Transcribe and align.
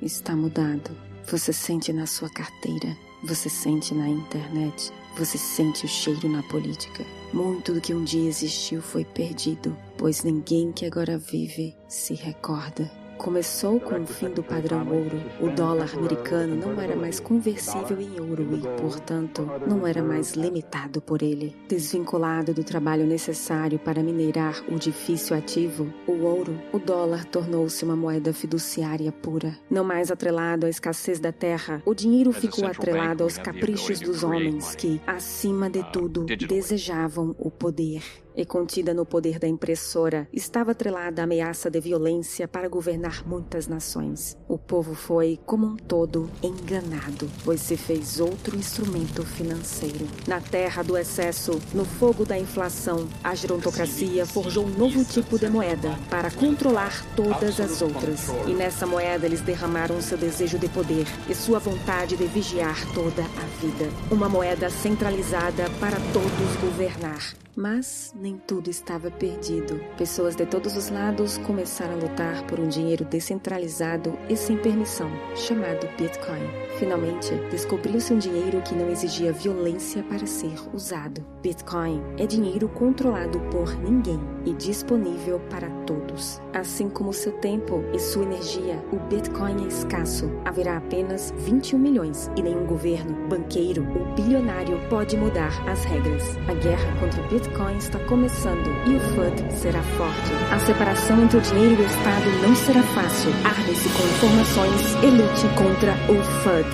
está 0.00 0.34
mudado. 0.34 0.90
Você 1.30 1.52
sente 1.52 1.92
na 1.92 2.06
sua 2.06 2.30
carteira, 2.30 2.96
você 3.22 3.48
sente 3.48 3.94
na 3.94 4.08
internet, 4.08 4.92
você 5.16 5.36
sente 5.36 5.84
o 5.84 5.88
cheiro 5.88 6.28
na 6.28 6.42
política. 6.44 7.04
Muito 7.32 7.74
do 7.74 7.80
que 7.80 7.92
um 7.92 8.04
dia 8.04 8.28
existiu 8.28 8.80
foi 8.80 9.04
perdido, 9.04 9.76
pois 9.96 10.22
ninguém 10.22 10.72
que 10.72 10.86
agora 10.86 11.18
vive 11.18 11.76
se 11.88 12.14
recorda. 12.14 12.90
Começou 13.18 13.80
com 13.80 14.00
o 14.00 14.06
fim 14.06 14.30
do 14.30 14.44
padrão 14.44 14.86
ouro. 14.86 15.20
O 15.40 15.48
dólar 15.50 15.90
americano 15.92 16.54
não 16.54 16.80
era 16.80 16.94
mais 16.94 17.18
conversível 17.18 18.00
em 18.00 18.20
ouro 18.20 18.48
e, 18.54 18.80
portanto, 18.80 19.44
não 19.66 19.84
era 19.84 20.02
mais 20.02 20.32
limitado 20.32 21.00
por 21.00 21.20
ele. 21.20 21.54
Desvinculado 21.68 22.54
do 22.54 22.62
trabalho 22.62 23.04
necessário 23.04 23.78
para 23.78 24.04
minerar 24.04 24.62
o 24.70 24.78
difícil 24.78 25.36
ativo, 25.36 25.92
o 26.06 26.12
ouro, 26.22 26.58
o 26.72 26.78
dólar 26.78 27.24
tornou-se 27.24 27.84
uma 27.84 27.96
moeda 27.96 28.32
fiduciária 28.32 29.10
pura. 29.10 29.58
Não 29.68 29.82
mais 29.82 30.12
atrelado 30.12 30.66
à 30.66 30.68
escassez 30.68 31.18
da 31.18 31.32
terra, 31.32 31.82
o 31.84 31.94
dinheiro 31.94 32.32
ficou 32.32 32.66
atrelado 32.66 33.24
aos 33.24 33.36
caprichos 33.36 33.98
dos 33.98 34.22
homens 34.22 34.76
que, 34.76 35.00
acima 35.06 35.68
de 35.68 35.82
tudo, 35.92 36.24
desejavam 36.24 37.34
o 37.36 37.50
poder 37.50 38.02
e 38.38 38.44
contida 38.46 38.94
no 38.94 39.04
poder 39.04 39.40
da 39.40 39.48
impressora, 39.48 40.28
estava 40.32 40.70
atrelada 40.70 41.20
a 41.20 41.24
ameaça 41.24 41.68
de 41.68 41.80
violência 41.80 42.46
para 42.46 42.68
governar 42.68 43.26
muitas 43.26 43.66
nações. 43.66 44.38
O 44.46 44.56
povo 44.56 44.94
foi, 44.94 45.40
como 45.44 45.66
um 45.66 45.76
todo, 45.76 46.30
enganado, 46.40 47.28
pois 47.44 47.60
se 47.60 47.76
fez 47.76 48.20
outro 48.20 48.56
instrumento 48.56 49.24
financeiro. 49.24 50.06
Na 50.28 50.40
terra 50.40 50.84
do 50.84 50.96
excesso, 50.96 51.60
no 51.74 51.84
fogo 51.84 52.24
da 52.24 52.38
inflação, 52.38 53.08
a 53.24 53.34
gerontocracia 53.34 54.24
forjou 54.24 54.64
um 54.64 54.78
novo 54.78 55.04
tipo 55.04 55.36
de 55.36 55.50
moeda 55.50 55.98
para 56.08 56.30
controlar 56.30 57.04
todas 57.16 57.58
as 57.58 57.82
outras. 57.82 58.28
E 58.46 58.54
nessa 58.54 58.86
moeda 58.86 59.26
eles 59.26 59.40
derramaram 59.40 60.00
seu 60.00 60.16
desejo 60.16 60.60
de 60.60 60.68
poder 60.68 61.06
e 61.28 61.34
sua 61.34 61.58
vontade 61.58 62.16
de 62.16 62.26
vigiar 62.26 62.76
toda 62.94 63.22
a 63.22 63.60
vida. 63.60 63.90
Uma 64.12 64.28
moeda 64.28 64.70
centralizada 64.70 65.68
para 65.80 65.96
todos 66.12 66.56
governar. 66.60 67.47
Mas 67.60 68.14
nem 68.14 68.38
tudo 68.46 68.70
estava 68.70 69.10
perdido. 69.10 69.80
Pessoas 69.96 70.36
de 70.36 70.46
todos 70.46 70.76
os 70.76 70.90
lados 70.90 71.38
começaram 71.38 71.94
a 71.94 71.96
lutar 71.96 72.46
por 72.46 72.60
um 72.60 72.68
dinheiro 72.68 73.04
descentralizado 73.04 74.16
e 74.28 74.36
sem 74.36 74.56
permissão, 74.56 75.10
chamado 75.34 75.88
Bitcoin. 75.98 76.38
Finalmente, 76.78 77.34
descobriu-se 77.50 78.14
um 78.14 78.18
dinheiro 78.18 78.62
que 78.62 78.76
não 78.76 78.88
exigia 78.88 79.32
violência 79.32 80.04
para 80.04 80.24
ser 80.24 80.54
usado. 80.72 81.26
Bitcoin 81.42 82.00
é 82.16 82.26
dinheiro 82.26 82.68
controlado 82.68 83.40
por 83.50 83.76
ninguém 83.80 84.20
e 84.46 84.52
disponível 84.52 85.40
para 85.50 85.68
todos. 85.84 86.40
Assim 86.54 86.88
como 86.88 87.12
seu 87.12 87.32
tempo 87.40 87.82
e 87.92 87.98
sua 87.98 88.22
energia, 88.22 88.80
o 88.92 89.00
Bitcoin 89.08 89.64
é 89.64 89.66
escasso. 89.66 90.30
Haverá 90.44 90.76
apenas 90.76 91.34
21 91.38 91.76
milhões 91.76 92.30
e 92.36 92.42
nenhum 92.42 92.66
governo, 92.66 93.28
banqueiro 93.28 93.84
ou 93.98 94.14
bilionário 94.14 94.78
pode 94.88 95.16
mudar 95.16 95.50
as 95.68 95.82
regras. 95.82 96.22
A 96.46 96.54
guerra 96.54 97.00
contra 97.00 97.20
o 97.20 97.28
Bitcoin 97.28 97.47
Bitcoin 97.48 97.78
está 97.78 97.98
começando 98.00 98.68
e 98.86 98.96
o 98.96 99.00
FUD 99.00 99.50
será 99.54 99.82
forte. 99.82 100.34
A 100.52 100.60
separação 100.60 101.22
entre 101.22 101.38
o 101.38 101.40
dinheiro 101.40 101.80
e 101.80 101.84
o 101.84 101.86
Estado 101.86 102.26
não 102.42 102.54
será 102.54 102.82
fácil. 102.82 103.30
Arme-se 103.42 103.88
com 103.88 104.02
informações 104.04 104.92
e 105.02 105.06
lute 105.06 105.48
contra 105.56 105.94
o 106.12 106.22
FUD. 106.42 106.68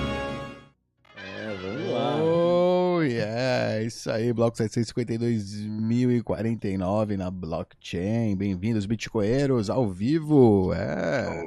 É, 1.16 1.54
vamos 1.62 1.92
lá. 1.92 2.16
Oh, 2.20 3.00
yeah. 3.02 3.82
Isso 3.82 4.10
aí, 4.10 4.32
bloco 4.32 4.56
752.049 4.56 7.18
na 7.18 7.30
blockchain. 7.30 8.34
Bem-vindos, 8.36 8.84
bitcoinheiros, 8.84 9.70
ao 9.70 9.88
vivo. 9.88 10.74
É. 10.74 11.40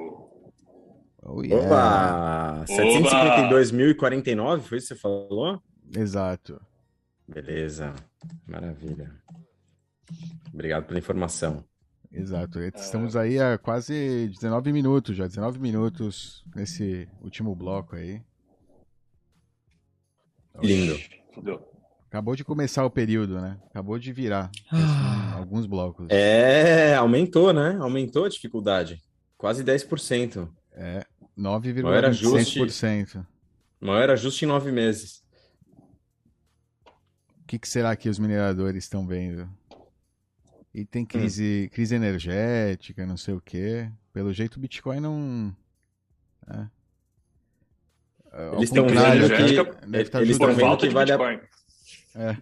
Oh, 1.26 1.44
yeah. 1.44 1.66
Opa! 1.66 2.64
752.049, 2.66 4.62
foi 4.62 4.78
isso 4.78 4.88
que 4.88 4.94
você 4.94 5.02
falou? 5.02 5.62
Exato. 5.94 6.62
Beleza, 7.28 7.94
maravilha. 8.46 9.12
Obrigado 10.54 10.86
pela 10.86 11.00
informação. 11.00 11.64
Exato. 12.12 12.60
Estamos 12.60 13.16
aí 13.16 13.40
há 13.40 13.58
quase 13.58 14.30
19 14.30 14.72
minutos 14.72 15.16
já, 15.16 15.28
19 15.28 15.60
minutos 15.60 16.44
nesse 16.56 17.08
último 17.22 17.54
bloco 17.54 17.96
aí. 17.96 18.22
Lindo. 20.62 20.98
Acabou 22.08 22.36
de 22.36 22.44
começar 22.44 22.86
o 22.86 22.90
período, 22.90 23.40
né? 23.40 23.60
Acabou 23.70 24.00
de 24.00 24.12
virar 24.14 24.50
ah. 24.72 25.36
alguns 25.36 25.66
blocos. 25.66 26.08
É, 26.10 26.96
aumentou, 26.96 27.52
né? 27.52 27.78
Aumentou 27.80 28.26
a 28.26 28.30
dificuldade. 28.30 29.04
Quase 29.38 29.64
10%. 29.64 30.50
É, 30.72 31.06
9,25%. 31.38 33.26
Maior 33.80 34.10
ajuste 34.10 34.46
em 34.46 34.48
nove 34.48 34.72
meses. 34.72 35.22
O 37.48 37.50
que, 37.50 37.58
que, 37.58 37.70
será 37.70 37.96
que 37.96 38.10
os 38.10 38.20
mineradores 38.20 38.84
estão 38.84 39.08
vendo? 39.08 39.50
E 40.74 40.84
tem 40.84 41.06
crise, 41.06 41.64
hum. 41.66 41.74
crise 41.74 41.96
energética, 41.96 43.06
não 43.06 43.16
sei 43.16 43.36
o 43.36 43.40
quê. 43.40 43.90
Pelo 44.12 44.34
jeito 44.34 44.58
o 44.58 44.60
Bitcoin 44.60 45.00
não. 45.00 45.56
É. 46.46 46.68
Eles 48.52 48.64
estão 48.64 48.86
vendo 48.86 49.30
que, 49.30 50.18
eles 50.18 50.32
estão 50.32 50.54
vendo 50.54 50.78
que 50.78 50.90
vale 50.90 51.14
a... 51.14 51.42
é. 52.16 52.38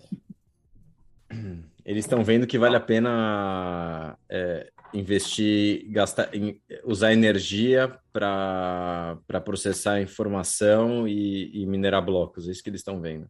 Eles 1.85 2.03
estão 2.03 2.23
vendo 2.23 2.47
que 2.47 2.57
vale 2.57 2.75
a 2.75 2.79
pena 2.79 4.17
é, 4.27 4.71
investir, 4.91 5.87
gastar, 5.91 6.33
em, 6.33 6.59
usar 6.83 7.13
energia 7.13 7.95
para 8.11 9.19
processar 9.45 10.01
informação 10.01 11.07
e, 11.07 11.61
e 11.61 11.63
minerar 11.67 12.03
blocos. 12.03 12.47
É 12.47 12.51
isso 12.51 12.63
que 12.63 12.71
eles 12.71 12.81
estão 12.81 12.99
vendo 12.99 13.29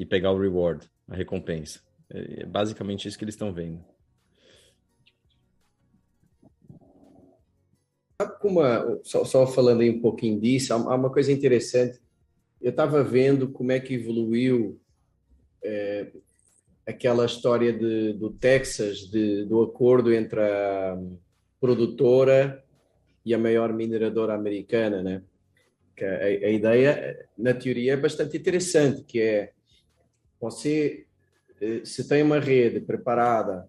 e 0.00 0.06
pegar 0.06 0.32
o 0.32 0.40
reward, 0.40 0.88
a 1.06 1.14
recompensa. 1.14 1.80
É, 2.08 2.40
é 2.40 2.46
basicamente 2.46 3.06
isso 3.06 3.18
que 3.18 3.24
eles 3.24 3.34
estão 3.34 3.52
vendo. 3.52 3.84
Como 8.40 8.60
só, 9.02 9.24
só, 9.24 9.46
falando 9.46 9.82
aí 9.82 9.90
um 9.90 10.00
pouquinho 10.00 10.40
disso, 10.40 10.72
há 10.72 10.94
uma 10.94 11.10
coisa 11.10 11.30
interessante. 11.30 12.00
Eu 12.62 12.70
estava 12.70 13.04
vendo 13.04 13.50
como 13.50 13.72
é 13.72 13.80
que 13.80 13.94
evoluiu 13.94 14.80
é, 15.62 16.10
aquela 16.86 17.26
história 17.26 17.70
de, 17.70 18.14
do 18.14 18.30
Texas, 18.30 19.00
de, 19.00 19.44
do 19.44 19.62
acordo 19.62 20.12
entre 20.14 20.40
a 20.40 20.98
produtora 21.60 22.64
e 23.22 23.34
a 23.34 23.38
maior 23.38 23.70
mineradora 23.74 24.34
americana, 24.34 25.02
né? 25.02 25.22
A, 26.00 26.24
a 26.24 26.50
ideia, 26.50 27.28
na 27.36 27.52
teoria, 27.52 27.92
é 27.92 27.96
bastante 27.96 28.38
interessante, 28.38 29.04
que 29.04 29.20
é 29.20 29.52
você, 30.40 31.06
eh, 31.60 31.82
se 31.84 32.08
tem 32.08 32.22
uma 32.22 32.40
rede 32.40 32.80
preparada 32.80 33.68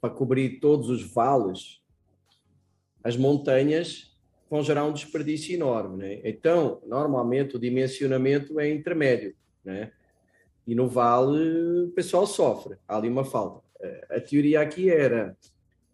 para 0.00 0.10
cobrir 0.10 0.58
todos 0.58 0.90
os 0.90 1.02
vales, 1.02 1.80
as 3.04 3.16
montanhas 3.16 4.12
vão 4.50 4.62
gerar 4.62 4.84
um 4.84 4.92
desperdício 4.92 5.54
enorme. 5.54 5.96
Né? 5.96 6.20
Então, 6.24 6.82
normalmente 6.84 7.56
o 7.56 7.58
dimensionamento 7.58 8.58
é 8.58 8.70
intermédio. 8.70 9.34
Né? 9.64 9.92
E 10.66 10.74
no 10.74 10.88
vale 10.88 11.84
o 11.84 11.92
pessoal 11.92 12.26
sofre, 12.26 12.76
há 12.86 12.96
ali 12.96 13.08
uma 13.08 13.24
falta. 13.24 13.62
Eh, 13.80 14.06
a 14.16 14.20
teoria 14.20 14.60
aqui 14.60 14.90
era 14.90 15.36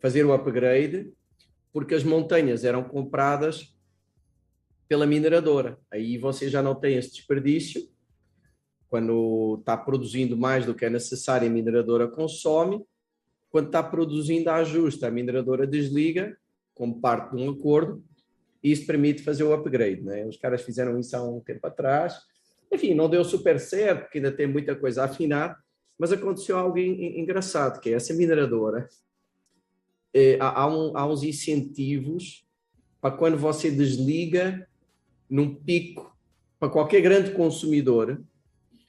fazer 0.01 0.25
o 0.25 0.33
upgrade, 0.33 1.13
porque 1.73 1.95
as 1.95 2.03
montanhas 2.03 2.65
eram 2.65 2.83
compradas 2.83 3.77
pela 4.89 5.07
mineradora. 5.07 5.79
Aí 5.91 6.17
você 6.17 6.49
já 6.49 6.63
não 6.63 6.75
tem 6.75 6.97
esse 6.97 7.13
desperdício 7.13 7.89
quando 8.89 9.57
está 9.61 9.77
produzindo 9.77 10.37
mais 10.37 10.65
do 10.65 10.75
que 10.75 10.85
é 10.85 10.91
necessário, 10.91 11.47
a 11.47 11.51
mineradora 11.51 12.09
consome. 12.09 12.83
Quando 13.51 13.67
está 13.67 13.83
produzindo, 13.83 14.51
ajusta, 14.51 15.07
a 15.07 15.11
mineradora 15.11 15.67
desliga, 15.67 16.37
como 16.75 17.01
parte 17.01 17.37
de 17.37 17.43
um 17.43 17.51
acordo, 17.51 18.03
e 18.63 18.73
isso 18.73 18.87
permite 18.87 19.23
fazer 19.23 19.45
o 19.45 19.53
upgrade. 19.53 20.01
Né? 20.03 20.27
Os 20.27 20.37
caras 20.37 20.63
fizeram 20.63 20.99
isso 20.99 21.17
há 21.17 21.23
um 21.23 21.41
tempo 21.41 21.67
atrás. 21.67 22.19
Enfim, 22.73 22.95
não 22.95 23.09
deu 23.09 23.25
super 23.25 23.59
certo, 23.61 24.03
porque 24.03 24.19
ainda 24.19 24.33
tem 24.33 24.47
muita 24.47 24.75
coisa 24.75 25.03
a 25.03 25.05
afinar, 25.07 25.59
mas 25.99 26.13
aconteceu 26.13 26.57
algo 26.57 26.79
engraçado, 26.79 27.81
que 27.81 27.91
é 27.91 27.95
essa 27.95 28.15
mineradora. 28.15 28.89
Eh, 30.15 30.39
há, 30.41 30.67
um, 30.67 30.97
há 30.97 31.07
uns 31.07 31.23
incentivos 31.23 32.47
para 33.01 33.15
quando 33.15 33.37
você 33.37 33.71
desliga 33.71 34.67
num 35.29 35.55
pico, 35.55 36.17
para 36.59 36.69
qualquer 36.69 37.01
grande 37.01 37.33
consumidor, 37.33 38.21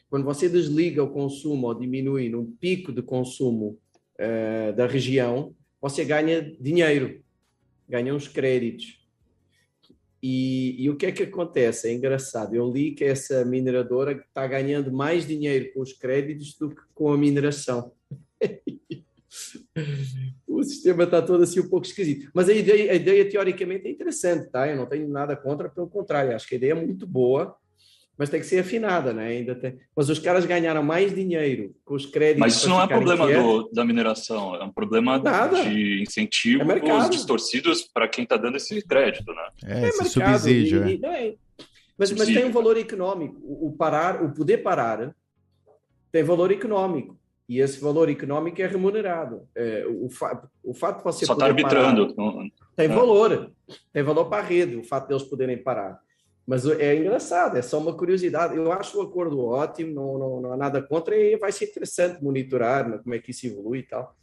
quando 0.09 0.25
você 0.25 0.49
desliga 0.49 1.03
o 1.03 1.11
consumo 1.11 1.67
ou 1.67 1.75
diminui 1.75 2.29
num 2.29 2.45
pico 2.45 2.91
de 2.91 3.01
consumo 3.01 3.79
uh, 4.19 4.75
da 4.75 4.87
região, 4.87 5.55
você 5.79 6.03
ganha 6.03 6.41
dinheiro, 6.59 7.21
ganha 7.87 8.13
uns 8.13 8.27
créditos. 8.27 8.99
E, 10.21 10.83
e, 10.83 10.89
o 10.89 10.97
que 10.97 11.05
é 11.05 11.11
que 11.13 11.23
acontece? 11.23 11.87
É 11.87 11.93
engraçado. 11.93 12.53
Eu 12.53 12.69
li 12.69 12.91
que 12.91 13.05
essa 13.05 13.45
mineradora 13.45 14.11
está 14.11 14.45
ganhando 14.45 14.91
mais 14.91 15.25
dinheiro 15.25 15.71
com 15.73 15.79
os 15.81 15.93
créditos 15.93 16.57
do 16.57 16.71
que 16.71 16.81
com 16.93 17.13
a 17.13 17.17
mineração. 17.17 17.93
o 20.45 20.63
sistema 20.63 21.03
está 21.03 21.21
todo 21.21 21.43
assim 21.43 21.61
um 21.61 21.69
pouco 21.69 21.85
esquisito. 21.85 22.29
Mas 22.33 22.49
a 22.49 22.53
ideia, 22.53 22.91
a 22.91 22.95
ideia 22.95 23.29
teoricamente 23.29 23.87
é 23.87 23.91
interessante, 23.91 24.49
tá? 24.49 24.67
Eu 24.67 24.75
não 24.75 24.85
tenho 24.85 25.07
nada 25.07 25.37
contra, 25.37 25.69
pelo 25.69 25.87
contrário, 25.87 26.35
acho 26.35 26.47
que 26.47 26.55
a 26.55 26.57
ideia 26.57 26.71
é 26.71 26.75
muito 26.75 27.07
boa, 27.07 27.55
mas 28.19 28.29
tem 28.29 28.41
que 28.41 28.45
ser 28.45 28.59
afinada, 28.59 29.13
né? 29.13 29.27
Ainda 29.27 29.55
tem... 29.55 29.79
Mas 29.95 30.09
os 30.09 30.19
caras 30.19 30.45
ganharam 30.45 30.83
mais 30.83 31.15
dinheiro 31.15 31.73
com 31.85 31.93
os 31.93 32.05
créditos. 32.05 32.41
Mas 32.41 32.55
isso 32.57 32.67
não 32.67 32.81
é 32.81 32.85
problema 32.85 33.25
do, 33.25 33.69
da 33.71 33.85
mineração, 33.85 34.55
é 34.55 34.63
um 34.65 34.73
problema 34.73 35.17
nada. 35.17 35.63
de 35.63 36.03
incentivos 36.03 36.67
é 36.69 37.09
distorcidos 37.09 37.83
para 37.83 38.09
quem 38.09 38.25
está 38.25 38.35
dando 38.35 38.57
esse 38.57 38.85
crédito, 38.85 39.31
né? 39.31 39.47
É, 39.63 39.85
é 39.85 39.87
esse 39.87 40.19
mercado, 40.19 40.37
subsídio. 40.37 40.85
E, 40.85 40.99
é. 41.01 41.27
é. 41.29 41.35
Mas, 41.97 42.11
mas 42.11 42.27
tem 42.27 42.43
um 42.43 42.51
valor 42.51 42.75
econômico. 42.75 43.37
O, 43.41 43.73
parar, 43.77 44.21
o 44.21 44.33
poder 44.33 44.57
parar 44.57 45.15
tem 46.11 46.21
valor 46.21 46.51
econômico. 46.51 47.17
E 47.47 47.61
esse 47.61 47.79
valor 47.79 48.09
econômico 48.09 48.61
é 48.61 48.67
remunerado. 48.67 49.47
É, 49.55 49.85
o, 49.87 50.09
fa 50.09 50.45
o 50.61 50.73
fato 50.73 50.97
de 50.97 51.03
você 51.05 51.25
Só 51.25 51.33
está 51.33 51.45
arbitrando. 51.45 52.13
Parar, 52.13 52.33
tem 52.75 52.85
é. 52.85 52.89
valor. 52.89 53.51
Tem 53.93 54.03
valor 54.03 54.25
para 54.25 54.43
a 54.43 54.45
rede, 54.45 54.75
o 54.75 54.83
fato 54.83 55.07
de 55.07 55.13
eles 55.13 55.23
poderem 55.23 55.57
parar. 55.57 55.99
Mas 56.49 56.65
é 56.65 56.95
engraçado, 56.95 57.59
é 57.59 57.61
só 57.61 57.77
uma 57.77 57.95
curiosidade. 57.95 58.55
Eu 58.55 58.71
acho 58.71 58.97
o 58.97 59.03
acordo 59.03 59.45
ótimo, 59.45 59.93
não, 59.93 60.17
não, 60.17 60.41
não 60.41 60.53
há 60.53 60.57
nada 60.57 60.81
contra, 60.81 61.15
e 61.15 61.37
vai 61.37 61.51
ser 61.51 61.65
interessante 61.65 62.23
monitorar 62.23 62.89
né, 62.89 62.97
como 62.97 63.13
é 63.13 63.19
que 63.19 63.29
isso 63.29 63.45
evolui 63.45 63.79
e 63.79 63.83
tal. 63.83 64.17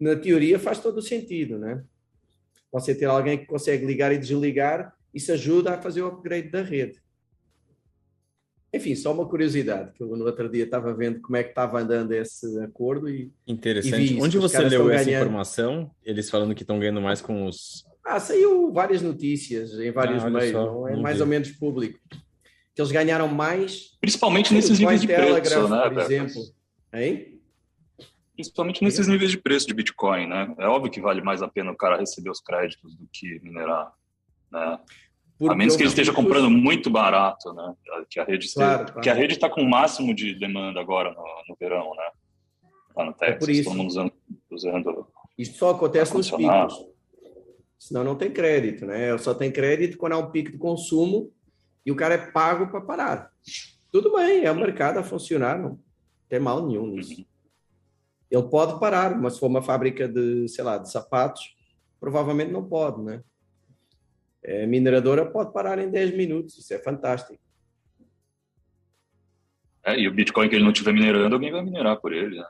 Na 0.00 0.16
teoria 0.16 0.58
faz 0.58 0.80
todo 0.80 0.96
o 0.96 1.02
sentido, 1.02 1.58
né? 1.58 1.84
Você 2.72 2.94
ter 2.94 3.04
alguém 3.04 3.36
que 3.36 3.44
consegue 3.44 3.84
ligar 3.84 4.10
e 4.12 4.16
desligar, 4.16 4.96
isso 5.12 5.30
ajuda 5.30 5.74
a 5.74 5.82
fazer 5.82 6.00
o 6.00 6.06
upgrade 6.06 6.48
da 6.48 6.62
rede. 6.62 7.02
Enfim, 8.72 8.94
só 8.94 9.12
uma 9.12 9.28
curiosidade, 9.28 9.92
que 9.92 10.02
eu 10.02 10.16
no 10.16 10.24
outro 10.24 10.48
dia 10.48 10.64
estava 10.64 10.94
vendo 10.94 11.20
como 11.20 11.36
é 11.36 11.42
que 11.42 11.50
estava 11.50 11.80
andando 11.80 12.12
esse 12.12 12.58
acordo 12.60 13.10
e. 13.10 13.30
Interessante. 13.46 14.14
E 14.14 14.22
Onde 14.22 14.38
você 14.38 14.58
leu 14.60 14.90
essa 14.90 15.04
ganhando... 15.04 15.20
informação? 15.20 15.90
Eles 16.02 16.30
falando 16.30 16.54
que 16.54 16.62
estão 16.62 16.78
ganhando 16.78 17.02
mais 17.02 17.20
com 17.20 17.44
os 17.44 17.84
ah, 18.08 18.20
saiu 18.20 18.72
várias 18.72 19.02
notícias 19.02 19.72
em 19.74 19.90
vários 19.90 20.24
ah, 20.24 20.30
meios, 20.30 20.52
só, 20.52 20.88
é 20.88 20.96
mais 20.96 21.16
vi. 21.16 21.22
ou 21.22 21.28
menos 21.28 21.50
público. 21.50 21.98
Que 22.74 22.80
eles 22.80 22.92
ganharam 22.92 23.28
mais. 23.28 23.96
Principalmente 24.00 24.54
nesses 24.54 24.78
níveis 24.78 25.00
de 25.00 25.08
preço, 25.08 25.68
né? 25.68 25.90
Por 25.90 25.98
exemplo. 25.98 26.42
Hein? 26.92 27.40
Principalmente 28.34 28.84
nesses 28.84 29.08
níveis 29.08 29.30
de 29.30 29.38
preço 29.38 29.66
de 29.66 29.74
Bitcoin, 29.74 30.26
né? 30.26 30.54
É 30.58 30.66
óbvio 30.66 30.90
que 30.90 31.00
vale 31.00 31.20
mais 31.20 31.42
a 31.42 31.48
pena 31.48 31.72
o 31.72 31.76
cara 31.76 31.96
receber 31.96 32.30
os 32.30 32.40
créditos 32.40 32.94
do 32.96 33.08
que 33.12 33.40
minerar, 33.42 33.92
né? 34.50 34.78
Porque 35.38 35.54
a 35.54 35.56
menos 35.56 35.76
que 35.76 35.82
ele 35.82 35.88
esteja 35.88 36.12
comprando 36.12 36.50
muito 36.50 36.88
barato, 36.88 37.52
né? 37.52 37.74
Que 38.10 38.18
a 38.20 38.24
rede 38.24 38.52
claro, 38.52 38.86
claro. 38.86 39.00
que 39.00 39.10
a 39.10 39.14
rede 39.14 39.34
está 39.34 39.48
com 39.48 39.60
o 39.60 39.68
máximo 39.68 40.14
de 40.14 40.34
demanda 40.34 40.80
agora 40.80 41.10
no, 41.10 41.24
no 41.48 41.56
verão, 41.58 41.94
né? 41.94 42.10
Lá 42.96 43.04
no 43.04 43.12
Texas, 43.12 43.36
é 43.36 43.38
por 43.38 43.50
isso. 43.50 43.64
todo 43.64 43.76
mundo 43.76 43.88
usando, 43.88 44.12
usando 44.50 45.06
Isso 45.36 45.58
só 45.58 45.70
acontece 45.70 46.14
nos 46.14 46.30
picos. 46.30 46.88
Senão 47.78 48.02
não 48.02 48.16
tem 48.16 48.30
crédito, 48.30 48.84
né? 48.84 49.16
Só 49.18 49.32
tem 49.32 49.52
crédito 49.52 49.96
quando 49.96 50.14
há 50.14 50.18
um 50.18 50.30
pico 50.30 50.50
de 50.50 50.58
consumo 50.58 51.32
e 51.86 51.92
o 51.92 51.96
cara 51.96 52.14
é 52.14 52.30
pago 52.30 52.68
para 52.68 52.80
parar. 52.80 53.32
Tudo 53.90 54.12
bem, 54.14 54.44
é 54.44 54.50
o 54.50 54.56
mercado 54.56 54.98
a 54.98 55.02
funcionar, 55.02 55.58
não 55.58 55.78
tem 56.28 56.40
mal 56.40 56.66
nenhum 56.66 56.86
nisso. 56.88 57.24
Ele 58.30 58.42
pode 58.42 58.78
parar, 58.78 59.18
mas 59.18 59.34
se 59.34 59.40
for 59.40 59.46
uma 59.46 59.62
fábrica 59.62 60.06
de, 60.06 60.48
sei 60.48 60.62
lá, 60.62 60.76
de 60.76 60.90
sapatos, 60.90 61.56
provavelmente 61.98 62.52
não 62.52 62.68
pode, 62.68 63.02
né? 63.02 63.22
A 64.44 64.66
mineradora 64.66 65.24
pode 65.24 65.52
parar 65.52 65.78
em 65.78 65.90
10 65.90 66.16
minutos, 66.16 66.58
isso 66.58 66.74
é 66.74 66.78
fantástico. 66.78 67.38
É, 69.84 69.98
e 69.98 70.06
o 70.06 70.12
Bitcoin 70.12 70.48
que 70.48 70.54
ele 70.54 70.64
não 70.64 70.72
estiver 70.72 70.92
minerando, 70.92 71.34
alguém 71.34 71.50
vai 71.50 71.62
minerar 71.62 71.98
por 72.00 72.12
ele, 72.12 72.38
né? 72.38 72.46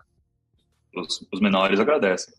Os, 0.97 1.27
os 1.33 1.41
menores 1.41 1.79
agradecem. 1.79 2.35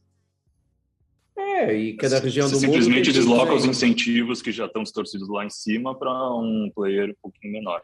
É, 1.40 1.74
e 1.74 1.94
cada 1.94 2.20
região 2.20 2.48
Você 2.48 2.56
do 2.56 2.62
mundo. 2.62 2.82
Simplesmente 2.82 3.14
desloca 3.14 3.54
os 3.54 3.64
incentivos 3.64 4.42
que 4.42 4.52
já 4.52 4.66
estão 4.66 4.84
distorcidos 4.84 5.30
lá 5.30 5.46
em 5.46 5.50
cima 5.50 5.98
para 5.98 6.12
um 6.36 6.70
player 6.76 7.12
um 7.12 7.16
pouquinho 7.22 7.54
menor. 7.54 7.82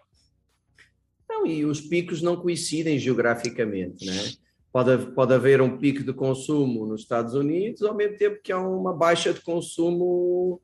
Não, 1.27 1.45
e 1.45 1.63
os 1.65 1.79
picos 1.79 2.21
não 2.21 2.35
coincidem 2.35 2.99
geograficamente, 2.99 4.05
né? 4.05 4.33
Pode, 4.71 5.11
pode 5.13 5.33
haver 5.33 5.61
um 5.61 5.77
pico 5.77 6.03
de 6.03 6.11
consumo 6.11 6.85
nos 6.85 7.01
Estados 7.01 7.33
Unidos, 7.33 7.81
ao 7.81 7.95
mesmo 7.95 8.17
tempo 8.17 8.41
que 8.43 8.51
há 8.51 8.59
uma 8.59 8.93
baixa 8.93 9.33
de 9.33 9.41
consumo, 9.41 10.61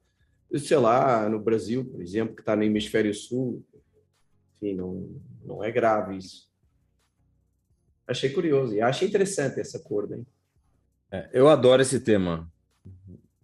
sei 0.53 0.77
lá, 0.77 1.29
no 1.29 1.39
Brasil, 1.39 1.85
por 1.85 2.01
exemplo, 2.01 2.35
que 2.35 2.41
está 2.41 2.55
no 2.55 2.63
hemisfério 2.63 3.13
sul. 3.13 3.65
Enfim, 4.55 4.75
não, 4.75 5.09
não 5.45 5.63
é 5.63 5.71
grave 5.71 6.17
isso. 6.17 6.49
Achei 8.05 8.29
curioso 8.29 8.75
e 8.75 8.81
achei 8.81 9.07
interessante 9.07 9.61
esse 9.61 9.77
acordo, 9.77 10.15
hein? 10.15 10.27
É, 11.09 11.29
eu 11.33 11.47
adoro 11.47 11.81
esse 11.81 12.01
tema 12.01 12.51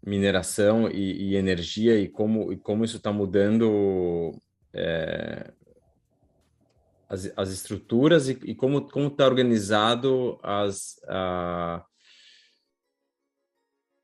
mineração 0.08 0.90
e, 0.90 1.32
e, 1.32 1.36
energia 1.36 2.00
e 2.00 2.08
como, 2.08 2.54
e 2.54 2.58
como 2.58 2.86
isso 2.86 2.96
está 2.98 3.12
mudando 3.12 4.34
é, 4.74 5.52
as, 7.10 7.32
as 7.36 7.52
estruturas 7.52 8.30
e, 8.30 8.40
e 8.46 8.56
como 8.56 8.88
está 9.08 9.26
organizado 9.26 10.40
as, 10.42 10.98
a, 11.10 11.86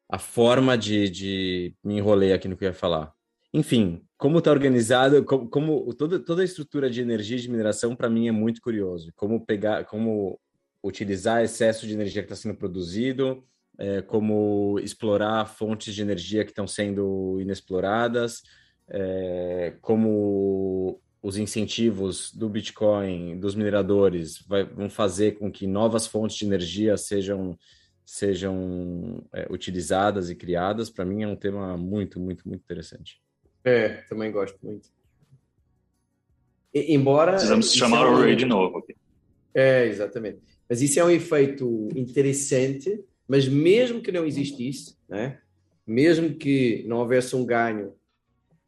a 0.09 0.19
forma 0.19 0.77
de, 0.77 1.09
de... 1.09 1.75
Me 1.81 1.97
enrolei 1.97 2.33
aqui 2.33 2.50
no 2.50 2.57
que 2.57 2.65
eu 2.65 2.69
ia 2.69 2.73
falar. 2.73 3.13
Enfim, 3.53 4.03
como 4.17 4.39
está 4.39 4.51
organizado, 4.51 5.23
como, 5.23 5.50
como, 5.50 5.94
toda, 5.94 6.19
toda 6.19 6.41
a 6.41 6.45
estrutura 6.45 6.89
de 6.89 7.00
energia 7.01 7.38
e 7.38 7.41
de 7.41 7.50
mineração, 7.50 7.95
para 7.95 8.09
mim, 8.09 8.27
é 8.27 8.31
muito 8.31 8.61
curioso. 8.61 9.13
Como 9.15 9.45
pegar, 9.45 9.85
como 9.85 10.38
utilizar 10.83 11.44
excesso 11.44 11.88
de 11.88 11.94
energia 11.94 12.21
que 12.21 12.25
está 12.25 12.35
sendo 12.35 12.57
produzido, 12.57 13.41
é, 13.78 14.02
como 14.02 14.80
explorar 14.80 15.46
fontes 15.46 15.94
de 15.94 16.02
energia 16.02 16.44
que 16.44 16.52
estão 16.52 16.68
sendo 16.68 17.40
inexploradas, 17.40 18.44
é, 18.88 19.75
como 19.81 21.02
os 21.22 21.38
incentivos 21.38 22.34
do 22.34 22.50
Bitcoin, 22.50 23.40
dos 23.40 23.56
mineradores, 23.56 24.40
vai, 24.48 24.64
vão 24.66 24.90
fazer 24.90 25.34
com 25.34 25.52
que 25.52 25.66
novas 25.66 26.06
fontes 26.06 26.38
de 26.38 26.46
energia 26.46 26.98
sejam, 26.98 27.58
sejam 28.06 29.24
é, 29.34 29.48
utilizadas 29.50 30.30
e 30.30 30.36
criadas, 30.36 30.90
para 30.90 31.06
mim 31.06 31.24
é 31.24 31.28
um 31.28 31.36
tema 31.36 31.78
muito, 31.78 32.20
muito, 32.20 32.48
muito 32.48 32.62
interessante. 32.62 33.22
É, 33.64 34.02
também 34.10 34.31
gosto 34.31 34.58
muito. 34.62 34.90
E, 36.74 36.94
embora. 36.94 37.34
Precisamos 37.34 37.74
chamar 37.74 38.06
é 38.06 38.10
um... 38.10 38.14
o 38.14 38.20
Ray 38.20 38.36
de 38.36 38.46
novo. 38.46 38.84
É, 39.54 39.86
exatamente. 39.86 40.40
Mas 40.68 40.81
isso 40.81 41.00
é 41.00 41.06
um 41.06 41.10
efeito 41.10 41.88
interessante 41.96 43.00
mas 43.28 43.48
mesmo 43.48 44.02
que 44.02 44.12
não 44.12 44.25
existisse, 44.25 44.98
né? 45.08 45.40
mesmo 45.86 46.36
que 46.36 46.84
não 46.88 46.98
houvesse 46.98 47.36
um 47.36 47.46
ganho 47.46 47.90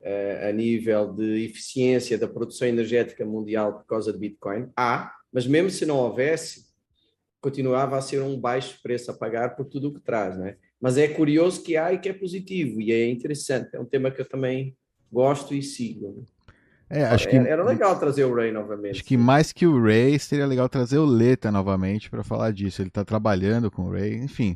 uh, 0.01 0.49
a 0.49 0.51
nível 0.51 1.13
de 1.13 1.45
eficiência 1.45 2.17
da 2.17 2.27
produção 2.27 2.67
energética 2.67 3.25
mundial 3.25 3.79
por 3.79 3.85
causa 3.85 4.11
de 4.11 4.19
Bitcoin, 4.19 4.69
há, 4.75 5.13
mas 5.31 5.47
mesmo 5.47 5.69
se 5.69 5.85
não 5.85 5.97
houvesse, 5.97 6.65
continuava 7.41 7.97
a 7.97 8.01
ser 8.01 8.21
um 8.21 8.39
baixo 8.39 8.79
preço 8.81 9.11
a 9.11 9.13
pagar 9.13 9.55
por 9.55 9.65
tudo 9.65 9.89
o 9.89 9.93
que 9.93 9.99
traz, 9.99 10.37
né? 10.37 10.57
Mas 10.81 10.97
é 10.97 11.07
curioso 11.07 11.63
que 11.63 11.77
há 11.77 11.93
e 11.93 11.99
que 11.99 12.09
é 12.09 12.13
positivo 12.13 12.81
e 12.81 12.91
é 12.91 13.07
interessante. 13.09 13.75
É 13.75 13.79
um 13.79 13.85
tema 13.85 14.11
que 14.11 14.19
eu 14.19 14.27
também 14.27 14.75
gosto 15.11 15.53
e 15.53 15.61
sigo. 15.61 16.25
É, 16.89 17.03
acho 17.05 17.27
que 17.27 17.35
era 17.35 17.63
legal 17.63 17.97
trazer 17.97 18.25
o 18.25 18.33
Ray 18.33 18.51
novamente. 18.51 18.91
Acho 18.91 19.03
que 19.03 19.17
mais 19.17 19.51
que 19.51 19.65
o 19.65 19.81
Ray, 19.81 20.19
seria 20.19 20.45
legal 20.45 20.69
trazer 20.69 20.99
o 20.99 21.05
Leta 21.05 21.51
novamente 21.51 22.09
para 22.09 22.23
falar 22.23 22.51
disso. 22.51 22.81
Ele 22.81 22.89
está 22.89 23.03
trabalhando 23.03 23.71
com 23.71 23.83
o 23.83 23.91
Ray, 23.91 24.15
enfim, 24.15 24.55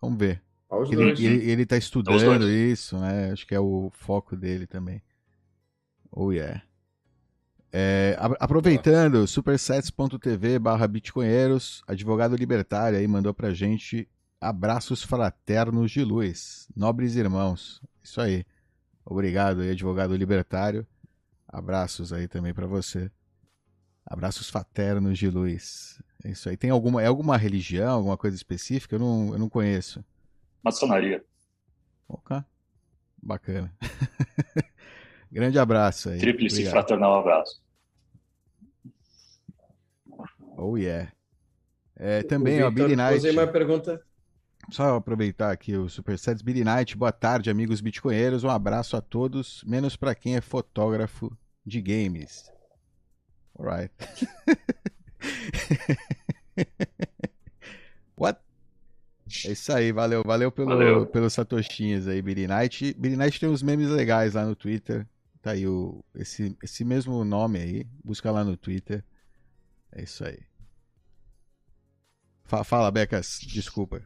vamos 0.00 0.18
ver. 0.18 0.42
Ele, 0.90 1.10
ele, 1.24 1.50
ele 1.50 1.66
tá 1.66 1.76
estudando 1.76 2.48
isso, 2.48 2.98
né? 2.98 3.30
Acho 3.32 3.46
que 3.46 3.54
é 3.54 3.60
o 3.60 3.90
foco 3.94 4.36
dele 4.36 4.66
também. 4.66 5.02
Oh 6.10 6.32
yeah. 6.32 6.62
É, 7.72 8.16
aproveitando, 8.40 9.26
supersets.tv 9.26 10.58
barra 10.58 10.86
bitcoinheiros, 10.86 11.82
advogado 11.86 12.34
libertário 12.34 12.98
aí 12.98 13.06
mandou 13.06 13.34
pra 13.34 13.52
gente 13.52 14.08
abraços 14.40 15.02
fraternos 15.02 15.90
de 15.90 16.02
luz, 16.02 16.68
nobres 16.74 17.14
irmãos. 17.14 17.82
Isso 18.02 18.20
aí. 18.20 18.44
Obrigado 19.04 19.60
aí, 19.60 19.70
advogado 19.70 20.14
libertário. 20.16 20.86
Abraços 21.48 22.12
aí 22.12 22.28
também 22.28 22.52
para 22.52 22.66
você. 22.66 23.10
Abraços 24.04 24.50
fraternos 24.50 25.18
de 25.18 25.30
luz. 25.30 26.00
É 26.24 26.30
isso 26.30 26.48
aí. 26.48 26.56
Tem 26.56 26.70
alguma, 26.70 27.02
é 27.02 27.06
alguma 27.06 27.36
religião, 27.36 27.96
alguma 27.96 28.16
coisa 28.16 28.36
específica? 28.36 28.96
Eu 28.96 29.00
não, 29.00 29.32
eu 29.32 29.38
não 29.38 29.48
conheço. 29.48 30.04
Maçonaria. 30.62 31.24
Ok. 32.08 32.36
Bacana. 33.22 33.72
Grande 35.30 35.58
abraço 35.58 36.10
aí. 36.10 36.18
Tríplice 36.18 36.64
fraternal 36.66 37.20
abraço. 37.20 37.60
Oh 40.56 40.76
yeah. 40.76 41.12
É, 41.94 42.22
também, 42.22 42.62
ó, 42.62 42.70
Billy 42.70 42.96
Knight. 42.96 43.28
uma 43.30 43.46
pergunta. 43.46 44.02
Só 44.70 44.96
aproveitar 44.96 45.50
aqui 45.50 45.74
o 45.76 45.88
Supersets 45.88 46.42
Billy 46.42 46.62
Knight. 46.62 46.94
Boa 46.94 47.10
tarde, 47.10 47.48
amigos 47.48 47.80
bitcoinheiros. 47.80 48.44
Um 48.44 48.50
abraço 48.50 48.96
a 48.96 49.00
todos, 49.00 49.64
menos 49.64 49.96
para 49.96 50.14
quem 50.14 50.36
é 50.36 50.42
fotógrafo 50.42 51.34
de 51.64 51.80
games. 51.80 52.52
Alright. 53.58 53.94
What? 58.14 58.40
É 59.46 59.52
isso 59.52 59.72
aí, 59.72 59.90
valeu, 59.90 60.22
valeu 60.24 60.52
pelo, 60.52 60.68
valeu. 60.68 61.06
pelos 61.06 61.32
satoshinhas 61.32 62.06
aí, 62.06 62.20
Billy 62.20 62.46
Knight. 62.46 62.94
Billy 62.98 63.16
Knight 63.16 63.40
tem 63.40 63.48
uns 63.48 63.62
memes 63.62 63.88
legais 63.88 64.34
lá 64.34 64.44
no 64.44 64.54
Twitter. 64.54 65.06
Tá 65.40 65.52
aí 65.52 65.66
o, 65.66 66.04
esse, 66.14 66.54
esse 66.62 66.84
mesmo 66.84 67.24
nome 67.24 67.58
aí, 67.58 67.86
busca 68.04 68.30
lá 68.30 68.44
no 68.44 68.54
Twitter. 68.54 69.02
É 69.92 70.02
isso 70.02 70.24
aí. 70.24 70.40
Fala 72.44 72.90
Becas, 72.90 73.38
desculpa. 73.42 74.02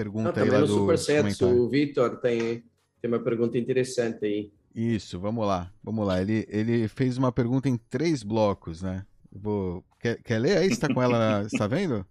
Pergunta 0.00 0.32
Não, 0.34 0.42
aí 0.42 0.50
lá 0.50 0.60
do 0.60 0.66
Supersets, 0.66 1.42
o 1.42 1.68
Vitor 1.68 2.16
tem, 2.16 2.64
tem 3.02 3.10
uma 3.10 3.18
pergunta 3.18 3.58
interessante 3.58 4.24
aí. 4.24 4.50
Isso, 4.74 5.20
vamos 5.20 5.46
lá, 5.46 5.70
vamos 5.82 6.06
lá. 6.06 6.22
Ele, 6.22 6.46
ele 6.48 6.88
fez 6.88 7.18
uma 7.18 7.30
pergunta 7.30 7.68
em 7.68 7.76
três 7.76 8.22
blocos, 8.22 8.80
né? 8.80 9.04
Vou... 9.30 9.84
Quer, 10.00 10.22
quer 10.22 10.38
ler 10.38 10.56
aí? 10.56 10.68
Você 10.68 10.72
está 10.72 10.94
com 10.94 11.02
ela, 11.02 11.44
está 11.44 11.66
vendo? 11.68 12.06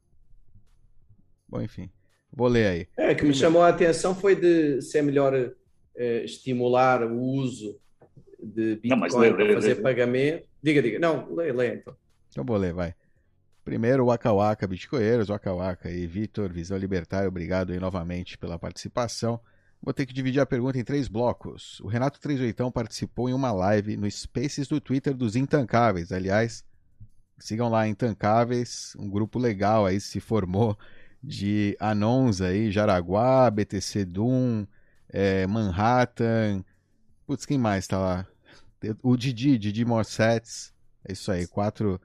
Bom, 1.47 1.59
enfim. 1.59 1.89
Vou 2.31 2.47
ler 2.47 2.67
aí. 2.67 2.87
É, 2.95 3.15
que 3.15 3.25
me 3.25 3.33
chamou 3.33 3.63
a 3.63 3.69
atenção 3.69 4.13
foi 4.13 4.35
de 4.35 4.83
ser 4.83 5.01
melhor 5.01 5.33
eh, 5.95 6.23
estimular 6.23 7.03
o 7.03 7.19
uso 7.19 7.79
de 8.39 8.75
Bitcoin 8.75 9.33
para 9.33 9.53
fazer 9.55 9.73
lê, 9.73 9.81
pagamento. 9.81 10.47
Diga, 10.61 10.79
diga. 10.83 10.99
Não, 10.99 11.33
lê, 11.33 11.51
lê 11.51 11.73
então. 11.73 11.95
Então 12.29 12.45
vou 12.45 12.55
ler, 12.55 12.71
vai. 12.71 12.93
Primeiro, 13.69 14.03
o 14.03 14.07
Waka 14.07 14.33
Waka 14.33 14.65
Bitcoinheiros, 14.65 15.27
Waka 15.27 15.53
Waka 15.53 15.91
e 15.91 16.07
Vitor, 16.07 16.51
Visão 16.51 16.75
Libertária, 16.75 17.27
obrigado 17.27 17.71
aí 17.71 17.79
novamente 17.79 18.35
pela 18.35 18.57
participação. 18.57 19.39
Vou 19.79 19.93
ter 19.93 20.07
que 20.07 20.13
dividir 20.13 20.39
a 20.39 20.45
pergunta 20.47 20.79
em 20.79 20.83
três 20.83 21.07
blocos. 21.07 21.79
O 21.81 21.87
Renato 21.87 22.19
38 22.19 22.71
participou 22.71 23.29
em 23.29 23.33
uma 23.33 23.51
live 23.51 23.95
no 23.95 24.09
Spaces 24.09 24.67
do 24.67 24.81
Twitter 24.81 25.15
dos 25.15 25.35
Intancáveis. 25.35 26.11
Aliás, 26.11 26.65
sigam 27.37 27.69
lá, 27.69 27.87
Intancáveis, 27.87 28.95
um 28.97 29.07
grupo 29.07 29.37
legal 29.37 29.85
aí 29.85 30.01
se 30.01 30.19
formou 30.19 30.75
de 31.23 31.77
anons 31.79 32.41
aí, 32.41 32.71
Jaraguá, 32.71 33.51
BTC 33.51 34.03
Doom, 34.03 34.65
é, 35.09 35.45
Manhattan. 35.45 36.65
Putz, 37.27 37.45
quem 37.45 37.59
mais 37.59 37.85
tá 37.85 37.99
lá? 37.99 38.27
O 39.03 39.15
Didi, 39.15 39.59
Didi 39.59 39.85
Morsets. 39.85 40.73
É 41.07 41.13
isso 41.13 41.31
aí, 41.31 41.45
quatro. 41.45 42.01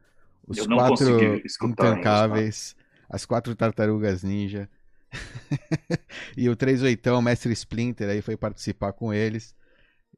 Os 0.46 0.66
quatro 0.66 1.42
intancáveis. 1.62 2.76
As 3.08 3.24
quatro 3.24 3.54
tartarugas 3.54 4.22
ninja. 4.22 4.68
e 6.36 6.48
o 6.48 6.56
38, 6.56 7.22
Mestre 7.22 7.52
Splinter, 7.52 8.08
aí 8.08 8.20
foi 8.20 8.36
participar 8.36 8.92
com 8.92 9.12
eles. 9.12 9.54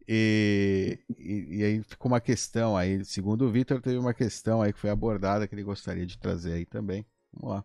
E, 0.09 1.01
e, 1.19 1.59
e, 1.59 1.65
aí 1.65 1.83
ficou 1.83 2.11
uma 2.11 2.21
questão 2.21 2.77
aí, 2.77 3.05
segundo 3.05 3.45
o 3.45 3.51
Vitor, 3.51 3.81
teve 3.81 3.99
uma 3.99 4.15
questão 4.15 4.63
aí 4.63 4.73
que 4.73 4.79
foi 4.79 4.91
abordada 4.91 5.49
que 5.49 5.55
ele 5.55 5.65
gostaria 5.65 6.07
de 6.07 6.17
trazer 6.17 6.53
aí 6.53 6.65
também. 6.65 7.05
Vamos 7.33 7.57
lá. 7.57 7.65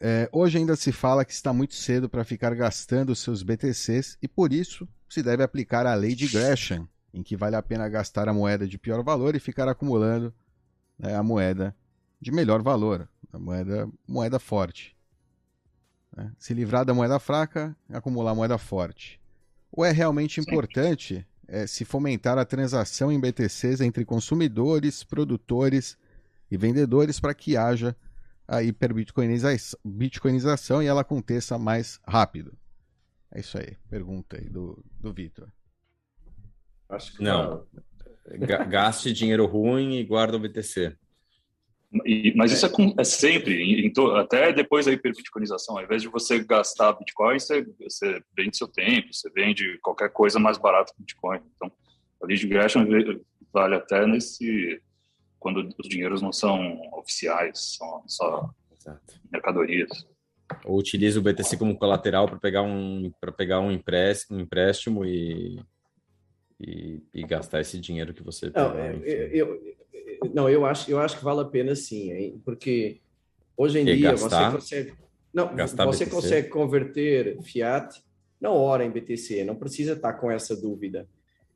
É, 0.00 0.28
hoje 0.32 0.58
ainda 0.58 0.74
se 0.74 0.90
fala 0.90 1.24
que 1.24 1.32
está 1.32 1.52
muito 1.52 1.74
cedo 1.74 2.08
para 2.08 2.24
ficar 2.24 2.54
gastando 2.54 3.14
seus 3.14 3.42
BTCs 3.42 4.18
e 4.20 4.26
por 4.26 4.52
isso 4.52 4.88
se 5.08 5.22
deve 5.22 5.44
aplicar 5.44 5.86
a 5.86 5.94
lei 5.94 6.14
de 6.14 6.26
Gresham, 6.26 6.88
em 7.14 7.22
que 7.22 7.36
vale 7.36 7.54
a 7.54 7.62
pena 7.62 7.88
gastar 7.88 8.28
a 8.28 8.32
moeda 8.32 8.66
de 8.66 8.78
pior 8.78 9.04
valor 9.04 9.36
e 9.36 9.40
ficar 9.40 9.68
acumulando 9.68 10.34
né, 10.98 11.14
a 11.14 11.22
moeda 11.22 11.74
de 12.20 12.30
melhor 12.30 12.62
valor, 12.62 13.08
a 13.32 13.38
moeda, 13.38 13.88
moeda 14.06 14.38
forte. 14.38 14.96
Né? 16.16 16.32
Se 16.38 16.54
livrar 16.54 16.84
da 16.84 16.94
moeda 16.94 17.18
fraca, 17.18 17.76
acumular 17.88 18.34
moeda 18.34 18.58
forte. 18.58 19.20
Ou 19.70 19.84
é 19.84 19.90
realmente 19.90 20.40
importante 20.40 21.26
é, 21.48 21.66
se 21.66 21.84
fomentar 21.84 22.38
a 22.38 22.44
transação 22.44 23.10
em 23.10 23.18
BTCs 23.18 23.80
entre 23.80 24.04
consumidores, 24.04 25.02
produtores 25.02 25.96
e 26.50 26.56
vendedores 26.56 27.18
para 27.18 27.34
que 27.34 27.56
haja 27.56 27.96
a 28.46 28.62
hiperbitcoinização 28.62 30.82
e 30.82 30.86
ela 30.86 31.00
aconteça 31.00 31.58
mais 31.58 31.98
rápido. 32.06 32.56
É 33.30 33.40
isso 33.40 33.56
aí. 33.56 33.76
Pergunta 33.88 34.36
aí 34.36 34.48
do, 34.48 34.84
do 35.00 35.12
Vitor. 35.12 35.50
Acho 36.88 37.16
que 37.16 37.22
não. 37.22 37.64
Gaste 38.68 39.12
dinheiro 39.12 39.46
ruim 39.46 39.96
e 39.96 40.04
guarda 40.04 40.36
o 40.36 40.40
BTC. 40.40 40.96
E, 42.06 42.32
mas 42.34 42.52
isso 42.52 42.64
é, 42.64 42.70
é 42.98 43.04
sempre, 43.04 43.62
em, 43.62 43.92
até 44.16 44.50
depois 44.50 44.86
da 44.86 44.92
hiperbitcoinização, 44.92 45.76
ao 45.76 45.84
invés 45.84 46.00
de 46.00 46.08
você 46.08 46.42
gastar 46.42 46.94
Bitcoin, 46.94 47.38
você, 47.38 47.66
você 47.78 48.22
vende 48.34 48.56
seu 48.56 48.66
tempo, 48.66 49.12
você 49.12 49.28
vende 49.30 49.78
qualquer 49.82 50.10
coisa 50.10 50.38
mais 50.38 50.56
barata 50.56 50.92
que 50.94 51.00
Bitcoin. 51.00 51.40
Então, 51.54 51.70
a 52.22 52.26
lei 52.26 52.36
de 52.36 52.46
Gresham 52.46 52.86
vale 53.52 53.74
até 53.74 54.06
nesse 54.06 54.80
quando 55.38 55.68
os 55.76 55.88
dinheiros 55.88 56.22
não 56.22 56.32
são 56.32 56.80
oficiais, 56.92 57.76
são 57.76 58.04
só 58.06 58.48
Exato. 58.78 59.20
mercadorias. 59.30 60.06
Ou 60.64 60.78
utiliza 60.78 61.18
o 61.18 61.22
BTC 61.22 61.56
como 61.56 61.76
colateral 61.76 62.26
para 62.26 62.38
pegar 62.38 62.62
um 62.62 63.12
para 63.20 63.32
pegar 63.32 63.60
um 63.60 63.70
empréstimo, 63.70 64.38
um 64.38 64.40
empréstimo 64.40 65.04
e, 65.04 65.60
e, 66.62 67.02
e, 67.12 67.26
gastar 67.26 67.60
esse 67.60 67.78
dinheiro 67.78 68.14
que 68.14 68.22
você 68.22 68.46
não, 68.46 68.70
pegar, 68.70 68.94
eu, 69.04 69.28
eu, 69.32 70.32
não, 70.32 70.48
eu 70.48 70.64
acho 70.64 70.90
eu 70.90 70.98
acho 70.98 71.18
que 71.18 71.24
vale 71.24 71.40
a 71.40 71.44
pena 71.44 71.74
sim, 71.74 72.12
hein? 72.12 72.40
porque 72.44 73.00
hoje 73.56 73.80
em 73.80 73.84
dia 73.84 74.12
gastar, 74.12 74.50
você 74.50 74.56
consegue 74.56 74.94
não 75.34 75.48
você 75.56 76.04
BTC. 76.04 76.06
consegue 76.06 76.48
converter 76.48 77.42
fiat 77.42 78.02
na 78.40 78.50
hora 78.50 78.84
em 78.84 78.90
BTC, 78.90 79.44
não 79.44 79.56
precisa 79.56 79.92
estar 79.92 80.14
com 80.14 80.30
essa 80.30 80.56
dúvida. 80.56 81.08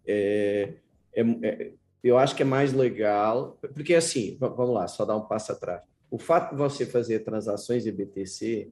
É, 0.06 0.74
é, 1.12 1.22
é 1.42 1.72
eu 2.02 2.16
acho 2.16 2.36
que 2.36 2.42
é 2.42 2.46
mais 2.46 2.72
legal, 2.72 3.58
porque 3.74 3.94
assim, 3.94 4.36
vamos 4.38 4.70
lá, 4.70 4.86
só 4.86 5.04
dar 5.04 5.16
um 5.16 5.26
passo 5.26 5.50
atrás. 5.50 5.82
O 6.08 6.18
fato 6.18 6.50
de 6.50 6.56
você 6.56 6.86
fazer 6.86 7.20
transações 7.20 7.84
em 7.84 7.92
BTC 7.92 8.70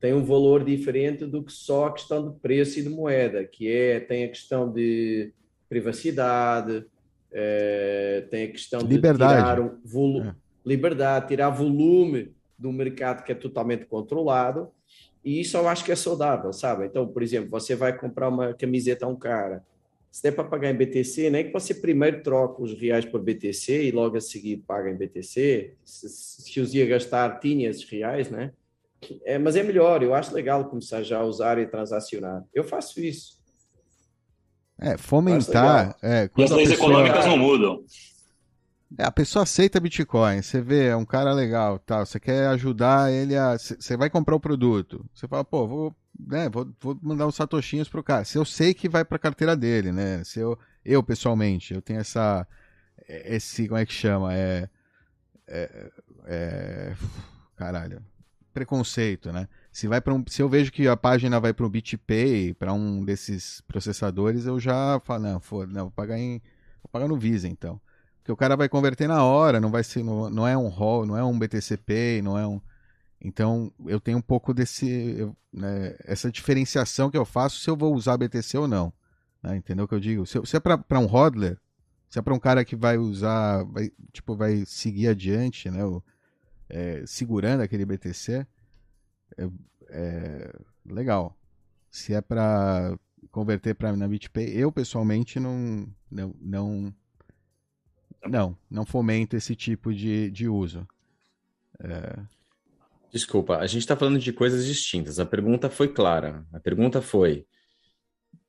tem 0.00 0.14
um 0.14 0.24
valor 0.24 0.64
diferente 0.64 1.26
do 1.26 1.42
que 1.42 1.52
só 1.52 1.86
a 1.86 1.92
questão 1.92 2.30
de 2.30 2.38
preço 2.38 2.78
e 2.78 2.82
de 2.82 2.88
moeda, 2.88 3.44
que 3.44 3.70
é 3.70 4.00
tem 4.00 4.24
a 4.24 4.28
questão 4.28 4.72
de 4.72 5.32
privacidade, 5.68 6.86
é, 7.32 8.26
tem 8.30 8.44
a 8.44 8.50
questão 8.50 8.80
liberdade. 8.80 9.34
de 9.34 9.40
tirar 9.40 10.28
é. 10.28 10.34
liberdade, 10.64 11.28
tirar 11.28 11.50
volume 11.50 12.34
do 12.58 12.72
mercado 12.72 13.24
que 13.24 13.32
é 13.32 13.34
totalmente 13.34 13.84
controlado, 13.84 14.70
e 15.24 15.40
isso 15.40 15.56
eu 15.56 15.68
acho 15.68 15.84
que 15.84 15.92
é 15.92 15.96
saudável, 15.96 16.52
sabe? 16.52 16.86
Então, 16.86 17.06
por 17.06 17.22
exemplo, 17.22 17.50
você 17.50 17.74
vai 17.74 17.96
comprar 17.96 18.28
uma 18.28 18.54
camiseta 18.54 19.06
a 19.06 19.08
um 19.08 19.16
cara, 19.16 19.62
se 20.10 20.22
der 20.22 20.30
para 20.32 20.44
pagar 20.44 20.70
em 20.70 20.76
BTC, 20.76 21.28
nem 21.28 21.44
que 21.44 21.52
você 21.52 21.74
primeiro 21.74 22.22
troque 22.22 22.62
os 22.62 22.72
reais 22.72 23.04
por 23.04 23.20
BTC 23.20 23.84
e 23.84 23.90
logo 23.90 24.16
a 24.16 24.20
seguir 24.20 24.58
paga 24.66 24.88
em 24.88 24.96
BTC, 24.96 25.74
se, 25.84 26.08
se 26.08 26.60
os 26.60 26.74
ia 26.74 26.86
gastar, 26.86 27.38
tinha 27.38 27.68
esses 27.68 27.84
reais, 27.84 28.30
né? 28.30 28.52
É, 29.24 29.36
mas 29.38 29.56
é 29.56 29.62
melhor, 29.62 30.02
eu 30.02 30.14
acho 30.14 30.34
legal 30.34 30.64
começar 30.70 31.02
já 31.02 31.18
a 31.18 31.24
usar 31.24 31.58
e 31.58 31.66
transacionar. 31.66 32.44
Eu 32.54 32.64
faço 32.64 33.00
isso. 33.00 33.35
É, 34.78 34.96
fomentar. 34.96 35.96
É, 36.02 36.30
e 36.36 36.42
as 36.42 36.50
leis 36.50 36.70
pessoa... 36.70 36.90
econômicas 36.90 37.26
não 37.26 37.38
mudam. 37.38 37.82
É, 38.98 39.04
a 39.04 39.10
pessoa 39.10 39.42
aceita 39.42 39.80
Bitcoin, 39.80 40.42
você 40.42 40.60
vê, 40.60 40.86
é 40.86 40.96
um 40.96 41.04
cara 41.04 41.32
legal, 41.32 41.78
tal, 41.78 42.06
você 42.06 42.20
quer 42.20 42.46
ajudar 42.48 43.12
ele 43.12 43.36
a. 43.36 43.58
Você 43.58 43.96
vai 43.96 44.08
comprar 44.08 44.36
o 44.36 44.40
produto. 44.40 45.04
Você 45.12 45.26
fala, 45.26 45.44
pô, 45.44 45.66
vou 45.66 45.96
né, 46.18 46.48
vou, 46.48 46.68
vou 46.80 46.98
mandar 47.02 47.26
uns 47.26 47.34
satoshinhos 47.34 47.88
pro 47.88 48.02
cara. 48.02 48.24
Se 48.24 48.38
eu 48.38 48.44
sei 48.44 48.72
que 48.72 48.88
vai 48.88 49.04
pra 49.04 49.18
carteira 49.18 49.56
dele, 49.56 49.92
né? 49.92 50.22
Se 50.24 50.40
eu, 50.40 50.58
eu 50.84 51.02
pessoalmente, 51.02 51.74
eu 51.74 51.82
tenho 51.82 52.00
essa. 52.00 52.46
Esse, 53.08 53.68
como 53.68 53.78
é 53.78 53.86
que 53.86 53.92
chama? 53.92 54.34
É. 54.34 54.68
é, 55.46 55.90
é 56.26 56.96
caralho. 57.56 58.02
Preconceito, 58.52 59.32
né? 59.32 59.48
Se, 59.76 59.86
vai 59.86 60.00
um, 60.08 60.24
se 60.26 60.40
eu 60.40 60.48
vejo 60.48 60.72
que 60.72 60.88
a 60.88 60.96
página 60.96 61.38
vai 61.38 61.52
para 61.52 61.66
um 61.66 61.68
BitPay, 61.68 62.54
para 62.54 62.72
um 62.72 63.04
desses 63.04 63.60
processadores, 63.68 64.46
eu 64.46 64.58
já 64.58 64.98
falo, 65.00 65.24
não, 65.24 65.38
for, 65.38 65.66
não, 65.68 65.82
vou 65.82 65.90
pagar 65.90 66.18
em. 66.18 66.40
Vou 66.82 66.88
pagar 66.90 67.06
no 67.06 67.18
Visa, 67.18 67.46
então. 67.46 67.78
Porque 68.16 68.32
o 68.32 68.36
cara 68.38 68.56
vai 68.56 68.70
converter 68.70 69.06
na 69.06 69.22
hora, 69.22 69.60
não 69.60 69.70
vai 69.70 69.84
ser. 69.84 70.02
Não, 70.02 70.30
não 70.30 70.48
é 70.48 70.56
um 70.56 70.68
ROL, 70.68 71.04
não 71.04 71.14
é 71.14 71.22
um 71.22 71.38
BTC 71.38 71.76
Pay, 71.76 72.22
não 72.22 72.38
é 72.38 72.46
um 72.46 72.58
então 73.20 73.70
eu 73.84 74.00
tenho 74.00 74.16
um 74.16 74.22
pouco 74.22 74.54
desse 74.54 75.30
né, 75.52 75.94
essa 76.04 76.32
diferenciação 76.32 77.10
que 77.10 77.18
eu 77.18 77.26
faço 77.26 77.60
se 77.60 77.68
eu 77.68 77.76
vou 77.76 77.94
usar 77.94 78.16
BTC 78.16 78.56
ou 78.56 78.66
não. 78.66 78.90
Né, 79.42 79.58
entendeu 79.58 79.84
o 79.84 79.88
que 79.88 79.94
eu 79.94 80.00
digo? 80.00 80.24
Se, 80.24 80.40
se 80.46 80.56
é 80.56 80.60
para 80.60 80.98
um 80.98 81.04
hodler, 81.06 81.58
se 82.08 82.18
é 82.18 82.22
para 82.22 82.32
um 82.32 82.38
cara 82.38 82.64
que 82.64 82.74
vai 82.74 82.96
usar, 82.96 83.62
vai, 83.64 83.92
tipo, 84.10 84.34
vai 84.34 84.64
seguir 84.64 85.08
adiante, 85.08 85.70
né, 85.70 85.84
o, 85.84 86.02
é, 86.66 87.04
segurando 87.06 87.60
aquele 87.60 87.84
BTC, 87.84 88.46
é, 89.36 89.48
é 89.88 90.52
legal. 90.84 91.36
Se 91.90 92.14
é 92.14 92.20
para 92.20 92.98
converter 93.30 93.74
para 93.74 93.96
na 93.96 94.08
BitPay, 94.08 94.52
eu 94.56 94.70
pessoalmente 94.72 95.38
não, 95.38 95.86
não, 96.10 96.34
não, 96.40 96.94
não, 98.26 98.58
não 98.70 98.86
fomento 98.86 99.36
esse 99.36 99.54
tipo 99.54 99.94
de, 99.94 100.30
de 100.30 100.48
uso. 100.48 100.86
É, 101.80 102.18
Desculpa, 103.12 103.58
a 103.58 103.66
gente 103.66 103.80
está 103.80 103.96
falando 103.96 104.18
de 104.18 104.32
coisas 104.32 104.66
distintas. 104.66 105.18
A 105.18 105.24
pergunta 105.24 105.70
foi 105.70 105.88
clara. 105.88 106.44
A 106.52 106.60
pergunta 106.60 107.00
foi 107.00 107.46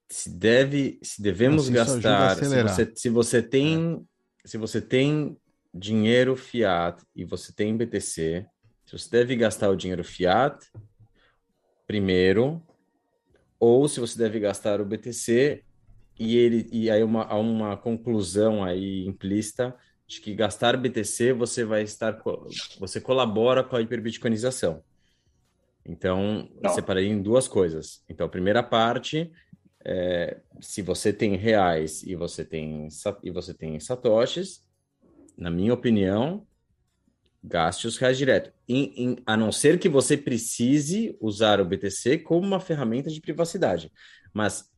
se 0.09 0.29
deve, 0.29 0.99
se 1.01 1.21
devemos 1.21 1.69
gastar, 1.69 2.35
se 2.35 2.63
você, 2.63 2.93
se 2.95 3.09
você 3.09 3.41
tem, 3.41 4.05
é. 4.43 4.47
se 4.47 4.57
você 4.57 4.81
tem 4.81 5.37
dinheiro 5.73 6.35
fiat 6.35 7.03
e 7.15 7.25
você 7.25 7.53
tem 7.53 7.75
BTC, 7.75 8.45
se 8.87 8.97
você 8.97 9.09
deve 9.09 9.35
gastar 9.35 9.69
o 9.69 9.75
dinheiro 9.75 10.03
fiat 10.03 10.65
primeiro, 11.85 12.63
ou 13.59 13.87
se 13.87 13.99
você 13.99 14.17
deve 14.17 14.39
gastar 14.39 14.79
o 14.79 14.85
BTC 14.85 15.63
e 16.17 16.37
ele 16.37 16.69
e 16.71 16.89
aí 16.89 17.03
uma, 17.03 17.23
há 17.23 17.37
uma 17.37 17.75
conclusão 17.75 18.63
aí 18.63 19.05
implícita 19.05 19.75
de 20.07 20.21
que 20.21 20.33
gastar 20.33 20.77
BTC 20.77 21.33
você 21.33 21.65
vai 21.65 21.83
estar 21.83 22.17
você 22.79 23.01
colabora 23.01 23.61
com 23.61 23.75
a 23.75 23.81
hiperbitcoinização. 23.81 24.81
Então, 25.85 26.49
Não. 26.61 26.69
separei 26.69 27.07
em 27.07 27.21
duas 27.21 27.47
coisas. 27.47 28.03
Então, 28.09 28.25
a 28.25 28.29
primeira 28.29 28.63
parte 28.63 29.31
é, 29.83 30.39
se 30.61 30.81
você 30.81 31.11
tem 31.11 31.35
reais 31.35 32.03
e 32.03 32.15
você 32.15 32.43
tem 32.45 32.87
e 33.21 33.31
você 33.31 33.53
tem 33.53 33.79
satoshis, 33.79 34.65
na 35.37 35.51
minha 35.51 35.73
opinião, 35.73 36.47
gaste 37.43 37.85
os 37.87 37.97
reais 37.97 38.17
direto. 38.17 38.56
Em, 38.69 38.93
em, 38.97 39.17
a 39.25 39.37
não 39.37 39.51
ser 39.51 39.79
que 39.79 39.87
você 39.87 40.17
precise 40.17 41.15
usar 41.21 41.61
o 41.61 41.65
BTC 41.65 42.17
como 42.19 42.45
uma 42.45 42.59
ferramenta 42.59 43.09
de 43.09 43.21
privacidade. 43.21 43.91
Mas 44.33 44.69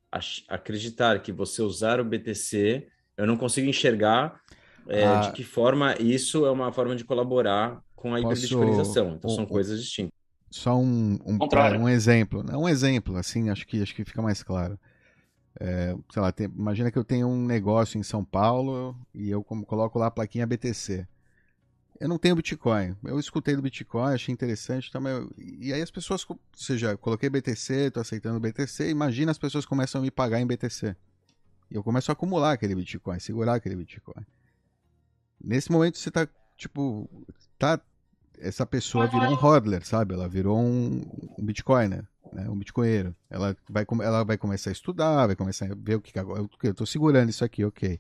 acreditar 0.48 1.20
que 1.22 1.32
você 1.32 1.62
usar 1.62 2.00
o 2.00 2.06
BTC, 2.06 2.88
eu 3.18 3.26
não 3.26 3.36
consigo 3.36 3.68
enxergar 3.68 4.40
é, 4.88 5.06
ah, 5.06 5.20
de 5.22 5.32
que 5.34 5.44
forma 5.44 5.96
isso 6.00 6.46
é 6.46 6.52
uma 6.52 6.72
forma 6.72 6.96
de 6.96 7.04
colaborar 7.04 7.82
com 7.96 8.14
a 8.14 8.20
hiperbitcoinização. 8.20 9.16
Então, 9.16 9.30
são 9.30 9.46
coisas 9.46 9.80
distintas. 9.80 10.12
Só 10.50 10.76
um, 10.78 11.20
um, 11.26 11.38
um 11.82 11.90
exemplo. 11.90 12.44
Um 12.58 12.68
exemplo, 12.68 13.16
assim, 13.18 13.50
acho 13.50 13.68
que, 13.68 13.82
acho 13.82 13.94
que 13.94 14.04
fica 14.04 14.22
mais 14.22 14.42
claro. 14.42 14.80
É, 15.60 15.96
sei 16.12 16.22
lá, 16.22 16.32
tem, 16.32 16.48
imagina 16.48 16.90
que 16.90 16.98
eu 16.98 17.04
tenho 17.04 17.28
um 17.28 17.46
negócio 17.46 18.00
em 18.00 18.04
São 18.04 18.24
Paulo 18.24 18.96
e 19.14 19.30
eu 19.30 19.44
coloco 19.44 20.00
lá 20.00 20.08
a 20.08 20.12
plaquinha 20.12 20.48
BTC 20.48 21.08
eu 22.00 22.08
não 22.08 22.18
tenho 22.18 22.36
Bitcoin. 22.36 22.96
Eu 23.04 23.20
escutei 23.20 23.56
do 23.56 23.62
Bitcoin, 23.62 24.14
achei 24.14 24.34
interessante 24.34 24.92
também. 24.92 25.30
E 25.38 25.74
aí 25.74 25.82
as 25.82 25.92
pessoas, 25.92 26.26
ou 26.30 26.40
seja, 26.56 26.96
coloquei 26.98 27.30
BTC, 27.30 27.74
estou 27.88 28.02
aceitando 28.02 28.40
BTC, 28.40 28.90
imagina 28.90 29.32
as 29.32 29.38
pessoas 29.38 29.66
começam 29.66 30.00
a 30.00 30.02
me 30.02 30.10
pagar 30.10 30.40
em 30.40 30.48
BTC. 30.48 30.96
E 31.70 31.76
eu 31.76 31.84
começo 31.84 32.10
a 32.10 32.14
acumular 32.14 32.54
aquele 32.54 32.74
Bitcoin, 32.74 33.20
segurar 33.20 33.56
aquele 33.56 33.76
Bitcoin. 33.76 34.26
Nesse 35.44 35.72
momento 35.72 35.98
você 35.98 36.10
tá, 36.10 36.28
tipo, 36.58 37.10
tá 37.58 37.80
essa 38.40 38.66
pessoa 38.66 39.06
virou 39.06 39.30
um 39.30 39.36
hodler, 39.36 39.86
sabe? 39.86 40.14
Ela 40.14 40.28
virou 40.28 40.58
um, 40.58 41.02
um 41.38 41.46
Bitcoiner, 41.46 42.08
né? 42.32 42.50
um 42.50 42.56
Bitcoinheiro. 42.56 43.14
Ela 43.30 43.56
vai, 43.70 43.86
ela 44.02 44.24
vai 44.24 44.38
começar 44.38 44.70
a 44.70 44.74
estudar, 44.74 45.28
vai 45.28 45.36
começar 45.36 45.66
a 45.66 45.76
ver 45.76 45.96
o 45.96 46.02
que, 46.02 46.18
eu, 46.18 46.50
eu 46.64 46.74
tô 46.74 46.86
segurando 46.86 47.30
isso 47.30 47.44
aqui, 47.44 47.66
ok. 47.66 48.00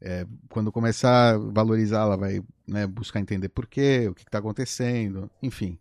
É, 0.00 0.26
quando 0.50 0.70
começar 0.70 1.34
a 1.34 1.38
valorizar, 1.38 2.02
ela 2.02 2.16
vai 2.16 2.42
né, 2.66 2.86
buscar 2.86 3.20
entender 3.20 3.48
por 3.48 3.66
quê, 3.66 4.08
o 4.08 4.14
que 4.14 4.22
está 4.22 4.38
acontecendo, 4.38 5.30
enfim. 5.42 5.78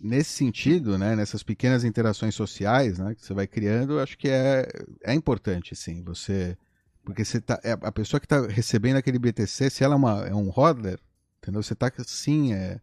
Nesse 0.00 0.30
sentido, 0.30 0.96
né, 0.96 1.14
nessas 1.14 1.42
pequenas 1.42 1.84
interações 1.84 2.34
sociais 2.34 2.98
né, 2.98 3.14
que 3.14 3.24
você 3.24 3.34
vai 3.34 3.46
criando, 3.46 4.00
acho 4.00 4.16
que 4.16 4.28
é, 4.28 4.66
é 5.04 5.14
importante, 5.14 5.74
sim, 5.74 6.02
você... 6.02 6.56
Porque 7.04 7.24
você 7.24 7.40
tá, 7.40 7.60
é, 7.62 7.72
a 7.72 7.92
pessoa 7.92 8.18
que 8.18 8.26
está 8.26 8.44
recebendo 8.48 8.96
aquele 8.96 9.18
BTC, 9.18 9.70
se 9.70 9.84
ela 9.84 9.94
é, 9.94 9.96
uma, 9.96 10.26
é 10.26 10.34
um 10.34 10.50
hodler, 10.50 10.98
entendeu? 11.38 11.62
Você 11.62 11.72
está, 11.72 11.92
sim, 12.04 12.52
é, 12.52 12.80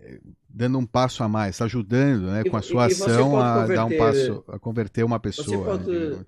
é, 0.00 0.20
dando 0.48 0.78
um 0.78 0.86
passo 0.86 1.22
a 1.22 1.28
mais, 1.28 1.54
está 1.54 1.64
ajudando 1.66 2.26
né, 2.26 2.42
com 2.42 2.56
a 2.56 2.62
sua 2.62 2.88
e, 2.88 2.92
ação 2.92 3.38
a 3.38 3.66
dar 3.68 3.84
um 3.84 3.96
passo, 3.96 4.44
a 4.48 4.58
converter 4.58 5.04
uma 5.04 5.20
pessoa. 5.20 5.46
Você 5.46 5.84
pode... 5.84 6.16
Né, 6.16 6.24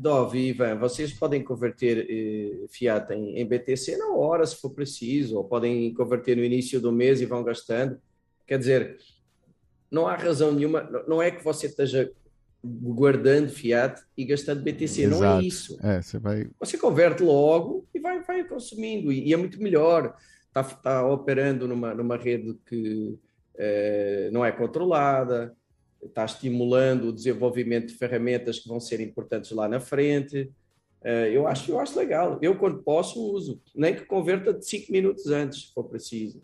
Dove 0.00 0.38
e 0.38 0.48
Ivan, 0.48 0.78
vocês 0.78 1.12
podem 1.12 1.44
converter 1.44 2.06
eh, 2.08 2.66
Fiat 2.70 3.12
em, 3.12 3.38
em, 3.38 3.46
BTC 3.46 3.98
na 3.98 4.14
hora, 4.14 4.46
se 4.46 4.56
for 4.56 4.70
preciso, 4.70 5.36
ou 5.36 5.44
podem 5.44 5.92
converter 5.92 6.38
no 6.38 6.42
início 6.42 6.80
do 6.80 6.90
mês 6.90 7.20
e 7.20 7.26
vão 7.26 7.44
gastando. 7.44 8.00
Quer 8.46 8.58
dizer, 8.58 8.96
não 9.90 10.08
há 10.08 10.16
razão 10.16 10.52
nenhuma, 10.52 10.82
não 11.06 11.20
é 11.20 11.30
que 11.30 11.44
você 11.44 11.66
esteja 11.66 12.10
guardando 12.64 13.50
Fiat 13.50 14.02
e 14.16 14.24
gastando 14.24 14.62
BTC, 14.62 15.02
Exato. 15.02 15.22
não 15.22 15.38
é 15.38 15.42
isso. 15.42 15.78
É, 15.82 16.00
você, 16.00 16.18
vai... 16.18 16.48
você 16.58 16.78
converte 16.78 17.22
logo 17.22 17.86
e 17.94 18.00
vai, 18.00 18.22
vai 18.22 18.42
consumindo, 18.44 19.12
e, 19.12 19.28
e 19.28 19.34
é 19.34 19.36
muito 19.36 19.62
melhor. 19.62 20.16
Está, 20.46 20.62
está 20.62 21.06
operando 21.06 21.68
numa, 21.68 21.94
numa 21.94 22.16
rede 22.16 22.58
que 22.64 23.18
eh, 23.54 24.30
não 24.32 24.42
é 24.42 24.50
controlada, 24.50 25.54
está 26.02 26.24
estimulando 26.24 27.08
o 27.08 27.12
desenvolvimento 27.12 27.88
de 27.88 27.94
ferramentas 27.94 28.58
que 28.58 28.68
vão 28.68 28.80
ser 28.80 29.00
importantes 29.00 29.50
lá 29.52 29.68
na 29.68 29.80
frente. 29.80 30.50
Eh, 31.02 31.30
eu 31.32 31.46
acho, 31.46 31.70
eu 31.70 31.80
acho 31.80 31.98
legal. 31.98 32.38
Eu, 32.42 32.56
quando 32.56 32.82
posso, 32.82 33.20
uso. 33.32 33.60
Nem 33.74 33.94
que 33.94 34.04
converta 34.04 34.52
de 34.52 34.64
cinco 34.66 34.92
minutos 34.92 35.26
antes, 35.26 35.68
se 35.68 35.74
for 35.74 35.84
preciso. 35.84 36.42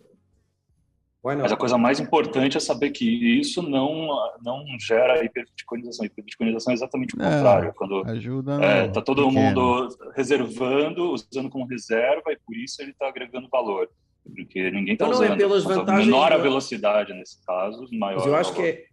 Mas 1.35 1.51
a 1.51 1.57
coisa 1.57 1.77
mais 1.77 1.99
importante 1.99 2.57
é 2.57 2.61
saber 2.61 2.91
que 2.91 3.05
isso 3.05 3.61
não, 3.61 4.09
não 4.45 4.65
gera 4.79 5.25
hiperbitcoinização. 5.25 6.07
Hiperbitcoinização 6.07 6.71
é 6.71 6.75
exatamente 6.75 7.15
o 7.17 7.19
contrário. 7.19 7.75
quando 7.75 8.05
ajuda. 8.07 8.65
É, 8.65 8.87
tá 8.87 9.03
todo 9.03 9.27
pequeno. 9.27 9.43
mundo 9.43 9.89
reservando, 10.15 11.13
usando 11.13 11.51
como 11.51 11.67
reserva, 11.67 12.31
e 12.31 12.39
por 12.47 12.57
isso 12.57 12.81
ele 12.81 12.93
está 12.93 13.09
agregando 13.09 13.49
valor. 13.49 13.91
Porque 14.25 14.71
ninguém 14.71 14.93
está 14.93 15.07
então, 15.07 15.11
usando. 15.11 15.29
Não 15.29 15.35
é 15.35 15.39
pelas 15.39 15.65
vantagens. 15.65 16.07
Menor 16.07 16.33
a 16.33 16.37
velocidade 16.37 17.13
nesse 17.13 17.45
caso, 17.45 17.89
maior. 17.93 18.19
Mas 18.19 18.27
eu 18.27 18.37
acho 18.37 18.55
que 18.55 18.63
é, 18.63 18.85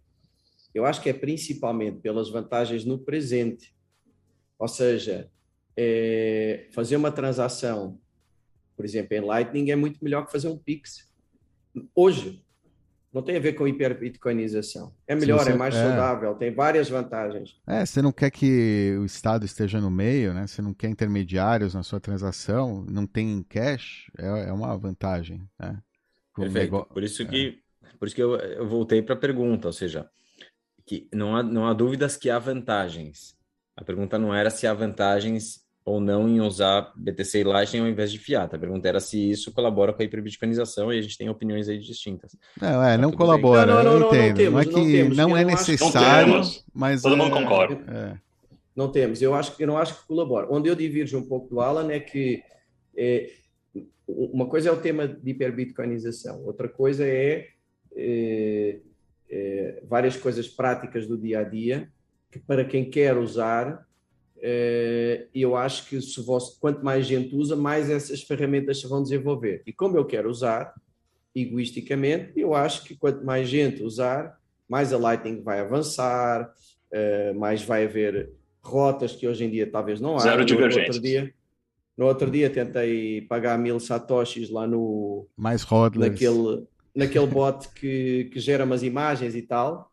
eu 0.74 0.84
acho 0.84 1.00
que 1.00 1.08
é 1.08 1.12
principalmente 1.12 2.00
pelas 2.00 2.28
vantagens 2.28 2.84
no 2.84 2.98
presente. 2.98 3.74
Ou 4.58 4.68
seja, 4.68 5.30
é, 5.76 6.68
fazer 6.72 6.96
uma 6.96 7.12
transação, 7.12 7.98
por 8.76 8.84
exemplo, 8.84 9.16
em 9.16 9.20
Lightning 9.20 9.70
é 9.70 9.76
muito 9.76 10.02
melhor 10.02 10.26
que 10.26 10.32
fazer 10.32 10.48
um 10.48 10.58
Pix. 10.58 11.08
Hoje, 11.94 12.44
não 13.14 13.22
tem 13.22 13.36
a 13.36 13.40
ver 13.40 13.52
com 13.52 13.68
hiperbitcoinização. 13.68 14.92
É 15.06 15.14
melhor, 15.14 15.38
você, 15.38 15.52
é 15.52 15.54
mais 15.54 15.72
é. 15.72 15.78
saudável, 15.78 16.34
tem 16.34 16.52
várias 16.52 16.88
vantagens. 16.88 17.56
É, 17.64 17.86
você 17.86 18.02
não 18.02 18.10
quer 18.10 18.30
que 18.30 18.96
o 18.98 19.04
Estado 19.04 19.44
esteja 19.44 19.80
no 19.80 19.88
meio, 19.88 20.34
né? 20.34 20.48
Você 20.48 20.60
não 20.60 20.74
quer 20.74 20.88
intermediários 20.88 21.74
na 21.74 21.84
sua 21.84 22.00
transação, 22.00 22.84
não 22.90 23.06
tem 23.06 23.44
cash, 23.44 24.10
é, 24.18 24.48
é 24.48 24.52
uma 24.52 24.76
vantagem, 24.76 25.48
né? 25.56 25.80
Perfeito. 26.34 26.84
Por 26.92 27.04
isso 27.04 27.24
que, 27.24 27.60
por 28.00 28.08
isso 28.08 28.16
que 28.16 28.22
eu, 28.22 28.34
eu 28.34 28.68
voltei 28.68 29.00
para 29.00 29.14
a 29.14 29.18
pergunta, 29.18 29.68
ou 29.68 29.72
seja, 29.72 30.10
que 30.86 31.08
não 31.12 31.36
há, 31.36 31.42
não 31.42 31.66
há 31.66 31.72
dúvidas 31.72 32.16
que 32.16 32.30
há 32.30 32.38
vantagens. 32.38 33.34
A 33.76 33.84
pergunta 33.84 34.18
não 34.18 34.34
era 34.34 34.50
se 34.50 34.66
há 34.66 34.74
vantagens 34.74 35.64
ou 35.84 36.00
não 36.00 36.26
em 36.26 36.40
usar 36.40 36.92
BTC 36.96 37.40
e 37.40 37.44
Lightning 37.44 37.80
ao 37.80 37.88
invés 37.88 38.10
de 38.10 38.18
Fiat. 38.18 38.54
A 38.54 38.58
pergunta 38.58 38.88
era 38.88 39.00
se 39.00 39.30
isso 39.30 39.52
colabora 39.52 39.92
com 39.92 40.00
a 40.00 40.04
hiperbitcoinização 40.04 40.92
e 40.92 40.98
a 40.98 41.02
gente 41.02 41.18
tem 41.18 41.28
opiniões 41.28 41.68
aí 41.68 41.78
distintas. 41.78 42.34
Não, 42.60 42.82
é, 42.82 42.96
não 42.96 43.12
colabora, 43.12 43.66
não, 43.66 43.84
não, 43.84 44.00
não, 44.00 44.14
eu 44.14 44.28
entendo. 44.28 44.28
Não, 44.28 44.34
temos, 44.34 44.52
não 44.52 44.60
é 44.60 44.64
que 44.64 44.92
temos, 44.92 45.16
não 45.16 45.36
é 45.36 45.44
necessário, 45.44 46.40
mas... 46.72 47.02
Todo 47.02 47.14
é, 47.14 47.18
mundo 47.18 47.30
concorda. 47.30 47.74
É. 47.92 48.18
Não 48.74 48.90
temos, 48.90 49.20
eu 49.20 49.34
acho 49.34 49.56
que 49.56 49.66
não 49.66 49.76
acho 49.76 50.00
que 50.00 50.06
colabora. 50.06 50.48
Onde 50.50 50.68
eu 50.68 50.74
divirjo 50.74 51.18
um 51.18 51.28
pouco 51.28 51.48
do 51.48 51.60
Alan 51.60 51.92
é 51.92 52.00
que 52.00 52.42
é, 52.96 53.30
uma 54.08 54.46
coisa 54.46 54.70
é 54.70 54.72
o 54.72 54.80
tema 54.80 55.06
de 55.06 55.30
hiperbitcoinização, 55.30 56.44
outra 56.44 56.68
coisa 56.68 57.06
é, 57.06 57.46
é 57.94 58.80
é, 59.30 59.82
várias 59.88 60.16
coisas 60.16 60.48
práticas 60.48 61.06
do 61.06 61.16
dia 61.18 61.40
a 61.40 61.44
dia 61.44 61.88
que 62.30 62.38
para 62.38 62.64
quem 62.64 62.88
quer 62.88 63.16
usar 63.16 63.86
é, 64.46 65.26
eu 65.34 65.56
acho 65.56 65.88
que 65.88 66.02
se 66.02 66.20
você, 66.20 66.54
quanto 66.60 66.84
mais 66.84 67.06
gente 67.06 67.34
usa, 67.34 67.56
mais 67.56 67.88
essas 67.88 68.22
ferramentas 68.22 68.78
se 68.78 68.86
vão 68.86 69.02
desenvolver. 69.02 69.62
E 69.66 69.72
como 69.72 69.96
eu 69.96 70.04
quero 70.04 70.28
usar, 70.28 70.74
egoisticamente, 71.34 72.32
eu 72.36 72.54
acho 72.54 72.84
que 72.84 72.94
quanto 72.94 73.24
mais 73.24 73.48
gente 73.48 73.82
usar, 73.82 74.38
mais 74.68 74.92
a 74.92 74.98
Lightning 74.98 75.42
vai 75.42 75.60
avançar, 75.60 76.52
é, 76.92 77.32
mais 77.32 77.62
vai 77.62 77.84
haver 77.84 78.32
rotas 78.62 79.12
que 79.12 79.26
hoje 79.26 79.44
em 79.44 79.50
dia 79.50 79.70
talvez 79.70 80.00
não 80.00 80.16
há. 80.16 80.20
Zero 80.20 80.44
divergência. 80.44 80.88
No 80.88 80.94
outro 80.94 81.02
dia, 81.02 81.34
no 81.96 82.06
outro 82.06 82.30
dia 82.30 82.50
tentei 82.50 83.22
pagar 83.22 83.58
mil 83.58 83.80
satoshis 83.80 84.50
lá 84.50 84.66
no... 84.66 85.26
Mais 85.36 85.62
rodlers. 85.62 86.12
Naquele, 86.12 86.66
naquele 86.94 87.26
bot 87.26 87.68
que, 87.70 88.30
que 88.32 88.38
gera 88.38 88.64
umas 88.64 88.82
imagens 88.82 89.34
e 89.34 89.42
tal, 89.42 89.92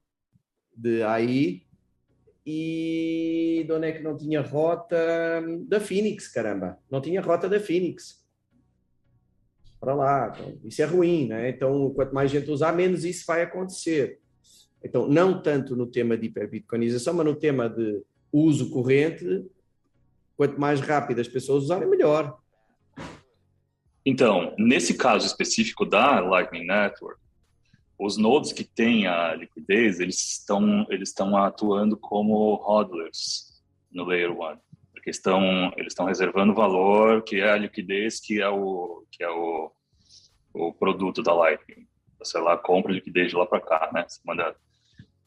de 0.75 1.01
AI, 1.03 1.63
e 2.45 3.63
de 3.65 3.71
onde 3.71 3.87
é 3.87 3.91
que 3.91 4.03
não 4.03 4.17
tinha 4.17 4.41
rota 4.41 4.97
da 5.67 5.79
Phoenix, 5.79 6.27
caramba, 6.27 6.77
não 6.89 7.01
tinha 7.01 7.21
rota 7.21 7.47
da 7.47 7.59
Phoenix. 7.59 8.21
Para 9.79 9.95
lá, 9.95 10.33
então, 10.35 10.59
isso 10.63 10.81
é 10.81 10.85
ruim, 10.85 11.27
né? 11.27 11.49
Então, 11.49 11.91
quanto 11.93 12.13
mais 12.13 12.29
gente 12.29 12.51
usar, 12.51 12.71
menos 12.71 13.03
isso 13.03 13.25
vai 13.25 13.41
acontecer. 13.41 14.19
Então, 14.83 15.07
não 15.07 15.41
tanto 15.41 15.75
no 15.75 15.87
tema 15.87 16.17
de 16.17 16.27
hiperbitcoinização, 16.27 17.13
mas 17.13 17.25
no 17.25 17.35
tema 17.35 17.67
de 17.67 18.01
uso 18.31 18.69
corrente, 18.71 19.45
quanto 20.37 20.59
mais 20.59 20.79
rápido 20.79 21.19
as 21.19 21.27
pessoas 21.27 21.63
usarem, 21.63 21.89
melhor. 21.89 22.39
Então, 24.05 24.55
nesse 24.57 24.95
caso 24.95 25.27
específico 25.27 25.85
da 25.85 26.19
Lightning 26.19 26.65
Network, 26.65 27.19
os 27.99 28.17
nodes 28.17 28.51
que 28.51 28.63
têm 28.63 29.05
a 29.05 29.35
liquidez, 29.35 29.99
eles 29.99 30.19
estão 30.19 30.85
eles 30.89 31.09
estão 31.09 31.37
atuando 31.37 31.95
como 31.95 32.55
hodlers 32.55 33.61
no 33.91 34.05
layer 34.05 34.31
1, 34.31 34.57
porque 34.91 35.11
estão 35.11 35.71
eles 35.77 35.91
estão 35.93 36.07
reservando 36.07 36.53
valor, 36.53 37.21
que 37.21 37.37
é 37.37 37.51
a 37.51 37.57
liquidez, 37.57 38.19
que 38.19 38.41
é 38.41 38.49
o 38.49 39.05
que 39.11 39.23
é 39.23 39.29
o 39.29 39.71
o 40.53 40.73
produto 40.73 41.21
da 41.21 41.33
Lightning. 41.33 41.87
Você 42.19 42.37
lá 42.37 42.57
compra 42.57 42.91
liquidez 42.91 43.29
de 43.29 43.35
lá 43.35 43.45
para 43.45 43.61
cá, 43.61 43.89
né? 43.93 44.05
Você 44.07 44.19
manda. 44.25 44.55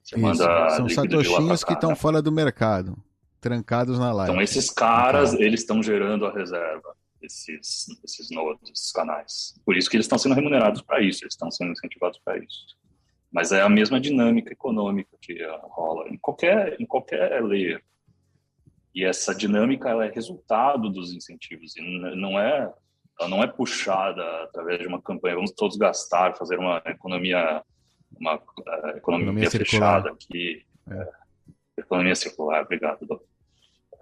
Você 0.02 0.16
Isso, 0.16 0.18
manda 0.18 0.70
são 0.70 0.88
satoshinhos 0.88 1.64
que 1.64 1.72
estão 1.72 1.90
né? 1.90 1.96
fora 1.96 2.20
do 2.20 2.30
mercado, 2.30 2.96
trancados 3.40 3.98
na 3.98 4.12
Lightning. 4.12 4.34
Então, 4.34 4.42
esses 4.42 4.70
caras, 4.70 5.32
então... 5.32 5.44
eles 5.44 5.60
estão 5.60 5.82
gerando 5.82 6.26
a 6.26 6.32
reserva, 6.32 6.94
esses, 7.24 7.86
esses 8.04 8.30
nodes, 8.30 8.70
esses 8.70 8.92
canais. 8.92 9.60
Por 9.64 9.76
isso 9.76 9.88
que 9.88 9.96
eles 9.96 10.06
estão 10.06 10.18
sendo 10.18 10.34
remunerados 10.34 10.82
para 10.82 11.00
isso, 11.02 11.24
eles 11.24 11.34
estão 11.34 11.50
sendo 11.50 11.72
incentivados 11.72 12.18
para 12.24 12.38
isso. 12.38 12.76
Mas 13.32 13.50
é 13.52 13.62
a 13.62 13.68
mesma 13.68 14.00
dinâmica 14.00 14.52
econômica 14.52 15.16
que 15.20 15.38
rola 15.64 16.08
em 16.08 16.16
qualquer, 16.16 16.80
em 16.80 16.86
qualquer 16.86 17.42
layer. 17.42 17.82
E 18.94 19.04
essa 19.04 19.34
dinâmica 19.34 19.88
ela 19.88 20.06
é 20.06 20.10
resultado 20.10 20.88
dos 20.88 21.12
incentivos, 21.12 21.76
e 21.76 21.82
não 22.16 22.38
é 22.38 22.72
ela 23.18 23.28
não 23.28 23.42
é 23.42 23.46
puxada 23.46 24.22
através 24.42 24.80
de 24.80 24.86
uma 24.86 25.00
campanha, 25.00 25.36
vamos 25.36 25.52
todos 25.52 25.76
gastar, 25.76 26.36
fazer 26.36 26.58
uma 26.58 26.82
economia, 26.86 27.62
uma 28.18 28.36
uh, 28.36 28.40
economia, 28.96 28.96
economia 28.96 29.50
fechada 29.50 30.10
aqui. 30.10 30.64
É. 30.90 31.24
Economia 31.76 32.14
circular, 32.14 32.62
obrigado, 32.62 33.04
doutor. 33.04 33.26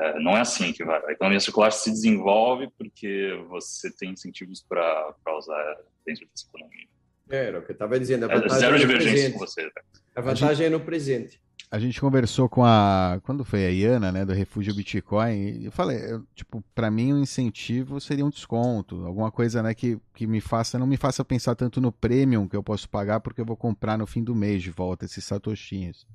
É, 0.03 0.19
não 0.19 0.37
é 0.37 0.41
assim 0.41 0.73
que 0.73 0.85
vai. 0.85 1.01
A 1.07 1.13
economia 1.13 1.39
circular 1.39 1.71
se 1.71 1.91
desenvolve 1.91 2.69
porque 2.77 3.41
você 3.49 3.89
tem 3.93 4.11
incentivos 4.11 4.61
para 4.69 5.15
usar 5.39 5.77
dentro 6.05 6.27
dessa 6.27 6.47
economia. 6.49 6.87
É, 7.31 7.47
era 7.47 7.61
o 7.61 7.63
que 7.63 7.71
eu 7.71 7.75
estava 7.75 8.01
dizendo. 8.01 8.29
A 8.29 8.35
é, 8.35 8.49
zero 8.49 8.75
é 8.75 8.79
divergência 8.79 9.33
com 9.33 9.39
você. 9.39 9.63
Né? 9.63 9.71
A 10.17 10.21
vantagem 10.21 10.49
a 10.49 10.55
gente, 10.55 10.67
é 10.67 10.71
no 10.71 10.81
presente. 10.81 11.41
A 11.71 11.79
gente 11.79 12.01
conversou 12.01 12.49
com 12.49 12.65
a. 12.65 13.21
Quando 13.23 13.45
foi 13.45 13.65
a 13.65 13.71
Iana, 13.71 14.11
né, 14.11 14.25
do 14.25 14.33
Refúgio 14.33 14.75
Bitcoin, 14.75 15.61
e 15.61 15.65
eu 15.67 15.73
falei, 15.73 15.99
eu, 15.99 16.27
tipo, 16.35 16.65
para 16.75 16.91
mim 16.91 17.13
o 17.13 17.17
um 17.17 17.23
incentivo 17.23 18.01
seria 18.01 18.27
um 18.27 18.31
desconto, 18.31 19.07
alguma 19.07 19.31
coisa, 19.31 19.63
né, 19.63 19.73
que, 19.73 19.99
que 20.15 20.27
me 20.27 20.41
faça, 20.41 20.81
não 20.81 20.87
me 20.87 20.97
faça 20.97 21.25
pensar 21.25 21.55
tanto 21.55 21.81
no 21.81 21.93
premium 21.93 22.49
que 22.49 22.57
eu 22.57 22.63
posso 22.63 22.89
pagar 22.89 23.21
porque 23.21 23.41
eu 23.41 23.47
vou 23.47 23.57
comprar 23.57 23.97
no 23.97 24.07
fim 24.07 24.23
do 24.23 24.35
mês 24.35 24.63
de 24.63 24.71
volta 24.71 25.05
esses 25.05 25.25
satoshinhos. 25.25 26.07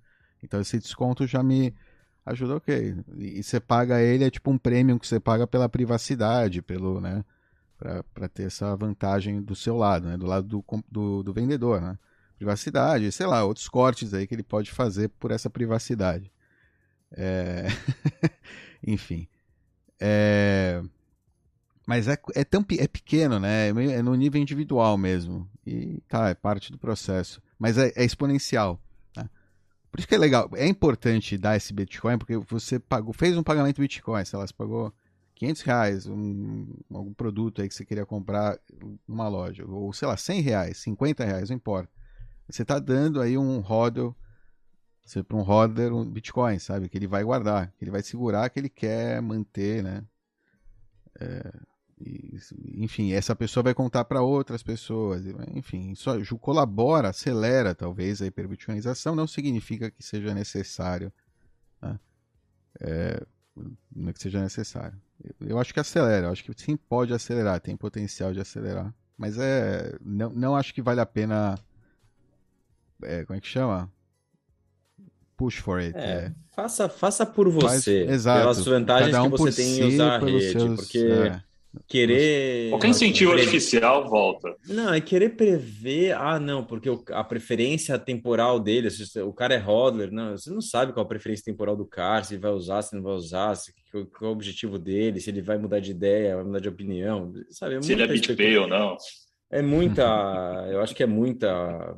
Então 0.43 0.59
esse 0.59 0.77
desconto 0.77 1.25
já 1.25 1.41
me 1.41 1.73
ajuda, 2.31 2.55
ok. 2.55 2.95
E, 3.17 3.43
você 3.43 3.59
paga 3.59 4.01
ele, 4.01 4.23
é 4.23 4.29
tipo 4.29 4.51
um 4.51 4.57
premium 4.57 4.97
que 4.97 5.07
você 5.07 5.19
paga 5.19 5.47
pela 5.47 5.69
privacidade, 5.69 6.61
pelo, 6.61 7.01
né, 7.01 7.23
para 7.77 8.27
ter 8.27 8.43
essa 8.43 8.75
vantagem 8.75 9.41
do 9.41 9.55
seu 9.55 9.75
lado, 9.75 10.07
né, 10.07 10.17
do 10.17 10.25
lado 10.25 10.47
do, 10.47 10.63
do, 10.89 11.23
do 11.23 11.33
vendedor, 11.33 11.81
né 11.81 11.97
privacidade, 12.37 13.11
sei 13.11 13.25
lá, 13.25 13.43
outros 13.43 13.67
cortes 13.67 14.13
aí 14.13 14.27
que 14.27 14.35
ele 14.35 14.43
pode 14.43 14.71
fazer 14.71 15.09
por 15.09 15.31
essa 15.31 15.49
privacidade. 15.49 16.31
É... 17.11 17.65
Enfim. 18.85 19.27
É... 19.99 20.81
Mas 21.85 22.07
é, 22.07 22.17
é, 22.35 22.43
tão, 22.43 22.65
é 22.77 22.87
pequeno, 22.87 23.39
né? 23.39 23.67
É, 23.67 23.69
é 23.69 24.01
no 24.01 24.13
nível 24.13 24.41
individual 24.41 24.97
mesmo. 24.97 25.49
E 25.65 26.01
tá, 26.07 26.29
é 26.29 26.35
parte 26.35 26.71
do 26.71 26.77
processo. 26.77 27.41
Mas 27.57 27.77
é, 27.77 27.91
é 27.95 28.03
exponencial. 28.03 28.79
Por 29.97 30.01
isso 30.01 30.09
que 30.09 30.13
é 30.13 30.19
legal. 30.19 30.47
É 30.53 30.67
importante 30.67 31.39
dar 31.39 31.57
esse 31.57 31.73
Bitcoin, 31.73 32.19
porque 32.19 32.37
você 32.37 32.77
pagou, 32.77 33.11
fez 33.11 33.35
um 33.35 33.41
pagamento 33.41 33.81
Bitcoin, 33.81 34.23
sei 34.25 34.37
lá, 34.37 34.45
você 34.45 34.53
pagou 34.53 34.93
500 35.33 35.61
reais, 35.63 36.05
um, 36.05 36.67
algum 36.93 37.11
produto 37.15 37.63
aí 37.63 37.67
que 37.67 37.73
você 37.73 37.83
queria 37.83 38.05
comprar 38.05 38.59
numa 39.07 39.27
loja, 39.27 39.65
ou 39.65 39.91
sei 39.91 40.07
lá, 40.07 40.15
100 40.15 40.41
reais, 40.41 40.77
50 40.77 41.25
reais, 41.25 41.49
não 41.49 41.55
importa. 41.55 41.89
Você 42.47 42.61
está 42.61 42.77
dando 42.77 43.19
aí 43.19 43.39
um 43.39 43.59
hodl, 43.59 44.15
para 45.27 45.35
um 45.35 45.41
hodler 45.41 45.91
um 45.91 46.05
Bitcoin, 46.05 46.59
sabe? 46.59 46.89
Que 46.89 46.97
ele 46.99 47.07
vai 47.07 47.23
guardar, 47.23 47.71
que 47.71 47.83
ele 47.83 47.89
vai 47.89 48.03
segurar, 48.03 48.47
que 48.51 48.59
ele 48.59 48.69
quer 48.69 49.19
manter, 49.19 49.81
né? 49.81 50.03
É, 51.19 51.53
e, 51.99 52.37
enfim, 52.75 53.13
essa 53.13 53.35
pessoa 53.35 53.63
vai 53.63 53.73
contar 53.73 54.05
para 54.05 54.21
outras 54.21 54.61
pessoas, 54.61 55.23
enfim, 55.53 55.91
isso 55.91 56.37
colabora, 56.37 57.09
acelera 57.09 57.73
talvez 57.73 58.21
a 58.21 58.25
hiperbitcoinização, 58.25 59.15
não 59.15 59.27
significa 59.27 59.89
que 59.89 60.03
seja 60.03 60.33
necessário, 60.33 61.11
né? 61.81 61.99
é, 62.79 63.25
não 63.95 64.09
é 64.09 64.13
que 64.13 64.21
seja 64.21 64.39
necessário. 64.39 64.99
Eu, 65.23 65.49
eu 65.49 65.59
acho 65.59 65.73
que 65.73 65.79
acelera, 65.79 66.27
eu 66.27 66.31
acho 66.31 66.43
que 66.43 66.53
sim 66.55 66.77
pode 66.77 67.13
acelerar, 67.13 67.59
tem 67.59 67.75
potencial 67.75 68.31
de 68.33 68.39
acelerar, 68.39 68.93
mas 69.17 69.37
é, 69.39 69.97
não, 69.99 70.29
não 70.29 70.55
acho 70.55 70.73
que 70.73 70.81
vale 70.81 71.01
a 71.01 71.05
pena 71.05 71.57
é, 73.03 73.25
como 73.25 73.37
é 73.37 73.41
que 73.41 73.47
chama? 73.47 73.91
Push 75.35 75.57
for 75.57 75.79
it. 75.79 75.95
É, 75.95 76.01
é. 76.01 76.33
Faça, 76.55 76.89
faça 76.89 77.25
por 77.25 77.47
você. 77.49 78.05
Faz, 78.05 78.15
exato. 78.15 78.39
Pelas 78.41 78.65
vantagens 78.65 79.15
um 79.17 79.29
que 79.29 79.37
você 79.37 79.61
tem 79.61 79.79
em 79.79 79.93
usar 79.93 80.15
a 80.15 80.19
rede. 80.19 80.51
Seus, 80.51 80.75
porque 80.75 80.97
é. 80.97 81.43
Querer. 81.87 82.69
Qualquer 82.69 82.89
incentivo 82.89 83.31
pre... 83.31 83.41
artificial 83.41 84.09
volta. 84.09 84.55
Não, 84.67 84.93
é 84.93 85.01
querer 85.01 85.29
prever. 85.29 86.13
Ah, 86.13 86.39
não, 86.39 86.63
porque 86.63 86.89
a 87.11 87.23
preferência 87.23 87.97
temporal 87.99 88.59
dele, 88.59 88.87
o 89.25 89.33
cara 89.33 89.55
é 89.55 89.59
hodler. 89.59 90.11
Não, 90.11 90.37
você 90.37 90.49
não 90.49 90.61
sabe 90.61 90.93
qual 90.93 91.05
a 91.05 91.09
preferência 91.09 91.45
temporal 91.45 91.75
do 91.75 91.85
cara, 91.85 92.23
se 92.23 92.37
vai 92.37 92.51
usar, 92.51 92.81
se 92.81 92.95
não 92.95 93.03
vai 93.03 93.13
usar, 93.13 93.55
se, 93.55 93.73
qual, 93.91 94.05
qual 94.05 94.31
é 94.31 94.33
o 94.33 94.35
objetivo 94.35 94.79
dele, 94.79 95.19
se 95.19 95.29
ele 95.29 95.41
vai 95.41 95.57
mudar 95.57 95.79
de 95.79 95.91
ideia, 95.91 96.35
vai 96.35 96.45
mudar 96.45 96.59
de 96.59 96.69
opinião. 96.69 97.33
Sabe, 97.51 97.75
é 97.75 97.81
se 97.81 97.91
ele 97.91 98.03
é 98.03 98.07
BitPay 98.07 98.57
ou 98.57 98.67
não. 98.67 98.97
É 99.51 99.61
muita, 99.61 100.03
eu 100.71 100.81
acho 100.81 100.95
que 100.95 101.03
é 101.03 101.07
muita 101.07 101.97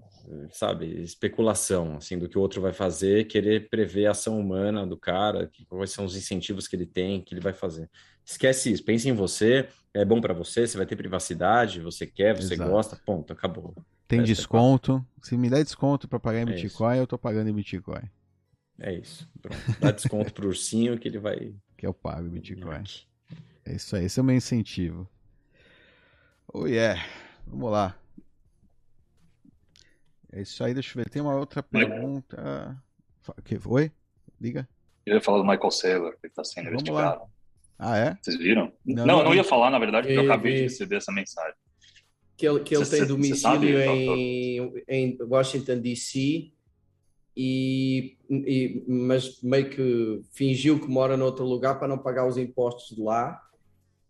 sabe, 0.51 1.01
especulação, 1.01 1.97
assim, 1.97 2.17
do 2.17 2.29
que 2.29 2.37
o 2.37 2.41
outro 2.41 2.61
vai 2.61 2.73
fazer, 2.73 3.25
querer 3.25 3.69
prever 3.69 4.05
a 4.05 4.11
ação 4.11 4.39
humana 4.39 4.85
do 4.85 4.97
cara, 4.97 5.49
quais 5.67 5.91
são 5.91 6.05
os 6.05 6.15
incentivos 6.15 6.67
que 6.67 6.75
ele 6.75 6.85
tem, 6.85 7.21
que 7.21 7.33
ele 7.33 7.41
vai 7.41 7.53
fazer. 7.53 7.89
Esquece 8.23 8.71
isso, 8.71 8.83
pense 8.83 9.09
em 9.09 9.13
você, 9.13 9.67
é 9.93 10.05
bom 10.05 10.21
para 10.21 10.33
você, 10.33 10.67
você 10.67 10.77
vai 10.77 10.85
ter 10.85 10.95
privacidade, 10.95 11.79
você 11.79 12.05
quer, 12.05 12.35
você 12.35 12.53
Exato. 12.53 12.69
gosta, 12.69 12.95
ponto, 13.05 13.33
acabou. 13.33 13.73
Tem 14.07 14.23
desconto, 14.23 15.05
se 15.21 15.37
me 15.37 15.49
der 15.49 15.63
desconto 15.63 16.07
para 16.07 16.19
pagar 16.19 16.39
em 16.39 16.51
é 16.51 16.55
Bitcoin, 16.55 16.93
isso. 16.93 17.01
eu 17.01 17.07
tô 17.07 17.17
pagando 17.17 17.49
em 17.49 17.53
Bitcoin. 17.53 18.09
É 18.79 18.93
isso, 18.93 19.27
pronto. 19.41 19.59
Dá 19.79 19.91
desconto 19.91 20.33
pro 20.33 20.47
ursinho 20.47 20.97
que 20.97 21.07
ele 21.07 21.19
vai... 21.19 21.53
Que 21.77 21.85
eu 21.85 21.93
pago 21.93 22.27
em 22.27 22.31
Bitcoin. 22.31 22.83
É 23.65 23.75
isso 23.75 23.95
aí, 23.95 24.05
esse 24.05 24.19
é 24.19 24.21
o 24.21 24.25
meu 24.25 24.35
incentivo. 24.35 25.09
Oh 26.51 26.65
yeah, 26.65 26.99
vamos 27.45 27.71
lá. 27.71 27.95
É 30.31 30.41
isso 30.41 30.63
aí, 30.63 30.73
deixa 30.73 30.97
eu 30.97 31.03
ver. 31.03 31.09
Tem 31.09 31.21
uma 31.21 31.35
outra 31.35 31.63
pergunta. 31.63 32.77
O 33.27 33.41
que 33.41 33.57
foi? 33.57 33.91
Liga. 34.39 34.67
Eu 35.05 35.15
ia 35.15 35.21
falar 35.21 35.39
do 35.39 35.45
Michael 35.45 35.71
Saylor, 35.71 36.15
que 36.19 36.27
está 36.27 36.43
sendo 36.43 36.65
Vamos 36.65 36.81
investigado. 36.81 37.21
Lá. 37.21 37.27
Ah, 37.77 37.97
é? 37.97 38.17
Vocês 38.21 38.37
viram? 38.37 38.71
Não, 38.85 39.05
não, 39.05 39.23
não 39.23 39.33
ia 39.33 39.43
falar, 39.43 39.69
na 39.69 39.79
verdade, 39.79 40.07
porque 40.07 40.19
eu 40.19 40.25
acabei 40.25 40.55
de 40.55 40.61
receber 40.63 40.97
essa 40.97 41.11
mensagem. 41.11 41.55
Que 42.35 42.47
ele, 42.47 42.59
que 42.61 42.75
ele 42.75 42.85
cê, 42.85 42.97
tem 42.97 43.07
domicílio 43.07 43.81
em, 43.81 44.83
em 44.87 45.17
Washington, 45.21 45.79
D.C. 45.79 46.51
E, 47.35 48.17
e, 48.29 48.83
mas 48.87 49.41
meio 49.41 49.69
que 49.69 50.21
fingiu 50.31 50.79
que 50.79 50.87
mora 50.87 51.15
noutro 51.15 51.45
lugar 51.45 51.79
para 51.79 51.87
não 51.87 51.97
pagar 51.97 52.27
os 52.27 52.37
impostos 52.37 52.95
de 52.95 53.01
lá 53.01 53.41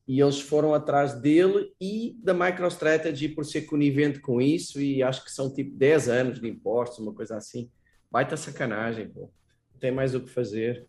e 0.09 0.19
eles 0.19 0.41
foram 0.41 0.73
atrás 0.73 1.13
dele 1.13 1.71
e 1.79 2.17
da 2.23 2.33
MicroStrategy 2.33 3.29
por 3.29 3.45
ser 3.45 3.67
conivente 3.67 4.19
com 4.19 4.41
isso 4.41 4.81
e 4.81 5.03
acho 5.03 5.23
que 5.23 5.31
são 5.31 5.53
tipo 5.53 5.77
10 5.77 6.09
anos 6.09 6.41
de 6.41 6.49
impostos, 6.49 6.97
uma 6.97 7.13
coisa 7.13 7.37
assim. 7.37 7.69
Baita 8.09 8.35
sacanagem, 8.35 9.07
pô. 9.07 9.31
Não 9.71 9.79
tem 9.79 9.91
mais 9.91 10.15
o 10.15 10.21
que 10.21 10.31
fazer. 10.31 10.87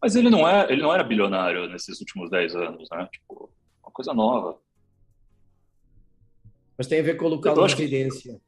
Mas 0.00 0.14
ele 0.14 0.30
não, 0.30 0.48
é, 0.48 0.72
ele 0.72 0.82
não 0.82 0.94
era 0.94 1.02
bilionário 1.02 1.68
nesses 1.68 1.98
últimos 1.98 2.30
10 2.30 2.54
anos, 2.54 2.88
né? 2.92 3.08
Tipo, 3.10 3.50
uma 3.82 3.90
coisa 3.90 4.14
nova. 4.14 4.56
Mas 6.78 6.86
tem 6.86 7.00
a 7.00 7.02
ver 7.02 7.16
com 7.16 7.24
o 7.24 7.28
local 7.30 7.66
de 7.66 7.74
residência. 7.74 8.40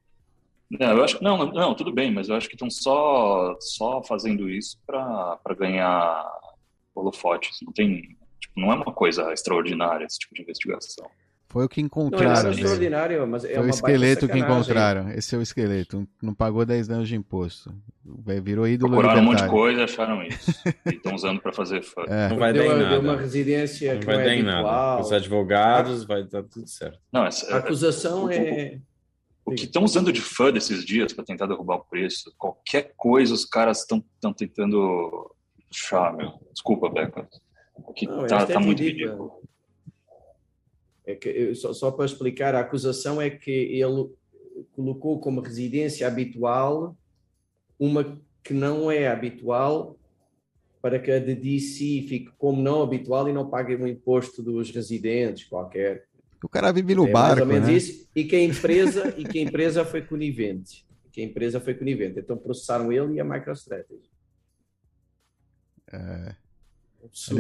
Que... 0.71 0.79
Não, 0.79 0.99
eu 0.99 1.03
acho 1.03 1.21
não, 1.21 1.47
não, 1.47 1.75
tudo 1.75 1.93
bem, 1.93 2.13
mas 2.13 2.29
eu 2.29 2.37
acho 2.37 2.49
que 2.49 2.55
estão 2.55 2.71
só, 2.71 3.57
só 3.59 4.01
fazendo 4.05 4.49
isso 4.49 4.81
para 4.87 5.41
ganhar 5.59 6.31
holofotes. 6.95 7.59
Não 7.61 7.73
tem 7.73 8.17
Tipo, 8.53 8.61
não 8.61 8.73
é 8.73 8.75
uma 8.77 8.93
coisa 8.93 9.33
extraordinária 9.33 10.05
esse 10.05 10.19
tipo 10.19 10.35
de 10.35 10.43
investigação. 10.43 11.09
Foi 11.49 11.67
o 11.67 11.69
que 11.69 11.83
encontraram. 11.83 12.45
Não, 12.45 12.49
é 12.49 12.55
extraordinário, 12.55 13.27
mas 13.27 13.45
é 13.45 13.55
Foi 13.55 13.67
o 13.67 13.69
esqueleto 13.69 14.27
que 14.27 14.39
encontraram. 14.39 15.11
Esse 15.11 15.35
é 15.35 15.39
o 15.39 15.43
esqueleto. 15.43 16.09
Não 16.23 16.35
pagou 16.35 16.65
10 16.65 16.89
anos 16.89 17.09
de 17.09 17.15
imposto. 17.15 17.75
Virou 18.43 18.67
ídolo 18.67 18.93
Procuraram 18.93 19.21
um 19.21 19.25
monte 19.27 19.43
de 19.43 19.49
coisa 19.51 19.85
acharam 19.85 20.23
isso. 20.23 20.51
e 20.87 20.95
estão 20.95 21.15
usando 21.15 21.43
para 21.43 21.53
fazer 21.53 21.83
fã. 21.85 22.05
É. 22.09 22.31
Não 22.31 22.39
vai 22.39 22.55
dar 22.55 22.65
em 22.65 22.69
nada. 22.69 23.01
uma 23.01 23.17
residência 23.17 23.95
não 23.97 24.01
vai 24.01 24.15
é 24.15 24.25
dar 24.25 24.35
em 24.35 24.43
nada. 24.43 25.01
Os 25.03 25.13
advogados, 25.13 26.05
vai 26.05 26.25
dar 26.25 26.43
tudo 26.43 26.67
certo. 26.67 26.99
Não, 27.13 27.27
essa, 27.27 27.55
a 27.55 27.59
acusação 27.59 28.31
é... 28.31 28.81
O, 29.45 29.53
o 29.53 29.55
que 29.55 29.65
estão 29.65 29.85
usando 29.85 30.11
de 30.11 30.23
fã 30.23 30.51
desses 30.51 30.83
dias 30.87 31.13
para 31.13 31.25
tentar 31.25 31.47
derrubar 31.47 31.77
o 31.77 31.85
preço, 31.85 32.33
qualquer 32.39 32.95
coisa 32.97 33.35
os 33.35 33.45
caras 33.45 33.81
estão 33.81 34.03
tentando 34.33 35.31
puxar, 35.69 36.15
meu. 36.15 36.33
Desculpa, 36.51 36.89
Beca. 36.89 37.29
Que 37.95 38.07
não, 38.07 38.27
tá, 38.27 38.47
tá 38.47 38.61
muito 38.61 38.83
ridículo. 38.83 39.43
É 41.05 41.15
que, 41.15 41.55
só, 41.55 41.73
só 41.73 41.91
para 41.91 42.05
explicar, 42.05 42.55
a 42.55 42.61
acusação 42.61 43.21
é 43.21 43.29
que 43.29 43.51
ele 43.51 44.11
colocou 44.73 45.19
como 45.21 45.41
residência 45.41 46.07
habitual 46.07 46.97
uma 47.79 48.21
que 48.45 48.55
não 48.55 48.91
é 48.91 49.09
habitual 49.09 49.99
para 50.81 50.99
que 50.99 51.11
a 51.11 51.19
de 51.19 51.35
DC 51.35 52.07
fique 52.09 52.31
como 52.37 52.61
não 52.61 52.83
habitual 52.83 53.29
e 53.29 53.33
não 53.33 53.49
pague 53.49 53.75
o 53.75 53.87
imposto 53.87 54.43
dos 54.43 54.71
residentes 54.71 55.45
qualquer. 55.45 56.07
O 56.43 56.49
cara 56.49 56.73
vive 56.73 56.95
no 56.95 57.07
é, 57.07 57.11
barco, 57.11 57.45
né? 57.45 57.73
Isso, 57.73 58.09
e 58.17 58.25
que 58.25 58.35
a 58.35 58.43
empresa 58.43 59.15
e 59.17 59.25
que 59.25 59.39
a 59.39 59.43
empresa 59.43 59.85
foi 59.85 60.03
conivente, 60.03 60.85
que 61.13 61.21
a 61.21 61.25
empresa 61.25 61.61
foi 61.61 61.75
conivente. 61.75 62.19
Então 62.19 62.37
processaram 62.37 62.91
ele 62.91 63.15
e 63.15 63.21
a 63.21 63.25
MicroStrategy. 63.25 64.11
É. 65.93 66.42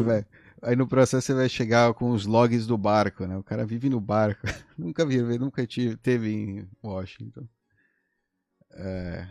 Vai, 0.03 0.27
aí 0.61 0.77
no 0.77 0.87
processo 0.87 1.27
você 1.27 1.35
vai 1.35 1.48
chegar 1.48 1.92
com 1.94 2.11
os 2.11 2.27
logs 2.27 2.66
do 2.66 2.77
barco, 2.77 3.27
né? 3.27 3.37
O 3.37 3.42
cara 3.42 3.64
vive 3.64 3.88
no 3.88 4.01
barco. 4.01 4.46
nunca 4.77 5.07
vi, 5.07 5.20
nunca 5.38 5.66
tive, 5.66 5.96
teve 5.96 6.33
em 6.33 6.68
Washington. 6.83 7.46
É... 8.72 9.29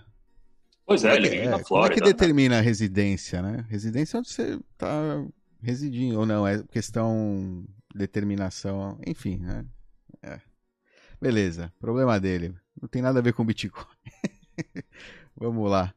Pois 0.86 1.04
é, 1.04 1.16
ele 1.16 1.30
vive 1.30 1.44
é, 1.44 1.50
na 1.50 1.60
Flórida. 1.60 1.68
Como 1.68 1.86
é 1.86 1.90
que 1.90 2.02
determina 2.02 2.56
né? 2.56 2.60
a 2.60 2.64
residência, 2.64 3.42
né? 3.42 3.66
Residência 3.70 4.18
é 4.18 4.20
onde 4.20 4.30
você 4.30 4.60
está 4.74 5.26
residindo, 5.62 6.20
ou 6.20 6.26
não, 6.26 6.48
é 6.48 6.64
questão 6.64 7.66
determinação, 7.94 9.00
enfim, 9.06 9.38
né? 9.38 9.66
É. 10.22 10.40
Beleza, 11.22 11.72
problema 11.80 12.20
dele. 12.20 12.56
Não 12.82 12.90
tem 12.90 13.02
nada 13.02 13.20
a 13.20 13.22
ver 13.22 13.34
com 13.34 13.46
Bitcoin. 13.46 13.86
Vamos 15.38 15.70
lá. 15.70 15.94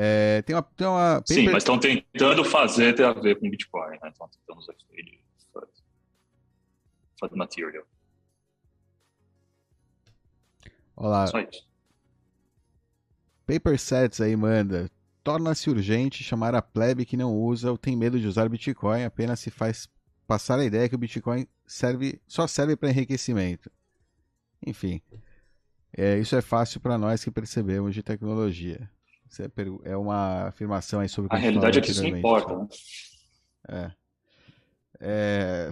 É, 0.00 0.42
tem 0.42 0.54
uma, 0.54 0.62
tem 0.62 0.86
uma 0.86 1.16
paper... 1.16 1.36
Sim, 1.36 1.44
mas 1.46 1.56
estão 1.56 1.76
tentando 1.76 2.44
fazer 2.44 2.94
ter 2.94 3.02
a 3.02 3.12
ver 3.12 3.34
com 3.40 3.50
Bitcoin, 3.50 3.98
né? 4.00 4.10
Estão 4.10 4.28
tentando 4.28 4.60
usar 4.60 4.72
ele 4.92 5.20
fazer 7.18 7.34
material. 7.34 7.84
Olá. 10.94 11.26
Só 11.26 11.40
isso. 11.40 11.66
Paper 13.44 13.76
Sets 13.76 14.20
aí 14.20 14.36
manda. 14.36 14.88
Torna-se 15.24 15.68
urgente 15.68 16.22
chamar 16.22 16.54
a 16.54 16.62
plebe 16.62 17.04
que 17.04 17.16
não 17.16 17.34
usa 17.34 17.72
ou 17.72 17.76
tem 17.76 17.96
medo 17.96 18.20
de 18.20 18.26
usar 18.28 18.48
Bitcoin, 18.48 19.02
apenas 19.02 19.40
se 19.40 19.50
faz 19.50 19.88
passar 20.28 20.60
a 20.60 20.64
ideia 20.64 20.88
que 20.88 20.94
o 20.94 20.98
Bitcoin 20.98 21.44
serve, 21.66 22.22
só 22.28 22.46
serve 22.46 22.76
para 22.76 22.90
enriquecimento. 22.90 23.68
Enfim, 24.64 25.02
é, 25.92 26.20
isso 26.20 26.36
é 26.36 26.40
fácil 26.40 26.80
para 26.80 26.96
nós 26.96 27.24
que 27.24 27.32
percebemos 27.32 27.96
de 27.96 28.02
tecnologia. 28.04 28.88
É, 29.38 29.90
é 29.90 29.96
uma 29.96 30.48
afirmação 30.48 31.00
aí 31.00 31.08
sobre 31.08 31.34
a 31.34 31.38
realidade 31.38 31.78
é 31.78 31.82
que 31.82 31.90
isso 31.90 32.02
não 32.02 32.16
importa. 32.16 32.56
Né? 32.56 32.68
É. 33.68 33.90
é. 35.00 35.70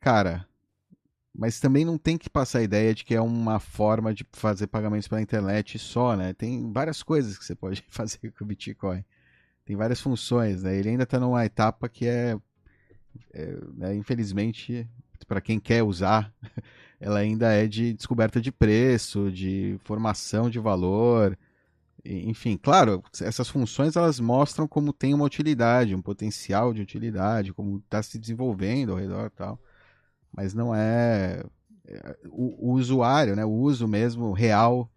Cara, 0.00 0.46
mas 1.38 1.60
também 1.60 1.84
não 1.84 1.98
tem 1.98 2.16
que 2.16 2.30
passar 2.30 2.60
a 2.60 2.62
ideia 2.62 2.94
de 2.94 3.04
que 3.04 3.14
é 3.14 3.20
uma 3.20 3.58
forma 3.60 4.14
de 4.14 4.24
fazer 4.32 4.66
pagamentos 4.66 5.06
pela 5.06 5.20
internet 5.20 5.78
só, 5.78 6.16
né? 6.16 6.32
Tem 6.32 6.72
várias 6.72 7.02
coisas 7.02 7.36
que 7.36 7.44
você 7.44 7.54
pode 7.54 7.84
fazer 7.90 8.32
com 8.32 8.44
o 8.44 8.46
Bitcoin. 8.46 9.04
Tem 9.64 9.76
várias 9.76 10.00
funções, 10.00 10.62
né? 10.62 10.76
Ele 10.76 10.90
ainda 10.90 11.02
está 11.02 11.18
numa 11.20 11.44
etapa 11.44 11.88
que 11.88 12.06
é, 12.06 12.38
é 13.34 13.58
né? 13.74 13.94
infelizmente, 13.96 14.88
para 15.26 15.40
quem 15.40 15.58
quer 15.58 15.82
usar, 15.82 16.32
ela 17.00 17.18
ainda 17.18 17.52
é 17.52 17.66
de 17.66 17.92
descoberta 17.92 18.40
de 18.40 18.50
preço, 18.50 19.30
de 19.30 19.76
formação 19.84 20.48
de 20.48 20.58
valor, 20.58 21.36
enfim, 22.06 22.56
claro, 22.56 23.02
essas 23.20 23.48
funções 23.48 23.96
elas 23.96 24.20
mostram 24.20 24.68
como 24.68 24.92
tem 24.92 25.14
uma 25.14 25.24
utilidade, 25.24 25.94
um 25.94 26.02
potencial 26.02 26.72
de 26.72 26.82
utilidade, 26.82 27.52
como 27.52 27.78
está 27.78 28.02
se 28.02 28.18
desenvolvendo 28.18 28.92
ao 28.92 28.98
redor, 28.98 29.30
tal 29.30 29.60
mas 30.36 30.52
não 30.52 30.74
é, 30.74 31.42
é 31.86 32.18
o, 32.26 32.70
o, 32.70 32.72
usuário, 32.74 33.34
né, 33.34 33.44
o 33.44 33.50
uso 33.50 33.88
mesmo 33.88 34.32
real, 34.32 34.92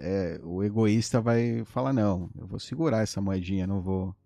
é, 0.00 0.40
o 0.42 0.64
egoísta 0.64 1.20
vai 1.20 1.64
falar 1.66 1.92
não, 1.92 2.30
eu 2.34 2.46
vou 2.46 2.58
segurar 2.58 3.02
essa 3.02 3.20
moedinha, 3.20 3.66
não 3.66 3.82
vou, 3.82 4.16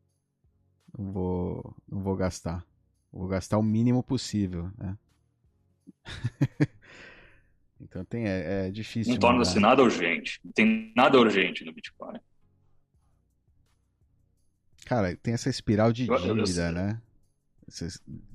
não 0.97 1.13
vou, 1.13 1.77
não 1.91 2.01
vou 2.01 2.15
gastar, 2.15 2.65
vou 3.13 3.27
gastar 3.27 3.59
o 3.59 3.63
mínimo 3.63 4.03
possível, 4.03 4.71
né? 4.79 4.97
então 7.83 8.05
tem 8.05 8.27
é, 8.27 8.67
é 8.67 8.71
difícil. 8.71 9.13
Não 9.13 9.21
torna-se 9.21 9.59
nada 9.59 9.83
urgente, 9.83 10.41
não 10.45 10.53
tem 10.53 10.93
nada 10.97 11.19
urgente 11.19 11.65
no 11.65 11.73
Bitcoin. 11.73 12.19
Cara, 14.85 15.17
tem 15.17 15.35
essa 15.35 15.49
espiral 15.49 15.93
de 15.93 16.07
dívida, 16.07 16.73
né? 16.73 17.01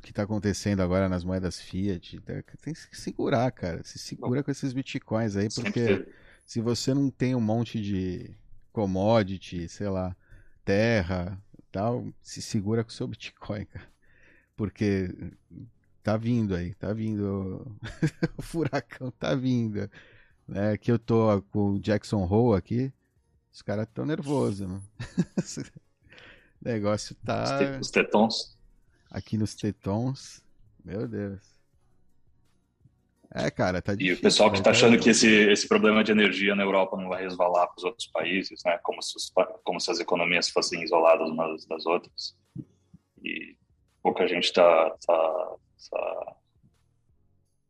que 0.02 0.10
está 0.10 0.24
acontecendo 0.24 0.82
agora 0.82 1.10
nas 1.10 1.24
moedas 1.24 1.60
fiat, 1.60 2.20
tá, 2.22 2.34
tem 2.62 2.74
que 2.74 2.98
segurar, 2.98 3.52
cara. 3.52 3.84
Se 3.84 4.00
segura 4.00 4.42
com 4.42 4.50
esses 4.50 4.74
bitcoins 4.74 5.36
aí, 5.36 5.48
porque 5.54 6.08
se 6.46 6.62
você 6.62 6.94
não 6.94 7.10
tem 7.10 7.36
um 7.36 7.42
monte 7.42 7.80
de 7.80 8.32
commodity, 8.72 9.68
sei 9.68 9.90
lá, 9.90 10.16
terra, 10.64 11.40
tal, 11.72 12.08
se 12.22 12.42
segura 12.42 12.84
com 12.84 12.90
o 12.90 12.94
seu 12.94 13.06
bitcoin, 13.08 13.66
cara. 13.66 13.88
Porque 14.56 15.14
tá 16.08 16.15
vindo 16.15 16.56
aí, 16.56 16.74
tá 16.76 16.93
vindo 16.93 17.78
o 18.38 18.41
furacão 18.41 19.12
tá 19.12 19.36
vindo. 19.36 19.89
Né? 20.48 20.78
Que 20.78 20.89
eu 20.89 20.98
tô 20.98 21.41
com 21.52 21.72
o 21.72 21.80
Jackson 21.80 22.24
Hole 22.24 22.58
aqui, 22.58 22.93
os 23.52 23.62
caras 23.62 23.86
tão 23.93 24.06
nervosos, 24.06 24.70
né? 24.70 24.82
o 26.62 26.63
negócio 26.63 27.13
tá 27.26 27.78
os 27.82 27.91
tetons 27.91 28.58
aqui 29.12 29.38
nos 29.38 29.54
tetons. 29.54 30.41
Meu 30.86 31.10
Deus. 31.10 31.41
É, 33.36 33.52
cara, 33.52 33.82
tá 33.82 33.93
difícil. 33.93 34.15
E 34.15 34.17
o 34.17 34.22
pessoal 34.22 34.50
que 34.50 34.60
está 34.60 34.70
né? 34.70 34.78
achando 34.78 34.98
que 34.98 35.10
esse, 35.10 35.28
esse 35.28 35.67
problema 35.67 36.06
de 36.06 36.13
energia 36.13 36.56
na 36.56 36.63
Europa 36.63 36.96
não 36.96 37.10
vai 37.10 37.22
resvalar 37.22 37.67
para 37.67 37.78
os 37.80 37.84
outros 37.84 38.08
países, 38.08 38.62
né? 38.63 38.80
Como 38.82 39.02
se, 39.02 39.17
os, 39.17 39.30
como 39.62 39.82
se 39.82 39.91
as 39.91 40.00
economias 40.00 40.48
fossem 40.48 40.82
isoladas 40.82 41.30
umas 41.30 41.65
das 41.65 41.86
outras. 41.86 42.38
E 43.22 43.58
pouca 44.02 44.26
gente 44.26 44.46
está 44.46 44.89
tá, 45.06 45.58
tá, 45.90 46.36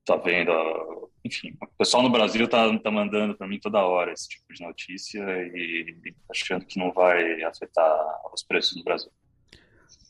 tá 0.06 0.16
vendo. 0.18 1.12
Enfim, 1.24 1.58
o 1.62 1.68
pessoal 1.78 2.04
no 2.04 2.10
Brasil 2.10 2.46
está 2.46 2.78
tá 2.80 2.92
mandando 2.92 3.36
para 3.36 3.48
mim 3.48 3.60
toda 3.60 3.86
hora 3.86 4.14
esse 4.14 4.30
tipo 4.30 4.54
de 4.54 4.64
notícia 4.64 5.20
e, 5.54 5.98
e 6.06 6.16
achando 6.32 6.66
que 6.66 6.80
não 6.80 6.92
vai 6.92 7.44
afetar 7.44 8.22
os 8.34 8.44
preços 8.44 8.78
no 8.78 8.84
Brasil. 8.84 9.12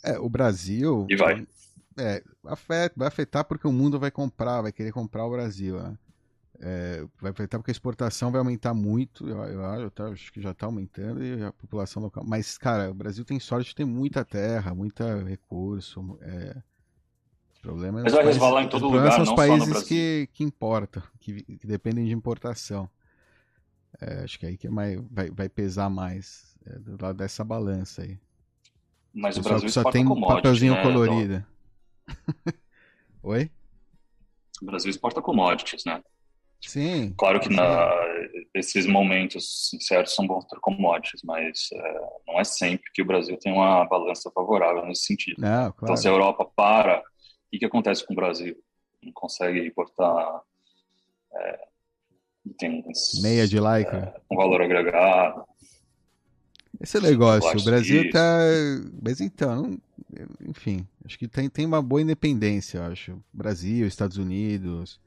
É, 0.04 0.18
o 0.20 0.30
Brasil. 0.30 1.08
E 1.10 1.16
vai. 1.16 1.48
É, 2.00 2.24
afeta, 2.46 2.94
vai 2.96 3.08
afetar 3.08 3.44
porque 3.46 3.68
o 3.68 3.72
mundo 3.72 4.00
vai 4.00 4.12
comprar, 4.12 4.62
vai 4.62 4.72
querer 4.72 4.92
comprar 4.92 5.26
o 5.26 5.32
Brasil. 5.32 5.82
Né? 5.82 5.98
É, 6.60 7.06
vai 7.20 7.32
afetar 7.32 7.60
porque 7.60 7.72
a 7.72 7.74
exportação 7.74 8.32
vai 8.32 8.40
aumentar 8.40 8.74
muito, 8.74 9.28
eu, 9.28 9.38
eu, 9.44 9.62
eu, 9.62 9.92
eu 9.96 10.12
acho 10.12 10.32
que 10.32 10.42
já 10.42 10.52
está 10.52 10.66
aumentando, 10.66 11.24
e 11.24 11.44
a 11.44 11.52
população 11.52 12.02
local. 12.02 12.24
Mas, 12.26 12.58
cara, 12.58 12.90
o 12.92 12.94
Brasil 12.94 13.26
tem 13.26 13.40
sorte 13.40 13.70
de 13.70 13.76
ter 13.76 13.86
muita 13.86 14.24
terra, 14.24 14.74
muito 14.74 15.04
recurso. 15.26 16.18
É, 16.22 16.56
problema 17.68 18.02
Mas 18.02 18.14
vai 18.14 18.24
países, 18.24 18.42
resvalar 18.42 18.64
em 18.64 18.70
todo 18.70 18.88
lugar, 18.88 19.12
são 19.12 19.24
os 19.24 19.34
países 19.34 19.84
que, 19.84 20.30
que 20.32 20.44
importam, 20.44 21.04
que, 21.20 21.44
que 21.44 21.68
dependem 21.68 22.06
de 22.06 22.14
importação. 22.14 22.90
É, 24.00 24.24
acho 24.24 24.40
que 24.40 24.46
é 24.46 24.50
aí 24.50 24.58
que 24.58 24.68
é 24.68 24.70
mais, 24.70 25.00
vai, 25.12 25.30
vai 25.30 25.50
pesar 25.50 25.90
mais 25.90 26.56
é, 26.66 26.80
do 26.80 27.04
lado 27.04 27.18
dessa 27.18 27.44
balança 27.44 28.04
aí. 28.04 28.18
Mas 29.14 29.38
o 29.38 29.42
Brasil 29.42 29.70
só 29.70 29.84
tem 29.92 30.06
papelzinho 30.06 30.76
né, 30.76 30.82
colorido. 30.82 31.46
Oi? 33.24 33.52
O 34.62 34.66
Brasil 34.66 34.90
exporta 34.90 35.22
commodities, 35.22 35.84
né? 35.86 36.02
Sim. 36.62 37.14
Claro 37.18 37.40
que 37.40 37.50
na, 37.50 37.92
esses 38.54 38.86
momentos 38.86 39.72
certos 39.82 40.16
são 40.16 40.26
bons 40.26 40.46
para 40.46 40.60
commodities, 40.60 41.22
mas 41.24 41.70
é, 41.74 42.00
não 42.28 42.40
é 42.40 42.44
sempre 42.44 42.90
que 42.94 43.02
o 43.02 43.06
Brasil 43.06 43.38
tem 43.38 43.52
uma 43.52 43.86
balança 43.86 44.32
favorável 44.32 44.86
nesse 44.86 45.04
sentido. 45.04 45.42
Não, 45.42 45.72
claro. 45.72 45.76
Então, 45.84 45.98
se 45.98 46.08
a 46.08 46.12
Europa 46.12 46.46
para, 46.56 47.04
o 47.54 47.60
que 47.60 47.66
acontece 47.66 48.06
com 48.06 48.14
o 48.14 48.16
Brasil? 48.16 48.56
Não 49.02 49.12
consegue 49.14 49.60
importar 49.66 50.42
é, 51.34 51.68
itens, 52.46 53.22
meia 53.22 53.48
de 53.48 53.58
lycra, 53.60 54.14
é, 54.16 54.22
um 54.34 54.36
valor 54.36 54.62
agregado. 54.62 55.46
Esse 56.80 56.98
é 56.98 57.00
o 57.00 57.04
negócio. 57.04 57.60
O 57.60 57.64
Brasil 57.64 58.10
tá. 58.12 58.40
Mas 59.02 59.20
então, 59.20 59.56
não... 59.56 59.82
enfim, 60.48 60.88
acho 61.06 61.18
que 61.18 61.28
tem, 61.28 61.50
tem 61.50 61.66
uma 61.66 61.82
boa 61.82 62.02
independência, 62.02 62.78
eu 62.78 62.84
acho. 62.84 63.24
Brasil, 63.34 63.88
Estados 63.88 64.18
Unidos. 64.18 65.00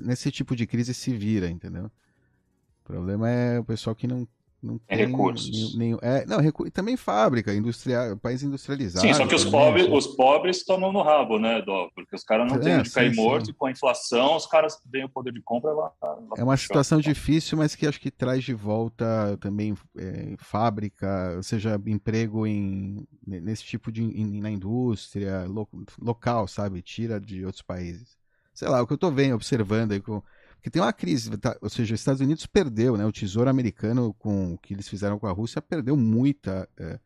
Nesse 0.00 0.30
tipo 0.30 0.56
de 0.56 0.66
crise 0.66 0.92
se 0.92 1.14
vira, 1.14 1.48
entendeu? 1.48 1.86
O 1.86 2.84
problema 2.84 3.30
é 3.30 3.58
o 3.58 3.64
pessoal 3.64 3.94
que 3.94 4.06
não, 4.06 4.26
não 4.64 4.80
é 4.88 4.96
tem 4.96 5.06
recursos. 5.06 5.76
Nenhum, 5.76 5.98
é, 6.00 6.24
não, 6.24 6.38
recu 6.38 6.70
também 6.70 6.96
fábrica, 6.96 7.54
industrial, 7.54 8.16
país 8.16 8.42
industrializado. 8.42 9.06
Sim, 9.06 9.12
só 9.12 9.26
que 9.26 9.34
os 9.34 9.44
pobres, 9.44 9.86
os 9.90 10.06
pobres 10.16 10.64
tomam 10.64 10.90
no 10.90 11.02
rabo, 11.02 11.38
né, 11.38 11.60
Dó? 11.60 11.90
Porque 11.94 12.16
os 12.16 12.24
caras 12.24 12.50
não 12.50 12.56
é, 12.56 12.60
têm 12.60 12.78
onde 12.78 12.90
cair 12.90 13.10
sim, 13.10 13.16
morto 13.16 13.50
e 13.50 13.52
com 13.52 13.66
a 13.66 13.70
inflação 13.70 14.36
os 14.36 14.46
caras 14.46 14.76
têm 14.90 15.04
o 15.04 15.08
poder 15.08 15.32
de 15.32 15.42
compra 15.42 15.72
lá. 15.72 15.92
lá 16.02 16.18
é 16.38 16.42
uma 16.42 16.56
situação 16.56 16.98
difícil, 16.98 17.58
mas 17.58 17.74
que 17.74 17.86
acho 17.86 18.00
que 18.00 18.10
traz 18.10 18.42
de 18.42 18.54
volta 18.54 19.36
também 19.40 19.74
é, 19.98 20.34
fábrica, 20.38 21.34
ou 21.36 21.42
seja, 21.42 21.80
emprego 21.86 22.46
em, 22.46 23.06
nesse 23.26 23.64
tipo 23.64 23.92
de 23.92 24.02
in, 24.02 24.40
na 24.40 24.50
indústria 24.50 25.44
lo, 25.46 25.68
local, 26.00 26.48
sabe? 26.48 26.80
Tira 26.80 27.20
de 27.20 27.44
outros 27.44 27.62
países. 27.62 28.16
Sei 28.54 28.68
lá, 28.68 28.80
o 28.80 28.86
que 28.86 28.92
eu 28.92 28.98
tô 28.98 29.10
vendo, 29.10 29.34
observando 29.34 29.92
aí 29.92 30.00
com 30.00 30.22
porque 30.64 30.70
tem 30.70 30.80
uma 30.80 30.94
crise, 30.94 31.36
tá? 31.36 31.54
ou 31.60 31.68
seja, 31.68 31.92
os 31.92 32.00
Estados 32.00 32.22
Unidos 32.22 32.46
perdeu, 32.46 32.96
né? 32.96 33.04
O 33.04 33.12
Tesouro 33.12 33.50
Americano, 33.50 34.14
com 34.14 34.54
o 34.54 34.58
que 34.58 34.72
eles 34.72 34.88
fizeram 34.88 35.18
com 35.18 35.26
a 35.26 35.30
Rússia, 35.30 35.60
perdeu 35.60 35.94
muita. 35.94 36.66
É, 36.78 36.98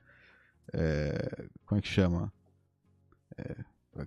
é, 0.75 1.45
como 1.67 1.81
é 1.81 1.83
que 1.83 1.89
chama? 1.89 2.33
É, 3.37 3.57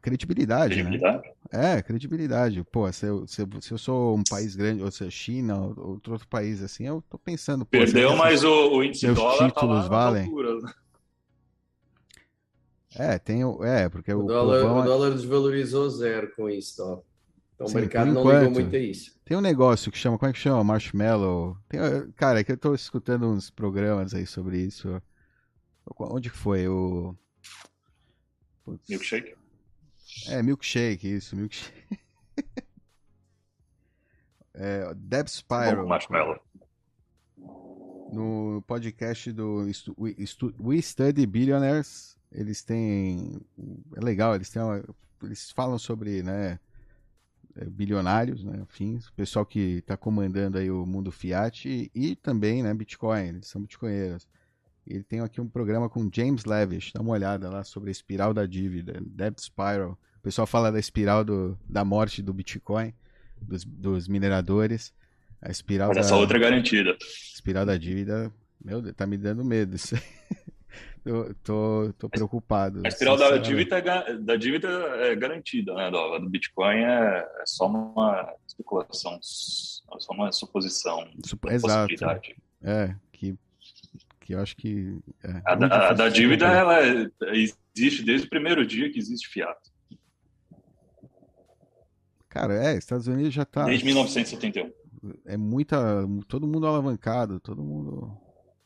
credibilidade, 0.02 0.82
né? 0.82 0.84
credibilidade, 0.84 1.28
né? 1.52 1.76
É, 1.76 1.82
credibilidade. 1.82 2.64
Pô, 2.72 2.90
se 2.94 3.06
eu, 3.06 3.28
se, 3.28 3.46
se 3.60 3.74
eu 3.74 3.78
sou 3.78 4.16
um 4.16 4.24
país 4.24 4.56
grande, 4.56 4.84
ou 4.84 4.90
seja, 4.90 5.12
China, 5.12 5.60
ou 5.60 6.00
outro 6.08 6.28
país 6.30 6.64
assim, 6.64 6.88
eu 6.88 7.04
tô 7.10 7.18
pensando. 7.18 7.66
Pô, 7.66 7.72
Perdeu, 7.72 8.16
mas 8.16 8.46
o, 8.46 8.78
o 8.78 8.82
índice 8.82 9.12
dólar 9.12 9.50
títulos 9.50 9.84
tá 9.84 9.90
valem. 9.90 10.34
É, 12.96 13.20
tem 13.20 13.44
o. 13.44 13.62
É, 13.66 13.90
porque 13.90 14.14
o. 14.14 14.20
O 14.20 14.28
dólar, 14.28 14.64
o 14.64 14.82
dólar 14.82 15.12
desvalorizou 15.12 15.90
zero 15.90 16.34
com 16.38 16.50
isso, 16.50 16.82
ó. 16.82 17.02
Então 17.54 17.68
Sim, 17.68 17.74
o 17.74 17.80
mercado 17.82 18.14
não 18.14 18.24
ligou 18.24 18.52
muito 18.52 18.74
a 18.74 18.80
isso. 18.80 19.20
Tem 19.32 19.38
um 19.38 19.41
negócio 19.41 19.89
que 19.89 19.98
chama. 19.98 20.17
Como 20.17 20.30
é 20.30 20.34
que 20.34 20.39
chama? 20.39 20.62
Marshmallow. 20.62 21.58
Tem, 21.70 21.80
cara, 22.17 22.41
é 22.41 22.44
que 22.44 22.52
eu 22.52 22.58
tô 22.58 22.76
escutando 22.76 23.30
uns 23.30 23.50
programas 23.50 24.13
aí 24.13 24.28
sobre 24.28 24.60
isso. 24.60 25.02
Onde 25.98 26.30
foi? 26.30 26.67
O. 26.67 27.15
Putz. 28.65 28.89
Milkshake? 28.89 29.34
É, 30.28 30.44
milkshake, 30.44 31.15
isso, 31.15 31.38
milkshake. 31.38 31.98
é, 34.54 34.94
Deb 34.96 35.30
Spiral. 35.30 35.88
Marshmallow. 35.88 36.38
No 38.12 38.62
podcast 38.67 39.32
do 39.32 39.65
We 40.60 40.82
Study 40.82 41.26
Billionaires, 41.26 42.20
eles 42.34 42.63
têm. 42.63 43.39
É 43.96 44.04
legal, 44.04 44.36
eles 44.36 44.50
têm 44.50 44.62
uma, 44.62 44.84
eles 45.24 45.52
falam 45.52 45.80
sobre, 45.80 46.22
né? 46.22 46.60
É, 47.58 47.66
bilionários, 47.66 48.46
né, 48.46 48.64
o 48.64 49.14
pessoal 49.14 49.46
que 49.46 49.80
está 49.80 49.98
comandando 49.98 50.58
aí 50.58 50.72
o 50.72 50.86
mundo 50.86 51.12
fiat 51.12 51.68
e, 51.68 51.92
e, 51.94 52.16
também, 52.16 52.64
né, 52.64 52.74
Bitcoin, 52.74 53.28
eles 53.28 53.48
são 53.48 53.62
bitcoinheiros. 53.62 54.26
Ele 54.88 55.04
tem 55.04 55.20
aqui 55.20 55.40
um 55.42 55.48
programa 55.48 55.90
com 55.90 56.10
James 56.12 56.46
Levish, 56.46 56.92
dá 56.94 57.02
uma 57.02 57.12
olhada 57.12 57.50
lá 57.50 57.64
sobre 57.64 57.90
a 57.90 57.92
espiral 57.92 58.34
da 58.34 58.46
dívida, 58.46 59.02
Debt 59.06 59.42
Spiral. 59.42 59.98
O 60.18 60.22
pessoal 60.22 60.48
fala 60.48 60.72
da 60.72 60.80
espiral 60.80 61.24
do, 61.24 61.58
da 61.68 61.84
morte 61.84 62.22
do 62.22 62.34
Bitcoin, 62.34 62.94
dos, 63.42 63.66
dos 63.66 64.08
mineradores. 64.08 64.94
A 65.42 65.50
espiral 65.50 65.90
Mas 65.90 65.98
da, 65.98 66.02
essa 66.02 66.16
outra 66.16 66.40
garantida. 66.40 66.96
Espiral 67.34 67.66
da 67.66 67.76
dívida, 67.76 68.32
meu 68.64 68.82
Deus, 68.82 68.96
tá 68.96 69.08
me 69.08 69.18
dando 69.18 69.44
medo 69.44 69.76
isso 69.76 69.96
Eu 69.96 70.38
tô, 71.44 71.94
tô 71.98 72.10
preocupado. 72.10 72.82
A 72.86 72.88
espiral 72.88 73.18
da 73.18 73.38
dívida, 73.38 73.78
é, 73.78 74.18
da 74.18 74.36
dívida 74.36 74.68
é 74.68 75.16
garantida, 75.16 75.74
né? 75.74 75.90
Do, 75.90 76.20
do 76.20 76.30
Bitcoin 76.30 76.78
é, 76.78 77.28
é 77.40 77.44
só 77.46 77.68
uma 77.68 78.34
especulação, 78.48 79.14
é 79.16 79.20
só 80.00 80.14
uma 80.14 80.32
suposição. 80.32 81.10
Sup 81.26 81.46
Exato. 81.46 81.94
É, 82.64 82.96
que 83.12 83.36
que 84.22 84.36
eu 84.36 84.40
acho 84.40 84.56
que. 84.56 84.98
É, 85.24 85.42
a, 85.46 85.56
da, 85.56 85.90
a 85.90 85.94
da 85.94 86.10
dívida 86.10 86.48
ela 86.48 86.80
existe 87.34 88.04
desde 88.04 88.28
o 88.28 88.30
primeiro 88.30 88.66
dia 88.66 88.92
que 88.92 88.98
existe 88.98 89.28
fiato. 89.28 89.70
Cara, 92.30 92.54
é, 92.54 92.78
Estados 92.78 93.08
Unidos 93.08 93.34
já 93.34 93.44
tá. 93.44 93.66
Desde 93.66 93.84
1971. 93.84 94.72
É 95.26 95.36
muita. 95.36 96.08
Todo 96.28 96.48
mundo 96.48 96.66
alavancado, 96.66 97.40
todo 97.40 97.64
mundo. 97.64 98.18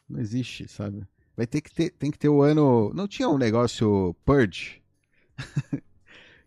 Não 0.08 0.20
existe, 0.20 0.68
sabe? 0.68 1.04
Vai 1.36 1.46
ter 1.46 1.62
que 1.62 1.74
ter. 1.74 1.90
Tem 1.92 2.12
que 2.12 2.18
ter 2.18 2.30
o 2.30 2.42
ano. 2.42 2.92
Não 2.94 3.08
tinha 3.08 3.28
um 3.30 3.38
negócio 3.38 4.16
Purge? 4.26 4.82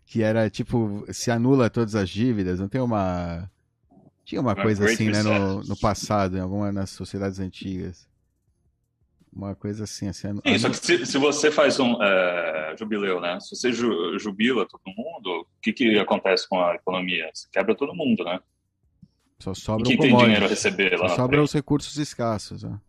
que 0.05 0.23
era 0.23 0.49
tipo, 0.49 1.05
se 1.13 1.29
anula 1.29 1.69
todas 1.69 1.93
as 1.93 2.09
dívidas, 2.09 2.59
não 2.59 2.67
tem 2.67 2.81
uma. 2.81 3.49
Tinha 4.25 4.41
uma 4.41 4.55
coisa 4.55 4.85
assim, 4.85 5.09
né, 5.09 5.23
no, 5.23 5.63
no 5.63 5.77
passado, 5.77 6.37
em 6.37 6.39
alguma 6.39 6.71
das 6.73 6.89
sociedades 6.91 7.39
antigas. 7.39 8.07
Uma 9.31 9.55
coisa 9.55 9.83
assim, 9.83 10.07
assim. 10.07 10.27
Sim, 10.45 10.57
só 10.57 10.69
que 10.69 10.77
se, 10.77 11.05
se 11.05 11.17
você 11.17 11.51
faz 11.51 11.79
um 11.79 12.01
é, 12.01 12.75
jubileu, 12.77 13.21
né? 13.21 13.39
Se 13.39 13.55
você 13.55 13.71
ju, 13.71 14.17
jubila 14.17 14.67
todo 14.67 14.81
mundo, 14.85 15.41
o 15.41 15.61
que, 15.61 15.71
que 15.71 15.99
acontece 15.99 16.47
com 16.49 16.59
a 16.59 16.75
economia? 16.75 17.29
Você 17.33 17.47
quebra 17.51 17.75
todo 17.75 17.93
mundo, 17.93 18.23
né? 18.23 18.39
Só 19.39 19.53
sobra 19.53 19.85
tem 19.85 19.97
dinheiro 19.97 20.45
a 20.45 20.47
receber 20.47 20.97
Só 20.97 21.03
lá. 21.03 21.15
sobra 21.15 21.41
os 21.41 21.53
recursos 21.53 21.97
escassos, 21.97 22.63
né? 22.63 22.79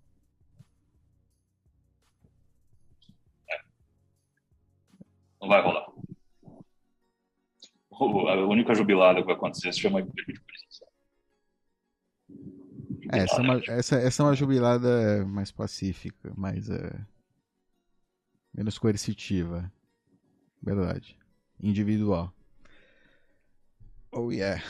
Não 5.40 5.48
vai 5.48 5.62
rolar. 5.62 5.86
a 7.92 8.46
única 8.46 8.74
jubilada 8.74 9.20
que 9.20 9.26
vai 9.26 9.34
acontecer 9.34 9.72
se 9.72 9.80
chama 9.80 10.02
de 10.02 10.10
presidência. 10.12 10.86
É, 13.12 13.18
essa, 13.18 13.36
é 13.36 13.40
uma, 13.40 13.62
essa, 13.66 13.96
essa 13.96 14.22
é 14.22 14.26
uma 14.26 14.34
jubilada 14.34 15.24
mais 15.26 15.50
pacífica, 15.50 16.32
mais 16.36 16.68
é, 16.68 16.92
menos 18.54 18.78
coercitiva. 18.78 19.72
Verdade. 20.62 21.18
Individual. 21.60 22.32
Oh 24.12 24.30
yeah. 24.30 24.62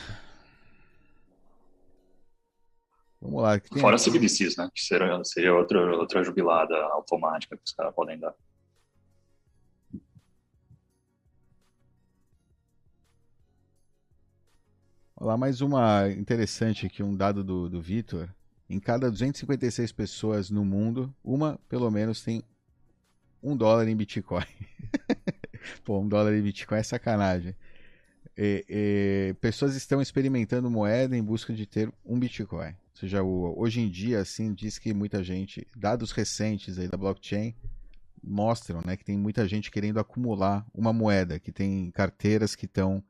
Vamos 3.21 3.43
lá. 3.43 3.61
Fora 3.79 3.95
aqui... 3.95 4.09
CBDCs, 4.09 4.57
né? 4.57 4.69
Que 4.73 4.81
seria, 4.81 5.23
seria 5.23 5.53
outra, 5.53 5.95
outra 5.95 6.23
jubilada 6.23 6.75
automática 6.85 7.55
que 7.55 7.63
os 7.63 7.73
caras 7.73 7.93
podem 7.93 8.17
dar. 8.17 8.33
Olá, 15.21 15.37
mais 15.37 15.61
uma 15.61 16.09
interessante 16.09 16.87
aqui, 16.87 17.03
um 17.03 17.15
dado 17.15 17.43
do, 17.43 17.69
do 17.69 17.79
Vitor. 17.79 18.27
Em 18.67 18.79
cada 18.79 19.07
256 19.07 19.91
pessoas 19.91 20.49
no 20.49 20.65
mundo, 20.65 21.13
uma 21.23 21.59
pelo 21.69 21.91
menos 21.91 22.23
tem 22.23 22.41
um 23.43 23.55
dólar 23.55 23.87
em 23.87 23.95
Bitcoin. 23.95 24.47
Pô, 25.85 25.99
um 25.99 26.07
dólar 26.07 26.33
em 26.33 26.41
Bitcoin 26.41 26.79
é 26.79 26.81
sacanagem. 26.81 27.55
E, 28.35 28.65
e, 28.67 29.35
pessoas 29.39 29.75
estão 29.75 30.01
experimentando 30.01 30.71
moeda 30.71 31.15
em 31.15 31.23
busca 31.23 31.53
de 31.53 31.67
ter 31.67 31.93
um 32.03 32.17
Bitcoin. 32.17 32.69
Ou 32.71 32.95
seja, 32.95 33.21
o, 33.21 33.53
hoje 33.59 33.79
em 33.79 33.91
dia, 33.91 34.21
assim, 34.21 34.51
diz 34.55 34.79
que 34.79 34.91
muita 34.91 35.23
gente, 35.23 35.67
dados 35.77 36.11
recentes 36.11 36.79
aí 36.79 36.87
da 36.87 36.97
blockchain, 36.97 37.53
mostram 38.23 38.81
né, 38.83 38.97
que 38.97 39.05
tem 39.05 39.19
muita 39.19 39.47
gente 39.47 39.69
querendo 39.69 39.99
acumular 39.99 40.65
uma 40.73 40.91
moeda, 40.91 41.37
que 41.37 41.51
tem 41.51 41.91
carteiras 41.91 42.55
que 42.55 42.65
estão 42.65 43.03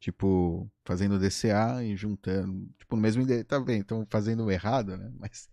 tipo, 0.00 0.68
fazendo 0.84 1.18
DCA 1.18 1.84
e 1.84 1.94
juntando, 1.94 2.66
tipo, 2.78 2.96
no 2.96 3.02
mesmo 3.02 3.22
endereço, 3.22 3.44
tá 3.44 3.60
bem, 3.60 3.80
estão 3.80 4.06
fazendo 4.08 4.50
errado, 4.50 4.96
né? 4.96 5.12
Mas, 5.20 5.48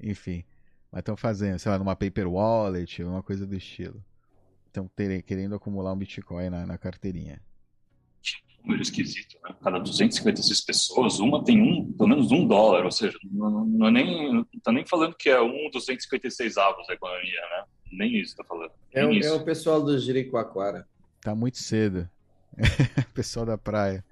enfim, 0.00 0.44
mas 0.90 1.00
estão 1.00 1.16
fazendo, 1.16 1.58
sei 1.58 1.70
lá, 1.70 1.78
numa 1.78 1.94
paper 1.94 2.28
wallet, 2.28 3.04
uma 3.04 3.22
coisa 3.22 3.46
do 3.46 3.54
estilo. 3.54 4.02
Estão 4.66 4.90
querendo 5.24 5.54
acumular 5.54 5.92
um 5.92 5.96
Bitcoin 5.96 6.50
na, 6.50 6.66
na 6.66 6.76
carteirinha. 6.76 7.40
Número 8.64 8.82
esquisito, 8.82 9.38
né? 9.44 9.54
Cada 9.62 9.78
256 9.78 10.60
pessoas, 10.62 11.18
uma 11.18 11.44
tem 11.44 11.62
um, 11.62 11.92
pelo 11.92 12.08
menos 12.08 12.32
um 12.32 12.46
dólar, 12.46 12.84
ou 12.84 12.90
seja, 12.90 13.16
não, 13.30 13.64
não 13.64 13.86
é 13.86 13.90
nem, 13.90 14.34
não 14.34 14.44
tá 14.62 14.72
nem 14.72 14.84
falando 14.84 15.14
que 15.14 15.28
é 15.28 15.40
um 15.40 15.70
256 15.70 16.56
avos 16.56 16.86
da 16.86 16.94
economia, 16.94 17.40
né? 17.40 17.64
Nem 17.92 18.18
isso 18.18 18.36
tá 18.36 18.44
falando. 18.44 18.72
É, 18.92 19.06
o, 19.06 19.12
é 19.12 19.32
o 19.32 19.44
pessoal 19.44 19.82
do 19.82 19.98
Jericoacoara. 19.98 20.86
Tá 21.20 21.34
muito 21.34 21.58
cedo. 21.58 22.08
Pessoal 23.14 23.46
da 23.46 23.58
praia. 23.58 24.04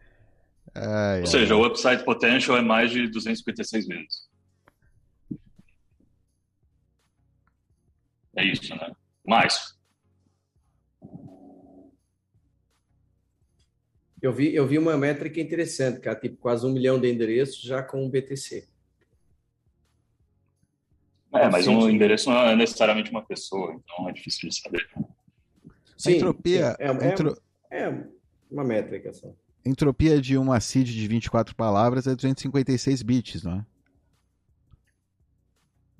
Ai, 0.74 1.20
Ou 1.20 1.26
seja, 1.26 1.56
o 1.56 1.66
upside 1.66 2.04
potential 2.04 2.56
é 2.56 2.62
mais 2.62 2.90
de 2.90 3.08
256 3.08 3.86
vezes. 3.86 4.30
É 8.36 8.44
isso, 8.44 8.74
né? 8.74 8.92
Mais. 9.26 9.78
Eu 14.22 14.32
vi, 14.32 14.54
eu 14.54 14.66
vi 14.66 14.78
uma 14.78 14.96
métrica 14.96 15.40
interessante, 15.40 16.00
cara, 16.00 16.18
tipo 16.18 16.36
quase 16.36 16.66
um 16.66 16.72
milhão 16.72 17.00
de 17.00 17.10
endereços 17.10 17.62
já 17.62 17.82
com 17.82 18.04
o 18.04 18.10
BTC. 18.10 18.68
É, 21.32 21.48
mas 21.48 21.66
um 21.66 21.88
endereço 21.88 22.28
não 22.28 22.38
é 22.42 22.56
necessariamente 22.56 23.10
uma 23.10 23.24
pessoa, 23.24 23.72
então 23.72 24.08
é 24.08 24.12
difícil 24.12 24.48
de 24.48 24.60
saber. 24.60 24.88
Sim, 25.96 26.16
entropia, 26.16 26.76
é, 26.78 26.88
é, 26.88 27.08
entro... 27.08 27.40
é, 27.70 28.04
uma 28.50 28.64
métrica 28.64 29.12
só. 29.12 29.32
Entropia 29.64 30.20
de 30.20 30.38
uma 30.38 30.58
seed 30.60 30.88
de 30.88 31.06
24 31.06 31.54
palavras 31.54 32.06
é 32.06 32.14
256 32.14 33.02
bits, 33.02 33.42
não 33.42 33.52
é? 33.52 33.66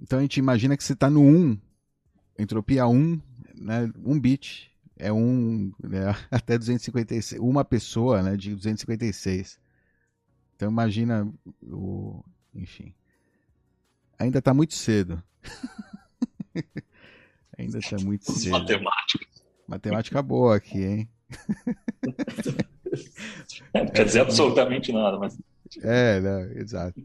Então 0.01 0.19
a 0.19 0.23
gente 0.23 0.39
imagina 0.39 0.77
que 0.77 0.83
você 0.83 0.95
está 0.95 1.11
no 1.11 1.21
1, 1.21 1.59
entropia 2.39 2.87
1, 2.87 3.21
né, 3.55 3.93
1 4.03 4.19
bit 4.19 4.71
é 4.97 5.13
um 5.13 5.73
né, 5.83 6.15
até 6.31 6.57
256, 6.57 7.41
uma 7.41 7.65
pessoa, 7.65 8.23
né, 8.23 8.37
de 8.37 8.55
256. 8.55 9.61
Então 10.57 10.71
imagina 10.71 11.31
o, 11.63 12.25
enfim. 12.55 12.95
Ainda 14.19 14.39
está 14.39 14.53
muito 14.53 14.75
cedo. 14.75 15.23
Ainda 17.59 17.79
está 17.79 17.97
muito 17.99 18.31
cedo. 18.31 18.53
Matemática. 18.53 19.27
Matemática 19.67 20.23
boa 20.23 20.57
aqui, 20.57 20.83
hein? 20.83 21.09
Não 23.75 23.87
quer 23.93 24.05
dizer 24.05 24.21
absolutamente 24.21 24.93
nada, 24.93 25.19
mas. 25.19 25.39
É, 25.83 26.21
não, 26.21 26.41
exato. 26.61 27.01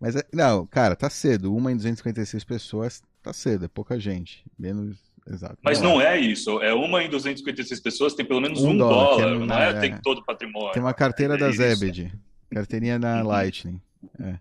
Mas, 0.00 0.16
é, 0.16 0.24
não, 0.32 0.66
cara, 0.66 0.94
tá 0.96 1.08
cedo. 1.08 1.54
Uma 1.54 1.72
em 1.72 1.76
256 1.76 2.44
pessoas 2.44 3.02
tá 3.22 3.32
cedo, 3.32 3.64
é 3.64 3.68
pouca 3.68 3.98
gente. 3.98 4.44
Menos. 4.58 4.98
Exato. 5.28 5.58
Mas 5.60 5.80
não, 5.80 5.94
não 5.94 6.00
é. 6.00 6.16
é. 6.16 6.20
isso. 6.20 6.62
É 6.62 6.72
uma 6.72 7.02
em 7.02 7.10
256 7.10 7.80
pessoas, 7.80 8.14
tem 8.14 8.24
pelo 8.24 8.40
menos 8.40 8.62
um, 8.62 8.70
um 8.70 8.78
dólar, 8.78 9.18
dólar 9.18 9.38
não, 9.38 9.46
não 9.46 9.58
é, 9.58 9.70
é, 9.70 9.80
Tem 9.80 9.98
todo 10.00 10.18
o 10.18 10.24
patrimônio. 10.24 10.72
Tem 10.72 10.82
uma 10.82 10.94
carteira 10.94 11.34
é 11.34 11.38
da 11.38 11.50
Zebed. 11.50 12.12
Carteirinha 12.50 12.98
da 12.98 13.20
uhum. 13.20 13.26
Lightning. 13.26 13.80
É. 14.20 14.38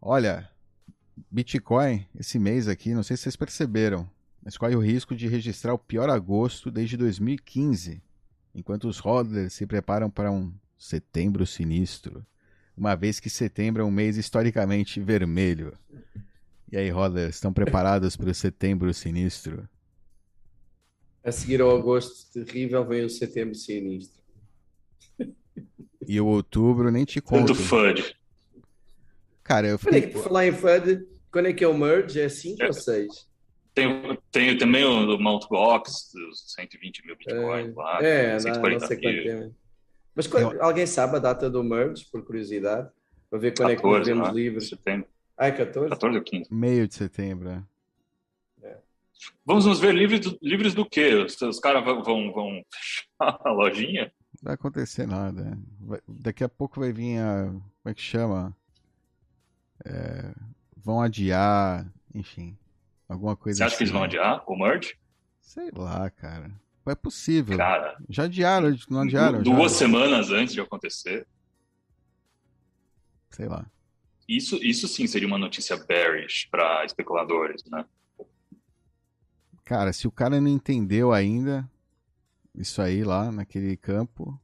Olha, 0.00 0.48
Bitcoin, 1.30 2.06
esse 2.18 2.38
mês 2.38 2.68
aqui, 2.68 2.94
não 2.94 3.02
sei 3.02 3.16
se 3.16 3.24
vocês 3.24 3.36
perceberam, 3.36 4.08
mas 4.44 4.58
corre 4.58 4.76
o 4.76 4.80
risco 4.80 5.16
de 5.16 5.26
registrar 5.26 5.72
o 5.72 5.78
pior 5.78 6.10
agosto 6.10 6.70
desde 6.70 6.98
2015, 6.98 8.02
enquanto 8.54 8.86
os 8.86 8.98
hodlers 8.98 9.54
se 9.54 9.66
preparam 9.66 10.10
para 10.10 10.30
um 10.30 10.52
setembro 10.76 11.46
sinistro, 11.46 12.24
uma 12.76 12.94
vez 12.94 13.18
que 13.18 13.30
setembro 13.30 13.80
é 13.80 13.84
um 13.86 13.90
mês 13.90 14.18
historicamente 14.18 15.00
vermelho. 15.00 15.78
E 16.70 16.76
aí, 16.76 16.90
hodlers, 16.90 17.36
estão 17.36 17.54
preparados 17.54 18.16
para 18.16 18.30
o 18.30 18.34
setembro 18.34 18.92
sinistro? 18.92 19.66
A 21.22 21.32
seguir 21.32 21.62
ao 21.62 21.74
agosto 21.74 22.44
terrível 22.44 22.84
vem 22.84 23.04
o 23.04 23.10
setembro 23.10 23.54
sinistro. 23.54 24.22
E 26.06 26.20
o 26.20 26.26
outubro 26.26 26.90
nem 26.90 27.06
te 27.06 27.18
conto. 27.18 27.46
Tanto 27.46 27.62
FUD. 27.62 28.14
Cara, 29.42 29.68
eu 29.68 29.78
fiquei... 29.78 30.10
Falar 30.10 30.46
em 30.46 30.52
FUD, 30.52 31.08
quando 31.32 31.46
é 31.46 31.52
que 31.54 31.64
é 31.64 31.66
o 31.66 31.72
merge? 31.72 32.20
É 32.20 32.28
5 32.28 32.62
é. 32.62 32.66
ou 32.66 32.74
6? 32.74 33.26
Tem, 33.74 34.18
tem 34.30 34.56
também 34.56 34.84
o 34.84 35.04
do 35.04 35.18
Mount 35.18 35.46
Gox, 35.48 36.12
dos 36.14 36.52
120 36.54 37.04
mil 37.04 37.16
bitcoins 37.16 37.70
é, 37.70 37.74
lá. 37.74 38.02
É, 38.02 38.38
140 38.38 38.80
não, 38.80 38.86
sei 38.86 38.96
quanto 38.96 39.28
é. 39.28 39.50
Mas 40.14 40.26
quando, 40.28 40.62
alguém 40.62 40.86
sabe 40.86 41.16
a 41.16 41.18
data 41.18 41.50
do 41.50 41.64
merge, 41.64 42.06
por 42.10 42.24
curiosidade? 42.24 42.88
Para 43.28 43.38
ver 43.40 43.52
quando 43.56 43.74
14, 43.74 43.74
é 43.74 43.76
que 43.76 43.82
nós 43.84 44.06
vemos 44.06 44.28
é? 44.28 44.32
livros. 44.32 44.68
Setembro. 44.68 45.08
Ah, 45.36 45.46
é 45.48 45.50
14? 45.50 45.90
14 45.90 46.18
ou 46.18 46.22
15. 46.22 46.54
Meio 46.54 46.86
de 46.86 46.94
setembro, 46.94 47.48
é. 47.48 47.64
é. 48.62 48.78
Vamos 49.44 49.66
nos 49.66 49.80
ver 49.80 49.92
livres 49.92 50.20
do, 50.20 50.38
livres 50.40 50.72
do 50.72 50.88
quê? 50.88 51.14
Os, 51.14 51.40
os 51.42 51.58
caras 51.58 51.84
vão, 51.84 52.00
vão, 52.00 52.32
vão 52.32 52.64
fechar 52.70 53.40
a 53.44 53.50
lojinha? 53.50 54.12
Não 54.34 54.44
vai 54.44 54.54
acontecer 54.54 55.08
nada. 55.08 55.58
Vai, 55.80 55.98
daqui 56.06 56.44
a 56.44 56.48
pouco 56.48 56.78
vai 56.78 56.92
vir 56.92 57.18
a. 57.18 57.46
Como 57.46 57.90
é 57.90 57.94
que 57.94 58.00
chama? 58.00 58.56
É, 59.84 60.32
vão 60.76 61.02
adiar, 61.02 61.84
enfim. 62.14 62.56
Alguma 63.14 63.36
coisa 63.36 63.58
Você 63.58 63.62
acha 63.64 63.68
assim. 63.74 63.76
que 63.78 63.82
eles 63.84 63.92
vão 63.92 64.02
assim. 64.04 64.16
adiar 64.16 64.44
o 64.46 64.56
merge? 64.56 64.96
Sei 65.40 65.70
lá, 65.72 66.10
cara. 66.10 66.50
É 66.86 66.94
possível. 66.94 67.56
Cara, 67.56 67.96
já 68.10 68.24
adiaram, 68.24 68.76
não 68.90 69.00
adiaram? 69.00 69.42
Duas 69.42 69.72
já. 69.72 69.78
semanas 69.78 70.30
antes 70.30 70.52
de 70.52 70.60
acontecer. 70.60 71.26
Sei 73.30 73.48
lá. 73.48 73.66
Isso, 74.28 74.56
isso 74.62 74.86
sim 74.88 75.06
seria 75.06 75.26
uma 75.28 75.38
notícia 75.38 75.76
bearish 75.76 76.46
para 76.50 76.84
especuladores, 76.84 77.62
né? 77.66 77.84
Cara, 79.64 79.92
se 79.92 80.06
o 80.06 80.12
cara 80.12 80.40
não 80.40 80.48
entendeu 80.48 81.12
ainda 81.12 81.68
isso 82.54 82.82
aí 82.82 83.02
lá 83.02 83.32
naquele 83.32 83.76
campo, 83.76 84.38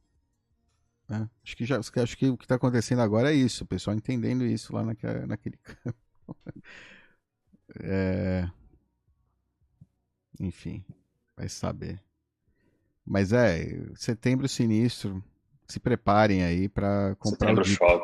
né? 1.07 1.29
acho 1.43 1.55
que 1.55 1.65
já 1.65 1.77
acho 1.79 2.17
que 2.17 2.29
o 2.29 2.37
que 2.37 2.45
está 2.45 2.55
acontecendo 2.55 3.01
agora 3.01 3.31
é 3.31 3.35
isso, 3.35 3.63
o 3.63 3.67
pessoal 3.67 3.95
entendendo 3.95 4.45
isso 4.45 4.73
lá 4.73 4.83
naquele, 4.83 5.25
naquele 5.27 5.57
campo. 5.63 6.37
É... 7.81 8.49
Enfim, 10.41 10.83
vai 11.37 11.47
saber. 11.47 12.01
Mas 13.05 13.31
é, 13.31 13.79
setembro 13.95 14.47
sinistro. 14.47 15.23
Se 15.67 15.79
preparem 15.79 16.43
aí 16.43 16.67
para 16.67 17.15
comprar 17.15 17.47
setembro 17.47 17.61
o 17.61 17.65
chove. 17.65 18.03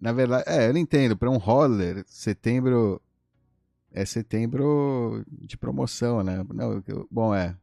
Na 0.00 0.12
verdade, 0.12 0.44
é, 0.46 0.68
eu 0.68 0.72
não 0.72 0.80
entendo. 0.80 1.16
Para 1.16 1.30
um 1.30 1.36
roller, 1.36 2.04
setembro 2.06 3.00
é 3.92 4.04
setembro 4.04 5.24
de 5.28 5.56
promoção, 5.56 6.22
né? 6.22 6.44
Não, 6.52 6.82
bom, 7.10 7.34
é. 7.34 7.56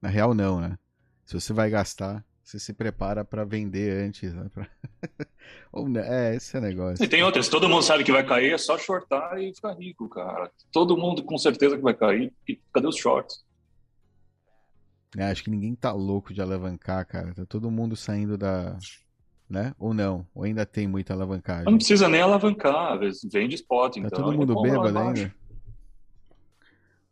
Na 0.00 0.08
real, 0.08 0.34
não, 0.34 0.60
né? 0.60 0.78
Se 1.24 1.34
você 1.34 1.52
vai 1.52 1.70
gastar, 1.70 2.24
você 2.42 2.58
se 2.58 2.72
prepara 2.72 3.24
para 3.24 3.44
vender 3.44 4.04
antes, 4.04 4.34
né? 4.34 4.50
Pra... 4.52 4.66
Ou, 5.72 5.88
é, 5.98 6.36
esse 6.36 6.56
é 6.56 6.60
o 6.60 6.62
negócio. 6.62 7.04
E 7.04 7.08
tem 7.08 7.22
outras, 7.22 7.48
todo 7.48 7.68
mundo 7.68 7.82
sabe 7.82 8.04
que 8.04 8.12
vai 8.12 8.24
cair, 8.24 8.52
é 8.52 8.58
só 8.58 8.76
shortar 8.78 9.38
e 9.38 9.54
ficar 9.54 9.72
rico, 9.74 10.08
cara. 10.08 10.50
Todo 10.70 10.96
mundo 10.96 11.24
com 11.24 11.38
certeza 11.38 11.76
que 11.76 11.82
vai 11.82 11.94
cair. 11.94 12.32
Cadê 12.72 12.86
os 12.86 12.96
shorts? 12.96 13.44
É, 15.16 15.24
acho 15.24 15.44
que 15.44 15.50
ninguém 15.50 15.74
tá 15.74 15.92
louco 15.92 16.32
de 16.32 16.40
alavancar, 16.40 17.06
cara. 17.06 17.34
Tá 17.34 17.44
todo 17.44 17.70
mundo 17.70 17.96
saindo 17.96 18.38
da. 18.38 18.78
Né? 19.48 19.74
Ou 19.78 19.92
não? 19.92 20.26
Ou 20.34 20.44
ainda 20.44 20.64
tem 20.64 20.86
muita 20.86 21.12
alavancagem? 21.12 21.66
Não 21.66 21.76
precisa 21.76 22.08
nem 22.08 22.22
alavancar, 22.22 22.98
vende 23.30 23.54
spot, 23.54 23.98
então. 23.98 24.10
Tá 24.10 24.16
todo 24.16 24.32
mundo 24.32 24.60
bêbado 24.62 24.98
ainda? 24.98 25.34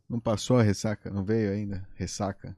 Não 0.08 0.18
passou 0.18 0.58
a 0.58 0.62
ressaca? 0.62 1.10
Não 1.10 1.22
veio 1.22 1.52
ainda? 1.52 1.86
Ressaca? 1.94 2.56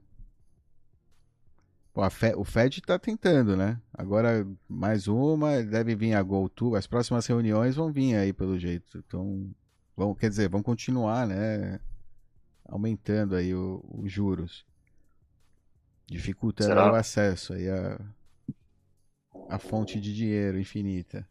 Pô, 1.93 2.01
o 2.37 2.43
Fed 2.43 2.81
tá 2.81 2.97
tentando, 2.97 3.55
né? 3.55 3.79
Agora 3.93 4.47
mais 4.67 5.07
uma, 5.07 5.61
deve 5.61 5.95
vir 5.95 6.15
a 6.15 6.23
GoTo. 6.23 6.75
As 6.75 6.87
próximas 6.87 7.27
reuniões 7.27 7.75
vão 7.75 7.91
vir 7.91 8.15
aí, 8.15 8.33
pelo 8.33 8.57
jeito. 8.57 8.97
Então, 8.97 9.53
vão, 9.95 10.15
quer 10.15 10.29
dizer, 10.29 10.49
vão 10.49 10.63
continuar, 10.63 11.27
né? 11.27 11.79
Aumentando 12.65 13.35
aí 13.35 13.53
os 13.53 14.11
juros 14.11 14.65
dificultando 16.07 16.69
Será? 16.69 16.91
o 16.91 16.95
acesso 16.95 17.53
aí 17.53 17.69
a, 17.69 17.99
a 19.49 19.59
fonte 19.59 19.99
de 19.99 20.15
dinheiro 20.15 20.59
infinita. 20.59 21.27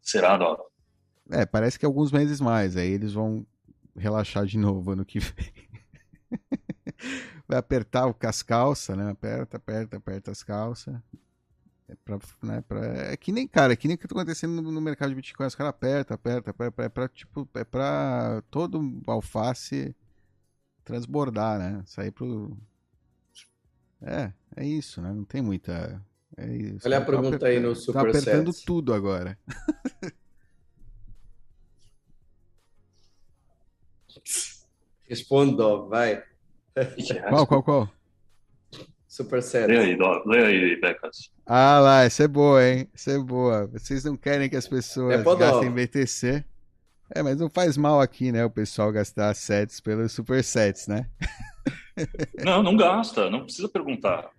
Será, 0.00 0.38
Dó? 0.38 0.56
É, 1.30 1.44
parece 1.44 1.78
que 1.78 1.84
alguns 1.84 2.10
meses 2.10 2.40
mais, 2.40 2.78
aí 2.78 2.88
eles 2.88 3.12
vão 3.12 3.46
relaxar 3.94 4.46
de 4.46 4.56
novo 4.58 4.90
ano 4.92 5.04
que 5.04 5.18
vem. 5.20 5.52
Vai 7.48 7.58
apertar 7.58 8.06
o 8.06 8.14
as 8.26 8.42
calças, 8.42 8.96
né? 8.96 9.10
Aperta, 9.10 9.56
aperta, 9.56 9.96
aperta 9.96 10.30
as 10.30 10.42
calças. 10.42 10.94
É, 11.88 11.94
pra, 12.04 12.18
né, 12.42 12.60
pra, 12.68 12.84
é 13.10 13.16
que 13.16 13.32
nem, 13.32 13.48
cara, 13.48 13.72
é 13.72 13.76
que 13.76 13.88
nem 13.88 13.94
o 13.94 13.98
que 13.98 14.06
tá 14.06 14.14
acontecendo 14.14 14.60
no, 14.60 14.70
no 14.70 14.80
mercado 14.80 15.08
de 15.08 15.14
Bitcoin. 15.14 15.46
Os 15.46 15.54
caras 15.54 15.70
aperta, 15.70 16.12
aperta, 16.12 16.50
aperta, 16.50 16.82
é 16.82 16.88
pra, 16.90 17.08
tipo, 17.08 17.48
é 17.54 17.64
pra 17.64 18.42
todo 18.50 19.00
alface 19.06 19.96
transbordar, 20.84 21.58
né? 21.58 21.82
Sair 21.86 22.10
pro. 22.10 22.54
É, 24.02 24.30
é 24.54 24.66
isso, 24.66 25.00
né? 25.00 25.10
Não 25.10 25.24
tem 25.24 25.40
muita. 25.40 26.04
É 26.36 26.46
isso. 26.54 26.86
Olha 26.86 26.98
a 26.98 27.00
tá 27.00 27.06
pergunta 27.06 27.46
aí 27.46 27.58
no 27.58 27.74
Super 27.74 27.94
Tá 27.94 28.08
apertando 28.10 28.52
tudo 28.66 28.92
agora. 28.92 29.38
Responda, 35.08 35.78
vai. 35.86 36.22
Qual, 37.28 37.46
qual, 37.46 37.62
qual? 37.62 37.88
Super 39.06 39.42
set. 39.42 39.66
Lê 39.66 39.78
aí, 39.78 39.98
Lê 40.26 40.44
aí, 40.44 40.80
Becas. 40.80 41.30
Ah 41.46 41.80
lá, 41.80 42.02
essa 42.02 42.24
é 42.24 42.28
boa, 42.28 42.62
hein? 42.64 42.88
Essa 42.94 43.12
é 43.12 43.18
boa. 43.18 43.66
Vocês 43.66 44.04
não 44.04 44.16
querem 44.16 44.50
que 44.50 44.56
as 44.56 44.68
pessoas 44.68 45.20
é 45.20 45.36
gastem 45.36 45.70
BTC. 45.70 46.44
É, 47.14 47.22
mas 47.22 47.38
não 47.38 47.48
faz 47.48 47.76
mal 47.76 48.00
aqui, 48.00 48.30
né? 48.30 48.44
O 48.44 48.50
pessoal 48.50 48.92
gastar 48.92 49.34
sets 49.34 49.80
pelos 49.80 50.12
supersets, 50.12 50.86
né? 50.86 51.08
não, 52.44 52.62
não 52.62 52.76
gasta, 52.76 53.30
não 53.30 53.44
precisa 53.44 53.68
perguntar. 53.68 54.30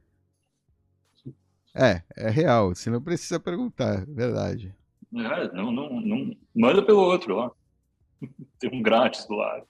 É, 1.76 2.02
é 2.16 2.30
real, 2.30 2.76
você 2.76 2.90
não 2.90 3.02
precisa 3.02 3.40
perguntar, 3.40 4.06
verdade. 4.08 4.74
É, 5.16 5.52
não, 5.54 5.72
não, 5.72 6.00
não. 6.00 6.36
Manda 6.56 6.86
pelo 6.86 7.00
outro 7.00 7.36
lá. 7.36 7.52
Tem 8.60 8.70
um 8.72 8.82
grátis 8.82 9.26
do 9.26 9.36
lado. 9.36 9.66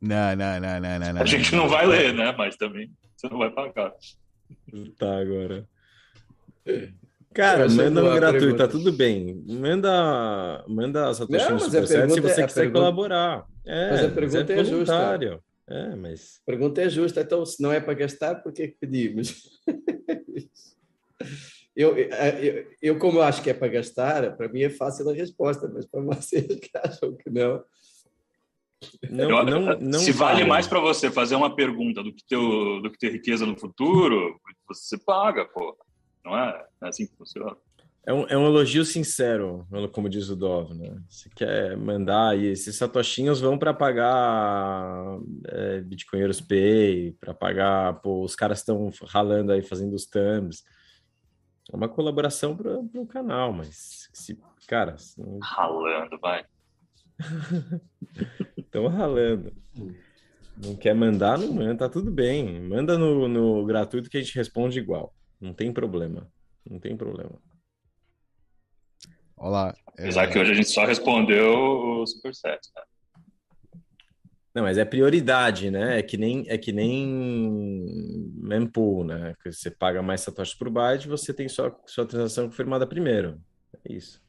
Não, 0.00 0.34
não, 0.34 0.60
não, 0.60 0.80
não, 0.80 1.12
não. 1.12 1.22
A 1.22 1.26
gente 1.26 1.54
não, 1.54 1.64
não 1.64 1.68
vai 1.68 1.86
ler, 1.86 2.14
né? 2.14 2.34
Mas 2.36 2.56
também 2.56 2.90
você 3.16 3.28
não 3.28 3.38
vai 3.38 3.50
pagar. 3.50 3.92
Tá, 4.98 5.18
agora. 5.18 5.68
Cara, 7.32 7.68
manda 7.68 8.02
no 8.02 8.14
gratuito, 8.14 8.56
tá 8.56 8.66
tudo 8.66 8.92
bem. 8.92 9.44
Manda, 9.46 10.64
manda 10.66 11.08
a 11.08 11.14
Satoshi 11.14 11.52
no 11.52 11.60
Superchat 11.60 12.12
se 12.12 12.20
você 12.20 12.46
quiser 12.46 12.62
pergunta... 12.62 12.78
colaborar. 12.78 13.46
É, 13.64 13.90
mas 13.90 14.04
a 14.04 14.08
pergunta 14.08 14.52
é, 14.52 14.58
é 14.58 14.64
justa. 14.64 15.18
É, 15.68 15.94
mas... 15.94 16.40
A 16.42 16.46
pergunta 16.46 16.82
é 16.82 16.88
justa. 16.88 17.20
Então, 17.20 17.46
se 17.46 17.62
não 17.62 17.72
é 17.72 17.78
para 17.78 17.94
gastar, 17.94 18.36
por 18.36 18.52
que 18.52 18.74
pedimos? 18.80 19.60
eu, 21.76 21.96
eu, 21.96 22.66
eu, 22.82 22.98
como 22.98 23.18
eu 23.18 23.22
acho 23.22 23.42
que 23.42 23.50
é 23.50 23.54
para 23.54 23.68
gastar, 23.68 24.36
para 24.36 24.48
mim 24.48 24.62
é 24.62 24.70
fácil 24.70 25.08
a 25.08 25.12
resposta, 25.12 25.70
mas 25.72 25.86
para 25.86 26.00
vocês 26.00 26.46
que 26.58 26.70
acham 26.74 27.16
que 27.16 27.30
não... 27.30 27.62
Não, 29.10 29.44
não, 29.44 29.78
não 29.78 29.98
se 29.98 30.12
vale 30.12 30.44
mais 30.44 30.66
para 30.66 30.80
você 30.80 31.10
fazer 31.10 31.34
uma 31.34 31.54
pergunta 31.54 32.02
do 32.02 32.12
que, 32.12 32.24
ter, 32.26 32.36
do 32.36 32.90
que 32.90 32.98
ter 32.98 33.12
riqueza 33.12 33.44
no 33.44 33.58
futuro, 33.58 34.40
você 34.66 34.98
paga, 34.98 35.44
pô. 35.44 35.76
Não 36.24 36.36
é, 36.36 36.66
é 36.82 36.88
assim 36.88 37.06
que 37.06 37.16
funciona. 37.16 37.56
É 38.06 38.12
um, 38.14 38.26
é 38.28 38.36
um 38.36 38.46
elogio 38.46 38.84
sincero, 38.84 39.66
como 39.92 40.08
diz 40.08 40.30
o 40.30 40.36
Dov, 40.36 40.72
né? 40.74 40.96
Você 41.08 41.28
quer 41.34 41.76
mandar 41.76 42.36
e 42.38 42.46
esses 42.46 42.74
satoshinhos 42.76 43.40
vão 43.40 43.58
para 43.58 43.74
pagar 43.74 45.18
é, 45.46 45.80
Bitcoinheiros 45.82 46.40
Pay, 46.40 47.12
para 47.20 47.34
pagar, 47.34 48.00
pô, 48.00 48.22
os 48.24 48.34
caras 48.34 48.60
estão 48.60 48.90
ralando 49.06 49.52
aí 49.52 49.62
fazendo 49.62 49.94
os 49.94 50.06
thumbs. 50.06 50.64
É 51.70 51.76
uma 51.76 51.88
colaboração 51.88 52.56
para 52.56 52.78
o 52.78 53.06
canal, 53.06 53.52
mas 53.52 54.08
se, 54.14 54.38
cara. 54.66 54.96
Ralando, 55.42 56.18
vai. 56.18 56.44
Estão 58.56 58.86
ralando. 58.88 59.52
Não 60.56 60.76
quer 60.76 60.94
mandar, 60.94 61.38
não 61.38 61.52
manda, 61.52 61.76
tá 61.76 61.88
tudo 61.88 62.10
bem. 62.10 62.60
Manda 62.60 62.98
no, 62.98 63.28
no 63.28 63.64
gratuito 63.64 64.10
que 64.10 64.18
a 64.18 64.22
gente 64.22 64.34
responde 64.34 64.78
igual. 64.78 65.14
Não 65.40 65.54
tem 65.54 65.72
problema. 65.72 66.30
Não 66.68 66.78
tem 66.78 66.96
problema. 66.96 67.40
Olá. 69.36 69.74
É... 69.96 70.02
Apesar 70.02 70.26
que 70.28 70.38
hoje 70.38 70.52
a 70.52 70.54
gente 70.54 70.68
só 70.68 70.84
respondeu 70.84 71.50
o 71.50 72.06
Superset, 72.06 72.60
né? 72.76 72.82
Não, 74.52 74.64
mas 74.64 74.78
é 74.78 74.84
prioridade, 74.84 75.70
né? 75.70 76.00
É 76.00 76.02
que 76.02 76.16
nem 76.16 76.44
é 76.48 76.58
que 76.58 76.72
nem 76.72 77.06
mempool, 78.36 79.04
né? 79.04 79.34
Que 79.42 79.52
você 79.52 79.70
paga 79.70 80.02
mais 80.02 80.22
satoshis 80.22 80.56
por 80.56 80.68
byte, 80.68 81.06
você 81.06 81.32
tem 81.32 81.48
sua 81.48 81.74
sua 81.86 82.04
transação 82.04 82.48
confirmada 82.48 82.86
primeiro. 82.86 83.40
É 83.84 83.92
isso. 83.92 84.20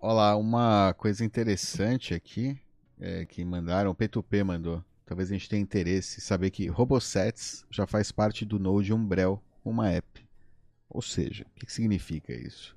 Olá, 0.00 0.36
uma 0.36 0.94
coisa 0.96 1.24
interessante 1.24 2.14
aqui 2.14 2.56
é, 3.00 3.24
que 3.24 3.44
mandaram, 3.44 3.90
o 3.90 3.94
P2P 3.96 4.44
mandou. 4.44 4.84
Talvez 5.04 5.28
a 5.28 5.32
gente 5.32 5.48
tenha 5.48 5.60
interesse 5.60 6.18
em 6.18 6.22
saber 6.22 6.52
que 6.52 6.68
Robosets 6.68 7.66
já 7.68 7.84
faz 7.84 8.12
parte 8.12 8.44
do 8.44 8.60
Node 8.60 8.94
Umbrel, 8.94 9.42
uma 9.64 9.90
app. 9.90 10.24
Ou 10.88 11.02
seja, 11.02 11.44
o 11.44 11.58
que, 11.58 11.72
significa 11.72 12.32
isso? 12.32 12.76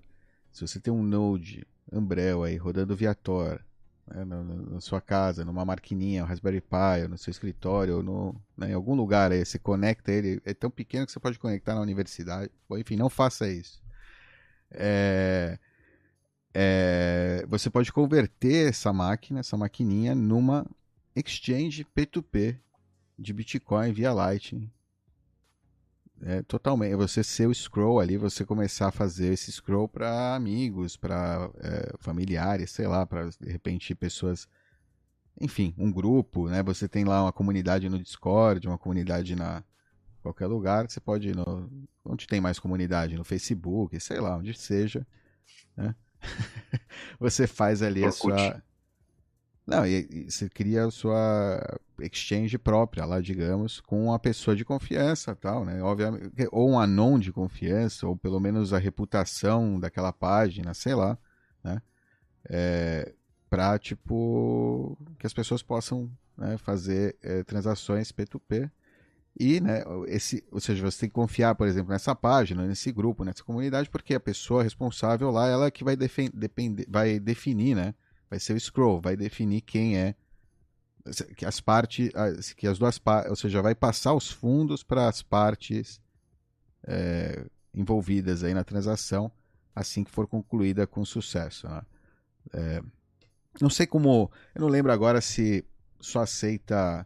Se 0.51 0.67
você 0.67 0.79
tem 0.79 0.91
um 0.91 1.03
Node 1.03 1.63
Umbrel 1.91 2.43
aí 2.43 2.57
rodando 2.57 2.95
Viator 2.95 3.61
né, 4.07 4.25
na, 4.25 4.43
na, 4.43 4.81
sua 4.81 4.99
casa, 4.99 5.45
numa 5.45 5.63
maquininha, 5.63 6.23
um 6.23 6.27
Raspberry 6.27 6.59
Pi, 6.59 7.07
no 7.07 7.19
seu 7.19 7.29
escritório, 7.29 8.01
no, 8.01 8.35
né, 8.57 8.71
em 8.71 8.73
algum 8.73 8.95
lugar 8.95 9.31
aí, 9.31 9.45
você 9.45 9.59
conecta 9.59 10.11
ele, 10.11 10.41
é 10.43 10.55
tão 10.55 10.71
pequeno 10.71 11.05
que 11.05 11.11
você 11.11 11.19
pode 11.19 11.37
conectar 11.37 11.75
na 11.75 11.81
universidade. 11.81 12.49
Bom, 12.67 12.79
enfim, 12.79 12.95
não 12.95 13.11
faça 13.11 13.47
isso. 13.47 13.79
É, 14.71 15.59
é, 16.53 17.45
você 17.47 17.69
pode 17.69 17.91
converter 17.91 18.69
essa 18.69 18.91
máquina, 18.91 19.39
essa 19.39 19.55
maquininha, 19.55 20.13
numa 20.13 20.65
exchange 21.15 21.85
P2P 21.95 22.57
de 23.17 23.33
Bitcoin 23.33 23.93
via 23.93 24.11
Lightning. 24.11 24.69
É, 26.23 26.41
totalmente. 26.43 26.95
Você 26.95 27.23
ser 27.23 27.47
o 27.47 27.53
scroll 27.53 27.99
ali, 27.99 28.17
você 28.17 28.45
começar 28.45 28.89
a 28.89 28.91
fazer 28.91 29.33
esse 29.33 29.51
scroll 29.51 29.87
para 29.87 30.35
amigos, 30.35 30.95
para 30.95 31.49
é, 31.59 31.93
familiares, 31.99 32.69
sei 32.71 32.87
lá, 32.87 33.05
para 33.05 33.29
de 33.29 33.51
repente 33.51 33.95
pessoas. 33.95 34.47
Enfim, 35.39 35.73
um 35.77 35.91
grupo, 35.91 36.47
né? 36.47 36.61
Você 36.61 36.87
tem 36.87 37.05
lá 37.05 37.23
uma 37.23 37.31
comunidade 37.31 37.89
no 37.89 37.97
Discord, 37.97 38.67
uma 38.67 38.77
comunidade 38.77 39.35
na 39.35 39.63
qualquer 40.21 40.45
lugar. 40.45 40.87
Você 40.89 40.99
pode 40.99 41.29
ir 41.29 41.35
no. 41.35 41.69
Onde 42.05 42.27
tem 42.27 42.39
mais 42.39 42.59
comunidade? 42.59 43.17
No 43.17 43.23
Facebook, 43.23 43.99
sei 43.99 44.19
lá, 44.19 44.37
onde 44.37 44.53
seja. 44.53 45.07
Né? 45.75 45.95
você 47.19 47.47
faz 47.47 47.81
ali 47.81 48.03
a 48.03 48.11
sua. 48.11 48.61
Não, 49.65 49.85
e, 49.85 50.07
e, 50.09 50.31
você 50.31 50.49
cria 50.49 50.85
a 50.85 50.91
sua 50.91 51.79
exchange 51.99 52.57
própria 52.57 53.05
lá, 53.05 53.21
digamos, 53.21 53.79
com 53.79 54.05
uma 54.05 54.19
pessoa 54.19 54.55
de 54.55 54.65
confiança 54.65 55.35
tal, 55.35 55.63
né? 55.63 55.81
Obviamente, 55.81 56.31
ou 56.51 56.71
um 56.71 56.79
anon 56.79 57.19
de 57.19 57.31
confiança, 57.31 58.07
ou 58.07 58.17
pelo 58.17 58.39
menos 58.39 58.73
a 58.73 58.79
reputação 58.79 59.79
daquela 59.79 60.11
página, 60.11 60.73
sei 60.73 60.95
lá, 60.95 61.17
né? 61.63 61.81
É, 62.49 63.13
para 63.49 63.77
tipo 63.77 64.97
que 65.19 65.27
as 65.27 65.33
pessoas 65.33 65.61
possam 65.61 66.11
né, 66.37 66.57
fazer 66.57 67.17
é, 67.21 67.43
transações 67.43 68.11
P2P 68.11 68.71
e, 69.39 69.59
né, 69.59 69.83
esse, 70.07 70.43
ou 70.51 70.59
seja, 70.59 70.83
você 70.83 71.01
tem 71.01 71.09
que 71.09 71.15
confiar, 71.15 71.55
por 71.55 71.67
exemplo, 71.67 71.91
nessa 71.91 72.13
página, 72.13 72.65
nesse 72.65 72.91
grupo, 72.91 73.23
nessa 73.23 73.43
comunidade, 73.43 73.89
porque 73.89 74.13
a 74.13 74.19
pessoa 74.19 74.63
responsável 74.63 75.31
lá, 75.31 75.47
ela 75.47 75.65
é 75.67 75.71
que 75.71 75.83
vai, 75.83 75.95
depender, 75.95 76.85
vai 76.89 77.19
definir, 77.19 77.75
né? 77.75 77.93
Vai 78.29 78.39
ser 78.39 78.53
o 78.53 78.59
scroll, 78.59 79.01
vai 79.01 79.15
definir 79.15 79.61
quem 79.61 79.97
é 79.97 80.15
que 81.35 81.45
as 81.45 81.59
partes, 81.59 82.11
que 82.55 82.67
as 82.67 82.77
duas 82.77 82.99
partes, 82.99 83.31
ou 83.31 83.35
seja, 83.35 83.61
vai 83.61 83.73
passar 83.73 84.13
os 84.13 84.29
fundos 84.29 84.83
para 84.83 85.07
as 85.07 85.23
partes 85.23 85.99
é, 86.83 87.43
envolvidas 87.73 88.43
aí 88.43 88.53
na 88.53 88.63
transação 88.63 89.31
assim 89.75 90.03
que 90.03 90.11
for 90.11 90.27
concluída 90.27 90.85
com 90.85 91.03
sucesso. 91.03 91.67
Né? 91.67 91.81
É, 92.53 92.83
não 93.59 93.69
sei 93.69 93.87
como, 93.87 94.31
eu 94.53 94.61
não 94.61 94.67
lembro 94.67 94.91
agora 94.91 95.21
se 95.21 95.65
só 95.99 96.21
aceita 96.21 97.05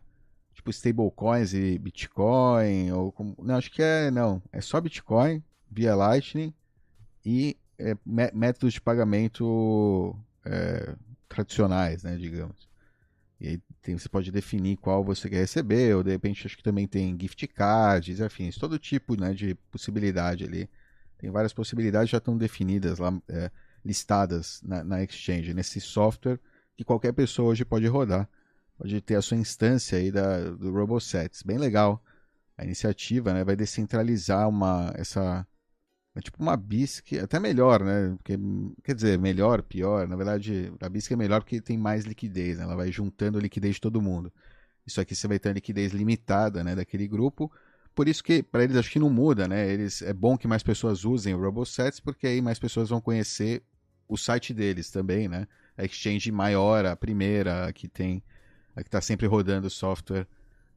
tipo 0.55 0.71
stablecoins 0.71 1.53
e 1.53 1.77
Bitcoin, 1.77 2.91
ou 2.91 3.11
como, 3.11 3.35
não, 3.39 3.55
acho 3.55 3.69
que 3.71 3.83
é, 3.83 4.09
não, 4.09 4.41
é 4.51 4.61
só 4.61 4.79
Bitcoin 4.79 5.43
via 5.69 5.93
Lightning 5.93 6.53
e 7.23 7.57
é, 7.77 7.95
métodos 8.33 8.73
de 8.73 8.81
pagamento 8.81 10.17
é, 10.45 10.95
tradicionais, 11.27 12.03
né, 12.03 12.15
digamos. 12.15 12.67
E 13.39 13.49
aí 13.49 13.61
tem, 13.81 13.97
você 13.97 14.07
pode 14.07 14.31
definir 14.31 14.77
qual 14.77 15.03
você 15.03 15.29
quer 15.29 15.39
receber, 15.39 15.93
ou 15.95 16.01
de 16.01 16.11
repente 16.11 16.47
acho 16.47 16.55
que 16.55 16.63
também 16.63 16.87
tem 16.87 17.17
gift 17.19 17.47
cards, 17.47 18.21
afins, 18.21 18.57
todo 18.57 18.79
tipo 18.79 19.19
né, 19.19 19.33
de 19.33 19.55
possibilidade 19.69 20.45
ali. 20.45 20.69
Tem 21.17 21.29
várias 21.29 21.51
possibilidades 21.51 22.09
já 22.09 22.17
estão 22.17 22.37
definidas 22.37 22.97
lá, 22.99 23.13
é, 23.27 23.51
listadas 23.83 24.61
na, 24.63 24.83
na 24.83 25.03
Exchange, 25.03 25.53
nesse 25.53 25.81
software 25.81 26.39
que 26.77 26.83
qualquer 26.83 27.13
pessoa 27.13 27.49
hoje 27.49 27.65
pode 27.65 27.87
rodar 27.87 28.29
pode 28.77 29.01
ter 29.01 29.15
a 29.15 29.21
sua 29.21 29.37
instância 29.37 29.97
aí 29.97 30.11
da, 30.11 30.51
do 30.51 30.71
RoboSets. 30.71 31.43
Bem 31.43 31.57
legal 31.57 32.03
a 32.57 32.63
iniciativa, 32.63 33.33
né? 33.33 33.43
Vai 33.43 33.55
descentralizar 33.55 34.47
uma 34.47 34.93
essa 34.95 35.45
é 36.15 36.21
tipo 36.21 36.41
uma 36.41 36.55
BISC, 36.55 37.19
até 37.19 37.39
melhor, 37.39 37.83
né? 37.83 38.15
Porque, 38.17 38.39
quer 38.83 38.95
dizer, 38.95 39.19
melhor, 39.19 39.61
pior. 39.61 40.07
Na 40.07 40.15
verdade, 40.15 40.71
a 40.79 40.87
BISC 40.87 41.11
é 41.11 41.15
melhor 41.17 41.41
porque 41.41 41.59
tem 41.59 41.77
mais 41.77 42.05
liquidez, 42.05 42.57
né? 42.57 42.63
Ela 42.63 42.75
vai 42.75 42.89
juntando 42.89 43.37
a 43.37 43.41
liquidez 43.41 43.75
de 43.75 43.81
todo 43.81 44.01
mundo. 44.01 44.31
Isso 44.87 45.01
aqui 45.01 45.13
você 45.13 45.27
vai 45.27 45.37
ter 45.39 45.49
a 45.49 45.53
liquidez 45.53 45.91
limitada, 45.91 46.63
né? 46.63 46.73
Daquele 46.73 47.05
grupo. 47.05 47.51
Por 47.93 48.07
isso 48.07 48.23
que, 48.23 48.41
para 48.41 48.63
eles, 48.63 48.77
acho 48.77 48.91
que 48.91 48.99
não 48.99 49.09
muda, 49.09 49.45
né? 49.45 49.69
Eles, 49.69 50.01
é 50.01 50.13
bom 50.13 50.37
que 50.37 50.47
mais 50.47 50.63
pessoas 50.63 51.03
usem 51.03 51.33
o 51.33 51.39
RoboSets, 51.39 51.99
porque 51.99 52.27
aí 52.27 52.41
mais 52.41 52.59
pessoas 52.59 52.89
vão 52.89 53.01
conhecer 53.01 53.61
o 54.07 54.15
site 54.17 54.53
deles 54.53 54.89
também, 54.89 55.27
né? 55.27 55.45
A 55.77 55.83
exchange 55.83 56.31
maior, 56.31 56.85
a 56.85 56.95
primeira, 56.95 57.73
que 57.73 57.89
tem 57.89 58.23
a 58.75 58.81
que 58.81 58.87
está 58.87 59.01
sempre 59.01 59.25
rodando 59.27 59.69
software 59.69 60.27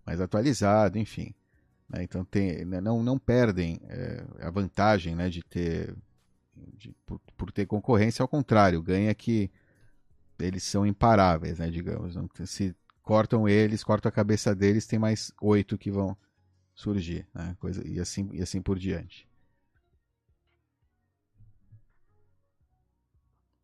mais 0.07 0.21
atualizado, 0.21 0.99
enfim. 0.99 1.35
Né? 1.89 2.03
Então 2.03 2.25
tem, 2.25 2.65
né, 2.65 2.81
não, 2.81 3.03
não 3.03 3.19
perdem 3.19 3.81
é, 3.89 4.25
a 4.41 4.51
vantagem 4.51 5.15
né, 5.15 5.29
de 5.29 5.43
ter 5.43 5.95
de, 6.77 6.95
por, 7.07 7.21
por, 7.37 7.53
ter 7.53 7.67
concorrência, 7.67 8.23
ao 8.23 8.29
contrário, 8.29 8.83
ganha 8.83 9.15
que 9.15 9.51
eles 10.39 10.63
são 10.63 10.87
imparáveis, 10.87 11.59
né, 11.59 11.71
digamos. 11.71 12.17
Não, 12.17 12.29
se 12.45 12.75
cortam 13.03 13.49
eles, 13.49 13.85
cortam 13.85 14.09
a 14.09 14.13
cabeça 14.13 14.55
deles, 14.55 14.87
tem 14.87 14.99
mais 14.99 15.33
oito 15.41 15.79
que 15.79 15.91
vão 15.91 16.17
surgir, 16.75 17.27
né, 17.35 17.57
coisa, 17.61 17.87
e, 17.87 18.01
assim, 18.01 18.29
e 18.33 18.43
assim 18.43 18.61
por 18.61 18.79
diante. 18.79 19.28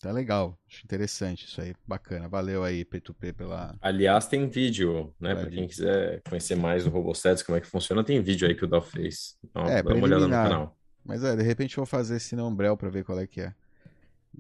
Tá 0.05 0.13
legal, 0.13 0.61
acho 0.69 0.85
interessante 0.85 1.47
isso 1.47 1.63
aí, 1.63 1.75
bacana. 1.87 2.29
Valeu 2.29 2.63
aí, 2.63 2.85
P2P, 2.85 3.33
pela. 3.33 3.75
Aliás, 3.81 4.27
tem 4.27 4.47
vídeo, 4.51 5.15
né? 5.19 5.35
Para 5.35 5.49
quem 5.49 5.67
quiser 5.67 6.21
conhecer 6.29 6.57
mais 6.57 6.87
o 6.87 6.91
RoboSets, 6.91 7.43
como 7.43 7.57
é 7.57 7.61
que 7.63 7.67
funciona, 7.67 8.05
tem 8.05 8.21
vídeo 8.21 8.47
aí 8.47 8.55
que 8.55 8.67
o 8.67 8.69
Dal 8.69 8.83
fez. 8.83 9.39
Então, 9.43 9.65
é, 9.65 9.83
dá 9.83 9.95
uma 9.95 10.05
olhada 10.05 10.29
no 10.29 10.31
canal. 10.31 10.79
Mas 11.03 11.25
é, 11.25 11.35
de 11.35 11.43
repente 11.43 11.79
eu 11.79 11.81
vou 11.81 11.87
fazer 11.87 12.17
esse 12.17 12.37
Umbrel 12.37 12.77
para 12.77 12.91
ver 12.91 13.03
qual 13.03 13.19
é 13.19 13.27
que 13.27 13.41
é. 13.41 13.55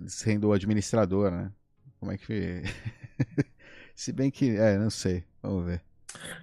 Sendo 0.06 0.48
o 0.48 0.52
administrador, 0.52 1.30
né? 1.30 1.50
Como 1.98 2.12
é 2.12 2.18
que. 2.18 2.62
Se 3.96 4.12
bem 4.12 4.30
que. 4.30 4.54
É, 4.58 4.76
não 4.76 4.90
sei. 4.90 5.24
Vamos 5.42 5.64
ver. 5.64 5.80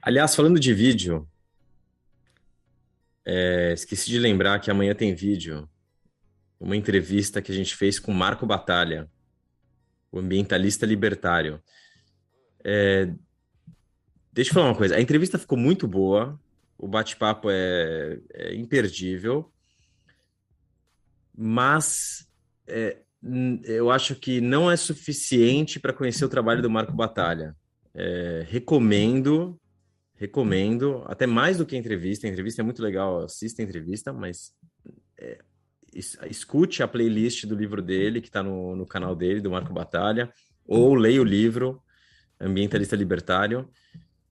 Aliás, 0.01 0.35
falando 0.35 0.59
de 0.59 0.73
vídeo, 0.73 1.29
é, 3.23 3.71
esqueci 3.73 4.09
de 4.09 4.17
lembrar 4.17 4.59
que 4.59 4.71
amanhã 4.71 4.95
tem 4.95 5.13
vídeo 5.13 5.69
uma 6.61 6.77
entrevista 6.77 7.41
que 7.41 7.51
a 7.51 7.55
gente 7.55 7.75
fez 7.75 7.99
com 7.99 8.13
Marco 8.13 8.45
Batalha, 8.45 9.09
o 10.11 10.19
ambientalista 10.19 10.85
libertário. 10.85 11.59
É... 12.63 13.11
Deixa 14.31 14.51
eu 14.51 14.53
falar 14.53 14.67
uma 14.67 14.77
coisa, 14.77 14.95
a 14.95 15.01
entrevista 15.01 15.39
ficou 15.39 15.57
muito 15.57 15.87
boa, 15.87 16.39
o 16.77 16.87
bate-papo 16.87 17.49
é, 17.49 18.19
é, 18.33 18.55
imperdível, 18.55 19.51
mas 21.35 22.27
é, 22.65 22.97
eu 23.65 23.91
acho 23.91 24.15
que 24.15 24.39
não 24.39 24.71
é 24.71 24.77
suficiente 24.77 25.79
para 25.79 25.91
conhecer 25.91 26.23
o 26.23 26.29
trabalho 26.29 26.61
do 26.61 26.69
Marco 26.69 26.93
Batalha. 26.93 27.55
É, 27.93 28.45
recomendo, 28.47 29.59
recomendo, 30.15 31.03
até 31.07 31.27
mais 31.27 31.57
do 31.57 31.65
que 31.65 31.75
a 31.75 31.79
entrevista. 31.79 32.25
A 32.25 32.29
entrevista 32.29 32.61
é 32.61 32.63
muito 32.63 32.81
legal, 32.81 33.23
assista 33.23 33.61
a 33.61 33.65
entrevista, 33.65 34.13
mas 34.13 34.53
escute 35.93 36.81
a 36.81 36.87
playlist 36.87 37.45
do 37.45 37.55
livro 37.55 37.81
dele, 37.81 38.21
que 38.21 38.27
está 38.27 38.41
no, 38.41 38.75
no 38.75 38.85
canal 38.85 39.15
dele, 39.15 39.41
do 39.41 39.51
Marco 39.51 39.73
Batalha, 39.73 40.31
ou 40.65 40.95
leia 40.95 41.21
o 41.21 41.25
livro, 41.25 41.81
Ambientalista 42.39 42.95
Libertário. 42.95 43.69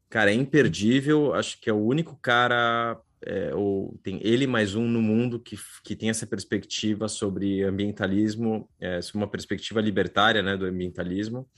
Cara, 0.08 0.30
é 0.30 0.34
imperdível. 0.34 1.34
Acho 1.34 1.60
que 1.60 1.70
é 1.70 1.72
o 1.72 1.84
único 1.84 2.16
cara 2.16 3.00
é, 3.22 3.54
ou 3.54 3.98
tem 4.02 4.18
ele 4.22 4.46
mais 4.46 4.74
um 4.74 4.86
no 4.86 5.02
mundo 5.02 5.38
que, 5.38 5.56
que 5.84 5.94
tem 5.94 6.08
essa 6.08 6.26
perspectiva 6.26 7.06
sobre 7.06 7.62
ambientalismo, 7.62 8.68
é, 8.80 9.02
sobre 9.02 9.18
uma 9.18 9.30
perspectiva 9.30 9.80
libertária, 9.80 10.42
né, 10.42 10.56
do 10.56 10.64
ambientalismo. 10.64 11.48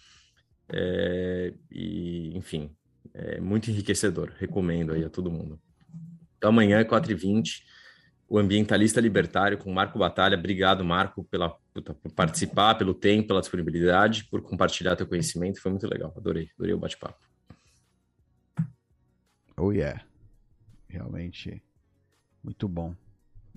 É, 0.68 1.54
e, 1.70 2.36
enfim, 2.36 2.70
é 3.14 3.40
muito 3.40 3.70
enriquecedor. 3.70 4.32
Recomendo 4.38 4.92
aí 4.92 5.04
a 5.04 5.10
todo 5.10 5.30
mundo. 5.30 5.60
Então, 6.36 6.50
amanhã, 6.50 6.82
4h20, 6.84 7.62
o 8.32 8.38
Ambientalista 8.38 8.98
Libertário 8.98 9.58
com 9.58 9.70
Marco 9.70 9.98
Batalha. 9.98 10.38
Obrigado, 10.38 10.82
Marco, 10.82 11.22
pela, 11.24 11.50
por 11.50 12.12
participar, 12.16 12.76
pelo 12.76 12.94
tempo, 12.94 13.28
pela 13.28 13.42
disponibilidade, 13.42 14.24
por 14.24 14.40
compartilhar 14.40 14.96
teu 14.96 15.06
conhecimento. 15.06 15.60
Foi 15.60 15.70
muito 15.70 15.86
legal. 15.86 16.14
Adorei, 16.16 16.48
adorei 16.56 16.72
o 16.72 16.78
bate-papo. 16.78 17.18
Oh, 19.54 19.70
yeah. 19.70 20.02
Realmente, 20.88 21.62
muito 22.42 22.66
bom. 22.66 22.96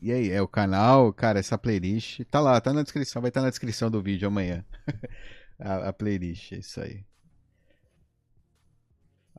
E 0.02 0.12
aí, 0.12 0.30
é 0.30 0.42
o 0.42 0.48
canal, 0.48 1.14
cara, 1.14 1.40
essa 1.40 1.58
playlist 1.58 2.26
tá 2.30 2.42
lá, 2.42 2.60
tá 2.60 2.74
na 2.74 2.84
descrição, 2.84 3.22
vai 3.22 3.30
estar 3.30 3.40
tá 3.40 3.46
na 3.46 3.52
descrição 3.52 3.90
do 3.90 4.02
vídeo 4.02 4.28
amanhã. 4.28 4.66
a, 5.58 5.88
a, 5.88 5.94
playlist, 5.94 6.52
é 6.52 6.58
isso 6.58 6.82
aí. 6.82 7.02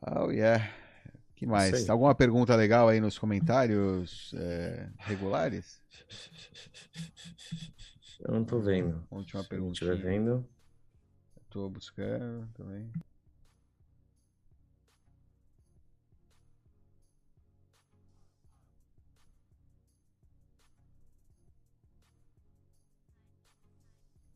Oh, 0.00 0.30
yeah. 0.30 0.66
Que 1.36 1.46
mais? 1.46 1.88
Alguma 1.88 2.14
pergunta 2.14 2.56
legal 2.56 2.88
aí 2.88 2.98
nos 2.98 3.18
comentários 3.18 4.34
é, 4.36 4.88
regulares? 4.98 5.80
Eu 8.20 8.34
não 8.34 8.44
tô 8.44 8.58
vendo. 8.58 9.06
Última 9.10 9.44
pergunta. 9.44 9.78
Se 9.78 9.94
vendo. 9.94 10.48
Tô 11.50 11.68
buscando 11.68 12.48
também. 12.54 12.90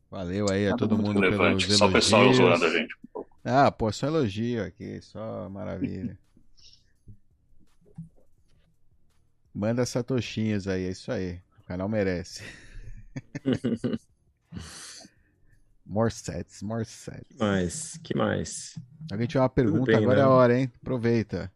Valeu 0.09 0.49
aí 0.51 0.67
a 0.67 0.75
todo 0.75 0.97
mundo 0.97 1.19
relevante. 1.19 1.65
pelos 1.65 1.79
Só 1.79 1.87
o 1.87 1.91
pessoal 1.91 2.31
zoando 2.33 2.65
a 2.65 2.69
gente 2.69 2.93
um 2.95 3.07
pouco. 3.11 3.31
Ah, 3.43 3.71
pô, 3.71 3.91
só 3.91 4.07
elogio 4.07 4.63
aqui, 4.63 5.01
só 5.01 5.49
maravilha. 5.49 6.19
Manda 9.53 9.85
satoshinhas 9.85 10.67
aí, 10.67 10.85
é 10.85 10.89
isso 10.89 11.11
aí. 11.11 11.41
O 11.59 11.63
canal 11.65 11.89
merece. 11.89 12.43
more 15.85 16.09
sets, 16.09 16.61
more 16.61 16.85
sets. 16.85 17.27
Que 17.27 17.37
mais? 17.37 17.97
Que 18.03 18.17
mais? 18.17 18.79
Alguém 19.11 19.27
tiver 19.27 19.41
uma 19.41 19.49
pergunta, 19.49 19.85
bem, 19.85 19.97
agora 19.97 20.15
né? 20.15 20.21
é 20.21 20.25
a 20.25 20.29
hora, 20.29 20.59
hein? 20.59 20.71
Aproveita. 20.81 21.51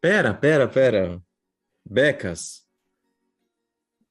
Pera, 0.00 0.34
pera, 0.34 0.68
pera. 0.68 1.22
Becas. 1.88 2.66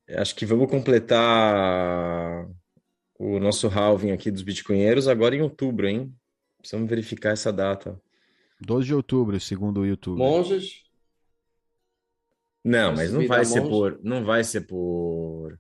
Acho 0.10 0.36
que 0.36 0.46
vamos 0.46 0.70
completar 0.70 2.48
o 3.20 3.40
nosso 3.40 3.68
halving 3.68 4.12
aqui 4.12 4.32
dos 4.32 4.42
bitcoinheiros 4.42 5.08
agora 5.08 5.36
em 5.36 5.42
outubro, 5.42 5.88
hein? 5.88 6.16
Precisamos 6.60 6.90
verificar 6.90 7.32
essa 7.32 7.52
data. 7.52 8.02
12 8.62 8.88
de 8.88 8.94
outubro, 8.94 9.40
segundo 9.40 9.82
o 9.82 9.86
YouTube. 9.86 10.18
Monges? 10.18 10.87
Não, 12.68 12.94
mas 12.94 13.14
não 13.14 13.26
vai 13.26 13.46
ser 13.46 13.62
por, 13.62 14.00
não 14.04 14.26
vai 14.26 14.44
ser 14.44 14.62
por 14.62 15.58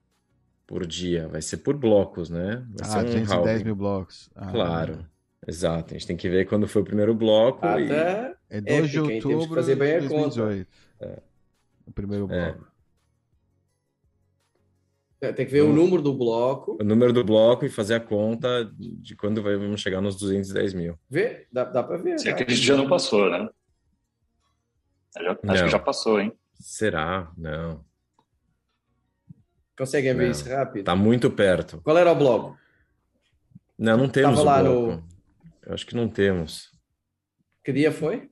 por 0.65 0.85
dia, 0.85 1.29
vai 1.29 1.41
ser 1.41 1.57
por 1.57 1.77
blocos, 1.77 2.29
né? 2.29 2.65
Vai 2.77 2.81
ah, 2.81 2.91
ser 2.91 2.97
um 2.99 3.21
210 3.21 3.63
mil 3.63 3.75
blocos. 3.75 4.29
Ah, 4.35 4.51
claro. 4.51 5.07
Exato, 5.47 5.93
a 5.93 5.97
gente 5.97 6.05
tem 6.05 6.17
que 6.17 6.27
ver 6.27 6.45
quando 6.45 6.67
foi 6.67 6.81
o 6.81 6.85
primeiro 6.85 7.15
bloco. 7.15 7.65
Até 7.65 8.35
e... 8.51 8.57
É 8.57 8.61
2 8.61 8.89
de 8.89 8.99
outubro 8.99 9.61
de 9.61 9.75
2018. 9.75 10.67
É. 10.99 11.21
O 11.85 11.91
primeiro 11.93 12.25
é. 12.25 12.51
bloco. 12.51 12.67
É. 15.21 15.27
É, 15.29 15.31
tem 15.31 15.45
que 15.45 15.51
ver 15.51 15.61
o 15.61 15.73
número 15.73 16.01
do 16.01 16.13
bloco. 16.13 16.77
O 16.79 16.83
número 16.83 17.13
do 17.13 17.23
bloco 17.23 17.65
e 17.65 17.69
fazer 17.69 17.95
a 17.95 17.99
conta 17.99 18.69
de 18.77 19.15
quando 19.15 19.41
vamos 19.41 19.81
chegar 19.81 20.01
nos 20.01 20.17
210 20.17 20.73
mil. 20.73 20.99
Vê? 21.09 21.47
Dá, 21.51 21.63
dá 21.63 21.81
para 21.81 21.97
ver. 21.97 22.19
Se 22.19 22.29
aquele 22.29 22.53
dia 22.53 22.75
não 22.75 22.87
passou, 22.87 23.29
né? 23.29 23.49
Já, 25.17 25.39
acho 25.47 25.63
que 25.63 25.69
já 25.69 25.79
passou, 25.79 26.19
hein? 26.19 26.31
Será? 26.59 27.31
Não. 27.37 27.85
Conseguem 29.77 30.15
ver 30.15 30.31
isso 30.31 30.49
rápido? 30.49 30.85
Tá 30.85 30.95
muito 30.95 31.29
perto. 31.29 31.79
Qual 31.81 31.97
era 31.97 32.11
o 32.11 32.15
bloco? 32.15 32.57
Não, 33.77 33.95
não 33.95 34.09
temos 34.09 34.39
Tava 34.39 34.59
o 34.59 34.63
bloco. 34.63 34.91
No... 34.91 35.07
Eu 35.67 35.73
acho 35.73 35.85
que 35.85 35.95
não 35.95 36.09
temos. 36.09 36.71
Que 37.63 37.71
dia 37.71 37.91
foi? 37.91 38.29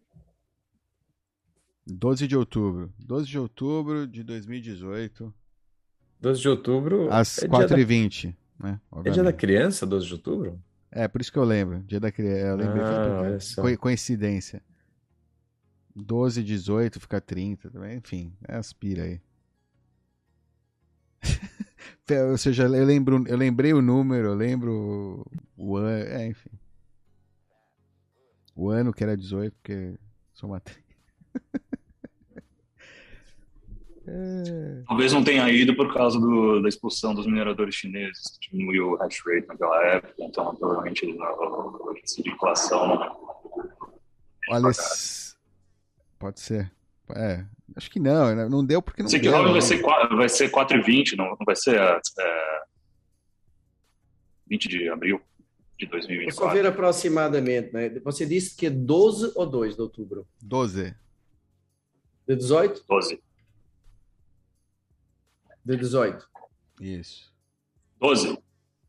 12 1.86 2.28
de 2.28 2.36
outubro. 2.36 2.92
12 2.98 3.28
de 3.28 3.38
outubro 3.38 4.08
de 4.08 4.24
2018. 4.24 5.34
12 6.20 6.42
de 6.42 6.50
outubro. 6.50 7.12
Às 7.12 7.44
é 7.44 7.48
4h20, 7.48 8.34
da... 8.58 8.68
né? 8.68 8.82
É 9.04 9.10
dia 9.12 9.24
da 9.24 9.34
criança, 9.34 9.86
12 9.86 10.08
de 10.08 10.14
outubro? 10.14 10.60
É, 10.90 11.08
por 11.08 11.22
isso 11.22 11.32
que 11.32 11.38
eu 11.38 11.44
lembro. 11.44 11.84
Dia 11.84 12.00
da 12.00 12.12
criança. 12.12 12.48
Eu 12.48 12.56
lembrei. 12.56 12.82
Ah, 12.82 13.38
foi 13.62 13.78
coincidência. 13.78 14.64
12, 15.96 16.44
18, 16.44 17.00
fica 17.00 17.22
30 17.22 17.72
também. 17.72 17.98
Enfim, 17.98 18.34
é 18.48 18.56
aspira 18.56 19.04
aí. 19.04 19.22
Ou 22.30 22.38
seja, 22.38 22.64
eu, 22.64 22.86
lembro, 22.86 23.24
eu 23.28 23.38
lembrei 23.38 23.74
o 23.74 23.82
número, 23.82 24.28
eu 24.28 24.36
lembro 24.36 25.26
o 25.58 25.78
ano. 25.78 25.90
É, 25.90 26.28
enfim. 26.28 26.52
O 28.56 28.70
ano 28.70 28.94
que 28.94 29.04
era 29.04 29.18
18, 29.18 29.56
porque 29.56 29.96
sou 30.34 30.50
matriz. 30.50 30.84
É... 34.08 34.84
Talvez 34.88 35.12
não 35.12 35.24
tenha 35.24 35.50
ido 35.50 35.76
por 35.76 35.92
causa 35.92 36.20
do, 36.20 36.62
da 36.62 36.70
expulsão 36.70 37.16
dos 37.16 37.26
mineradores 37.26 37.74
chineses, 37.74 38.38
diminuiu 38.40 38.92
o 38.92 38.96
hash 38.98 39.20
rate 39.26 39.48
naquela 39.48 39.84
época, 39.84 40.14
então 40.20 40.56
provavelmente 40.56 41.08
de 41.08 42.30
inflação. 42.30 43.00
Né? 43.00 43.12
Olha, 44.50 44.72
pode 46.26 46.40
ser. 46.40 46.72
É, 47.16 47.46
acho 47.76 47.92
que 47.92 48.00
não, 48.00 48.36
né? 48.36 48.50
não 48.50 48.66
deu 48.66 48.82
porque 48.82 49.04
não 49.04 49.10
Sei 49.10 49.20
deu. 49.20 49.32
que 49.32 49.52
vai 49.52 49.62
ser, 49.62 49.82
vai 49.82 50.30
ser 50.30 50.52
4,20, 50.52 51.16
não, 51.16 51.30
não 51.30 51.46
vai 51.46 51.56
ser 51.56 51.78
é, 51.78 52.00
20 54.48 54.68
de 54.68 54.90
abril 54.90 55.22
de 55.78 55.86
2024. 55.86 56.34
Só 56.36 56.52
ver 56.52 56.66
aproximadamente, 56.66 57.72
né? 57.72 57.90
Você 58.00 58.26
disse 58.26 58.56
que 58.56 58.66
é 58.66 58.70
12 58.72 59.34
ou 59.36 59.46
2 59.46 59.76
de 59.76 59.82
outubro? 59.82 60.28
12. 60.42 60.96
De 62.28 62.36
18? 62.36 62.84
12 62.88 63.22
de 65.64 65.78
18. 65.78 66.28
Isso. 66.80 67.34
12. 68.00 68.38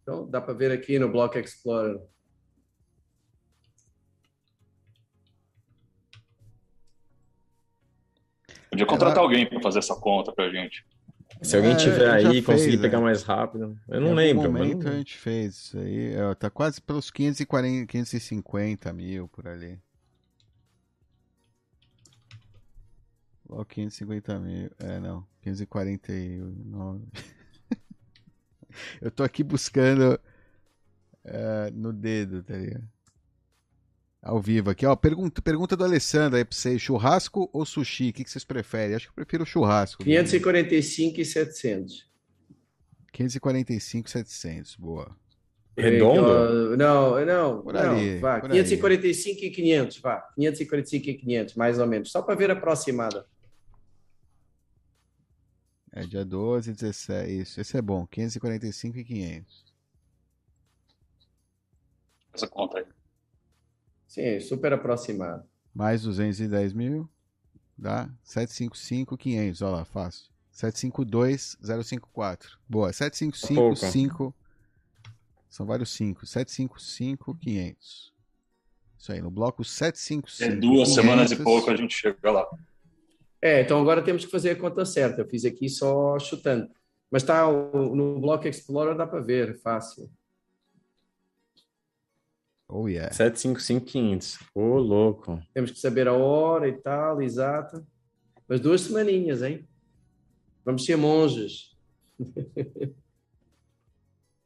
Então, 0.03 0.29
dá 0.29 0.41
para 0.41 0.55
ver 0.55 0.71
aqui 0.73 0.99
no 0.99 1.11
Block 1.11 1.39
Explorer. 1.39 2.01
Podia 8.77 8.87
contratar 8.87 9.17
Ela... 9.17 9.25
alguém 9.25 9.47
para 9.49 9.61
fazer 9.61 9.79
essa 9.79 9.95
conta 9.97 10.31
para 10.33 10.45
a 10.45 10.51
gente. 10.51 10.85
Se 11.41 11.57
alguém 11.57 11.73
é, 11.73 11.77
tiver 11.77 12.11
aí 12.11 12.39
e 12.39 12.43
conseguir 12.43 12.79
pegar 12.79 12.99
é. 12.99 13.01
mais 13.01 13.23
rápido. 13.23 13.79
Eu 13.89 14.01
não 14.01 14.11
em 14.11 14.15
lembro. 14.15 14.45
No 14.45 14.53
momento 14.53 14.85
mas... 14.85 14.95
a 14.95 14.99
gente 14.99 15.17
fez 15.17 15.55
isso 15.55 15.79
aí. 15.79 16.15
É, 16.15 16.35
tá 16.35 16.51
quase 16.51 16.81
pelos 16.81 17.11
540, 17.11 17.87
550 17.87 18.93
mil 18.93 19.29
por 19.29 19.49
ali. 19.49 19.79
Ó, 23.49 23.65
550 23.65 24.39
mil. 24.41 24.71
É, 24.79 25.01
não. 25.01 25.27
549. 25.43 27.05
Eu 29.01 29.11
tô 29.11 29.23
aqui 29.23 29.43
buscando 29.43 30.21
uh, 31.25 31.71
no 31.73 31.95
dedo, 31.95 32.43
tá 32.43 32.55
ligado? 32.55 32.96
Ao 34.27 34.41
vivo 34.41 34.71
aqui, 34.71 34.85
ó. 34.85 34.97
Pergunta, 34.97 35.41
pergunta 35.41 35.77
do 35.77 35.85
Alessandro 35.85 36.37
aí 36.37 36.45
pra 36.45 36.57
vocês: 36.57 36.83
churrasco 36.83 37.49
ou 37.53 37.65
sushi? 37.65 38.09
O 38.09 38.13
que, 38.13 38.25
que 38.25 38.31
vocês 38.31 38.45
preferem? 38.45 38.97
Acho 38.97 39.07
que 39.07 39.11
eu 39.13 39.25
prefiro 39.25 39.47
churrasco. 39.47 40.03
545 40.03 41.17
né? 41.17 41.23
e 41.23 41.25
700. 41.25 42.11
545 43.13 44.09
e 44.09 44.11
700, 44.11 44.77
boa. 44.77 45.17
Redondo? 45.77 46.77
Não, 46.77 47.25
não, 47.25 47.63
por 47.63 47.73
não, 47.73 47.97
ali, 47.97 48.19
vá. 48.19 48.41
545 48.41 49.41
aí. 49.41 49.47
e 49.47 49.51
500, 49.51 49.99
vá. 50.01 50.21
545 50.35 51.09
e 51.09 51.15
500, 51.15 51.55
mais 51.55 51.79
ou 51.79 51.87
menos. 51.87 52.11
Só 52.11 52.21
para 52.21 52.35
ver 52.35 52.51
aproximada. 52.51 53.25
É 55.93 56.05
dia 56.05 56.25
12, 56.25 56.73
17. 56.73 57.31
Isso, 57.31 57.61
esse 57.61 57.77
é 57.77 57.81
bom. 57.81 58.05
545 58.09 58.99
e 58.99 59.05
500. 59.05 59.65
Essa 62.35 62.49
conta 62.49 62.79
aí. 62.79 62.87
Sim, 64.07 64.41
super 64.41 64.73
aproximado. 64.73 65.45
Mais 65.75 66.03
210 66.03 66.73
mil 66.73 67.09
dá 67.77 68.09
755, 68.23 69.17
500. 69.17 69.63
Olha 69.63 69.71
lá, 69.77 69.85
fácil. 69.85 70.31
752, 70.51 71.59
054. 71.61 72.59
Boa, 72.69 72.93
755, 72.93 73.77
5. 73.77 74.35
São 75.51 75.67
vários 75.67 75.91
5. 75.91 76.27
755, 76.27 77.35
500. 77.35 78.13
Isso 78.99 79.13
aí, 79.13 79.21
no 79.21 79.31
bloco 79.31 79.63
755. 79.63 80.57
Em 80.57 80.61
duas 80.61 80.89
500, 80.89 80.95
semanas 80.95 81.31
e 81.31 81.37
pouco 81.37 81.71
a 81.71 81.77
gente 81.77 81.95
chega 81.95 82.31
lá. 82.31 82.47
É, 83.41 83.61
então 83.61 83.81
agora 83.81 84.03
temos 84.03 84.25
que 84.25 84.31
fazer 84.31 84.51
a 84.51 84.57
conta 84.57 84.85
certa. 84.85 85.21
Eu 85.21 85.29
fiz 85.29 85.45
aqui 85.45 85.69
só 85.69 86.19
chutando. 86.19 86.69
Mas 87.11 87.23
está 87.23 87.47
no 87.47 88.19
Block 88.19 88.49
Explorer, 88.49 88.97
dá 88.97 89.07
para 89.07 89.21
ver, 89.21 89.61
fácil. 89.61 90.11
Oh, 92.69 92.89
yeah. 92.89 93.13
75500. 93.13 94.39
Ô, 94.55 94.61
oh, 94.61 94.79
louco. 94.79 95.41
Temos 95.55 95.71
que 95.71 95.79
saber 95.79 96.09
a 96.09 96.13
hora 96.13 96.69
e 96.69 96.73
tal, 96.73 97.23
exato. 97.23 97.87
Mas 98.49 98.61
duas 98.61 98.81
semaninhas, 98.81 99.43
hein? 99.43 99.67
Vamos 100.65 100.85
ser 100.85 100.97
monges. 100.97 101.77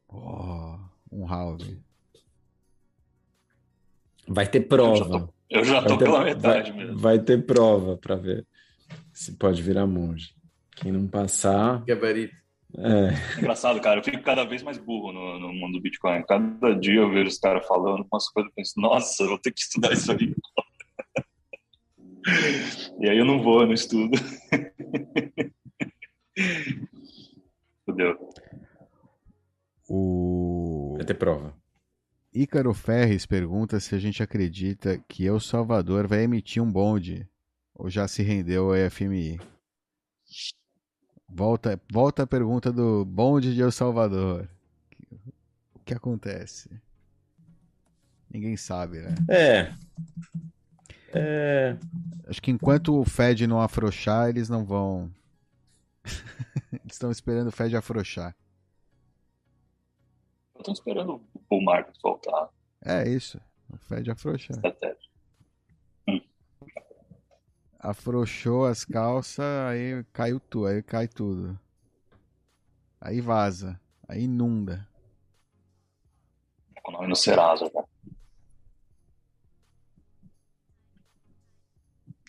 oh, 0.08 0.78
um 1.10 1.24
halve. 1.24 1.80
Vai 4.28 4.46
ter 4.48 4.60
prova. 4.60 5.32
Eu 5.48 5.64
já 5.64 5.82
tô, 5.82 5.98
pela 5.98 6.24
metade 6.24 6.70
vai, 6.70 6.78
mesmo. 6.78 6.98
Vai 6.98 7.18
ter 7.18 7.44
prova 7.44 7.96
para 7.96 8.16
ver 8.16 8.46
se 9.12 9.32
pode 9.32 9.60
virar 9.62 9.86
monge. 9.86 10.34
Quem 10.76 10.92
não 10.92 11.08
passar. 11.08 11.84
Gabarito. 11.84 12.39
É. 12.78 13.38
Engraçado, 13.38 13.80
cara. 13.80 14.00
Eu 14.00 14.04
fico 14.04 14.22
cada 14.22 14.44
vez 14.44 14.62
mais 14.62 14.78
burro 14.78 15.12
no, 15.12 15.38
no 15.38 15.52
mundo 15.52 15.74
do 15.74 15.80
Bitcoin. 15.80 16.22
Cada 16.22 16.74
dia 16.74 17.00
eu 17.00 17.10
vejo 17.10 17.28
os 17.28 17.38
caras 17.38 17.66
falando 17.66 18.06
umas 18.10 18.28
coisas 18.28 18.50
e 18.50 18.54
penso, 18.54 18.80
nossa, 18.80 19.26
vou 19.26 19.38
ter 19.38 19.52
que 19.52 19.60
estudar 19.60 19.92
isso 19.92 20.10
aí. 20.12 20.34
e 23.00 23.08
aí 23.08 23.18
eu 23.18 23.24
não 23.24 23.42
vou, 23.42 23.62
eu 23.62 23.66
não 23.66 23.74
estudo. 23.74 24.16
Fudeu. 27.84 28.16
O... 29.88 30.94
Vai 30.96 31.04
ter 31.04 31.14
prova. 31.14 31.54
Ícaro 32.32 32.72
Ferres 32.72 33.26
pergunta 33.26 33.80
se 33.80 33.94
a 33.94 33.98
gente 33.98 34.22
acredita 34.22 35.02
que 35.08 35.26
El 35.26 35.40
Salvador 35.40 36.06
vai 36.06 36.22
emitir 36.22 36.62
um 36.62 36.70
bonde 36.70 37.28
ou 37.74 37.90
já 37.90 38.06
se 38.06 38.22
rendeu 38.22 38.72
ao 38.72 38.90
FMI. 38.90 39.40
Volta, 41.32 41.80
volta 41.90 42.24
a 42.24 42.26
pergunta 42.26 42.72
do 42.72 43.04
bonde 43.04 43.54
de 43.54 43.62
El 43.62 43.70
Salvador. 43.70 44.48
O 45.74 45.78
que 45.84 45.94
acontece? 45.94 46.68
Ninguém 48.28 48.56
sabe, 48.56 49.00
né? 49.00 49.14
É. 49.28 49.72
é... 51.14 51.76
Acho 52.26 52.42
que 52.42 52.50
enquanto 52.50 53.00
o 53.00 53.04
Fed 53.04 53.46
não 53.46 53.60
afrouxar, 53.60 54.28
eles 54.28 54.48
não 54.48 54.64
vão. 54.64 55.10
eles 56.72 56.92
estão 56.92 57.10
esperando 57.10 57.48
o 57.48 57.52
Fed 57.52 57.76
afrouxar. 57.76 58.36
Estão 60.56 60.74
esperando 60.74 61.14
o 61.34 61.40
bull 61.48 61.62
market 61.62 61.96
voltar. 62.02 62.50
É 62.84 63.08
isso. 63.08 63.40
O 63.68 63.76
Fed 63.76 64.10
afrouxar. 64.10 64.58
Hum. 64.58 64.90
Afrouxou 67.80 68.66
as 68.66 68.84
calças, 68.84 69.44
aí 69.44 70.04
caiu 70.12 70.38
tudo, 70.38 70.66
aí 70.66 70.82
cai 70.82 71.08
tudo. 71.08 71.58
Aí 73.00 73.20
vaza, 73.20 73.80
aí 74.06 74.24
inunda. 74.24 74.86
O 76.86 76.92
nome 76.92 77.08
no 77.08 77.16
Serasa, 77.16 77.64
né? 77.74 77.82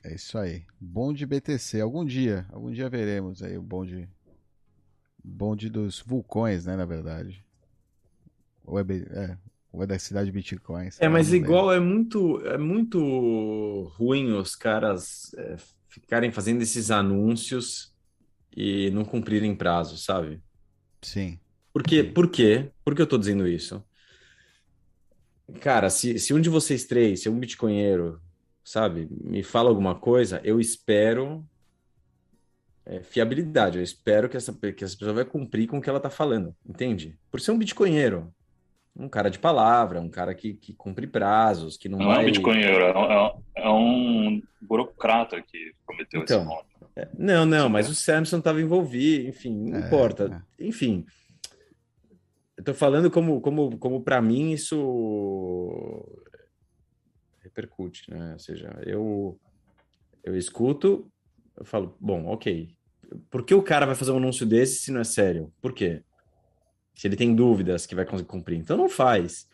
É 0.03 0.15
isso 0.15 0.37
aí. 0.37 0.65
Bonde 0.79 1.25
BTC. 1.25 1.81
Algum 1.81 2.03
dia, 2.03 2.47
algum 2.51 2.71
dia 2.71 2.89
veremos 2.89 3.43
aí 3.43 3.57
o 3.57 3.61
bonde 3.61 4.09
bonde 5.23 5.69
dos 5.69 5.99
vulcões, 5.99 6.65
né, 6.65 6.75
na 6.75 6.85
verdade. 6.85 7.45
Ou 8.63 8.79
é, 8.79 8.83
é, 8.83 9.37
cidade 9.99 10.25
de 10.25 10.31
Bitcoin. 10.31 10.89
É, 10.99 11.07
mas 11.07 11.31
igual 11.31 11.71
é 11.71 11.79
muito, 11.79 12.41
é 12.45 12.57
muito 12.57 13.91
ruim 13.95 14.33
os 14.33 14.55
caras 14.55 15.33
é, 15.37 15.55
ficarem 15.87 16.31
fazendo 16.31 16.61
esses 16.61 16.91
anúncios 16.91 17.93
e 18.55 18.89
não 18.91 19.05
cumprirem 19.05 19.55
prazo, 19.55 19.97
sabe? 19.97 20.41
Sim. 21.01 21.39
Por 21.73 21.83
quê? 21.83 22.03
Por 22.03 22.29
quê? 22.29 22.69
Por 22.83 22.95
que 22.95 23.01
eu 23.01 23.07
tô 23.07 23.17
dizendo 23.17 23.47
isso? 23.47 23.83
Cara, 25.59 25.89
se, 25.89 26.19
se 26.19 26.33
um 26.33 26.41
de 26.41 26.49
vocês 26.49 26.85
três, 26.85 27.21
se 27.21 27.29
um 27.29 27.39
bitcoinheiro, 27.39 28.21
sabe, 28.63 29.07
me 29.09 29.43
fala 29.43 29.69
alguma 29.69 29.95
coisa, 29.95 30.41
eu 30.43 30.59
espero 30.59 31.45
é, 32.85 33.01
fiabilidade. 33.01 33.77
Eu 33.77 33.83
espero 33.83 34.29
que 34.29 34.37
essa, 34.37 34.53
que 34.53 34.83
essa 34.83 34.97
pessoa 34.97 35.13
vai 35.13 35.25
cumprir 35.25 35.67
com 35.67 35.77
o 35.77 35.81
que 35.81 35.89
ela 35.89 35.99
tá 35.99 36.09
falando, 36.09 36.55
entende? 36.65 37.17
Por 37.29 37.39
ser 37.39 37.51
um 37.51 37.57
bitcoinheiro 37.57 38.33
um 38.95 39.07
cara 39.07 39.29
de 39.29 39.39
palavra, 39.39 40.01
um 40.01 40.09
cara 40.09 40.33
que, 40.35 40.53
que 40.53 40.73
cumpre 40.73 41.07
prazos, 41.07 41.77
que 41.77 41.87
não, 41.87 41.99
não 41.99 42.07
vai... 42.07 42.17
é 42.17 42.21
um 42.21 42.25
bitcoinheiro, 42.25 42.83
é 42.83 42.97
um, 42.97 43.43
é 43.55 43.69
um 43.69 44.41
burocrata 44.61 45.41
que 45.41 45.73
prometeu 45.85 46.21
então, 46.21 46.39
esse 46.39 46.47
nome. 46.47 46.71
É, 46.95 47.07
não, 47.17 47.45
não, 47.45 47.69
mas 47.69 47.89
o 47.89 47.95
Samson 47.95 48.39
estava 48.39 48.61
envolvido, 48.61 49.29
enfim, 49.29 49.69
não 49.69 49.79
é, 49.79 49.87
importa. 49.87 50.45
É. 50.59 50.67
Enfim, 50.67 51.05
eu 52.57 52.63
tô 52.63 52.73
falando 52.73 53.09
como, 53.09 53.39
como, 53.41 53.77
como 53.77 54.03
para 54.03 54.21
mim 54.21 54.51
isso 54.51 56.05
repercute, 57.41 58.09
né? 58.11 58.33
Ou 58.33 58.39
seja, 58.39 58.77
eu, 58.85 59.39
eu 60.23 60.37
escuto, 60.37 61.09
eu 61.57 61.65
falo, 61.65 61.95
bom, 61.99 62.25
ok. 62.27 62.69
Por 63.29 63.43
que 63.43 63.53
o 63.53 63.63
cara 63.63 63.85
vai 63.85 63.95
fazer 63.95 64.11
um 64.11 64.17
anúncio 64.17 64.45
desse 64.45 64.81
se 64.81 64.91
não 64.91 65.01
é 65.01 65.03
sério? 65.03 65.51
Por 65.61 65.73
quê? 65.73 66.03
Se 66.93 67.07
ele 67.07 67.15
tem 67.15 67.35
dúvidas 67.35 67.85
que 67.85 67.95
vai 67.95 68.05
conseguir 68.05 68.29
cumprir. 68.29 68.57
Então 68.57 68.77
não 68.77 68.89
faz. 68.89 69.47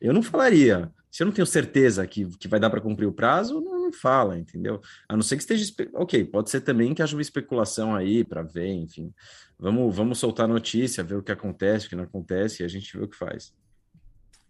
Eu 0.00 0.12
não 0.12 0.22
falaria. 0.22 0.92
Se 1.10 1.22
eu 1.22 1.26
não 1.26 1.32
tenho 1.32 1.46
certeza 1.46 2.06
que, 2.06 2.26
que 2.36 2.46
vai 2.46 2.60
dar 2.60 2.68
para 2.68 2.80
cumprir 2.80 3.06
o 3.06 3.12
prazo, 3.12 3.60
não, 3.60 3.84
não, 3.84 3.92
fala, 3.92 4.38
entendeu? 4.38 4.82
A 5.08 5.14
não 5.14 5.22
ser 5.22 5.36
que 5.36 5.42
esteja. 5.42 5.72
Ok, 5.94 6.24
pode 6.26 6.50
ser 6.50 6.60
também 6.60 6.92
que 6.94 7.02
haja 7.02 7.16
uma 7.16 7.22
especulação 7.22 7.94
aí 7.94 8.22
para 8.22 8.42
ver, 8.42 8.70
enfim. 8.72 9.14
Vamos, 9.58 9.96
vamos 9.96 10.18
soltar 10.18 10.46
notícia, 10.46 11.02
ver 11.02 11.14
o 11.14 11.22
que 11.22 11.32
acontece, 11.32 11.86
o 11.86 11.88
que 11.88 11.96
não 11.96 12.04
acontece, 12.04 12.62
e 12.62 12.66
a 12.66 12.68
gente 12.68 12.94
vê 12.94 13.02
o 13.02 13.08
que 13.08 13.16
faz. 13.16 13.54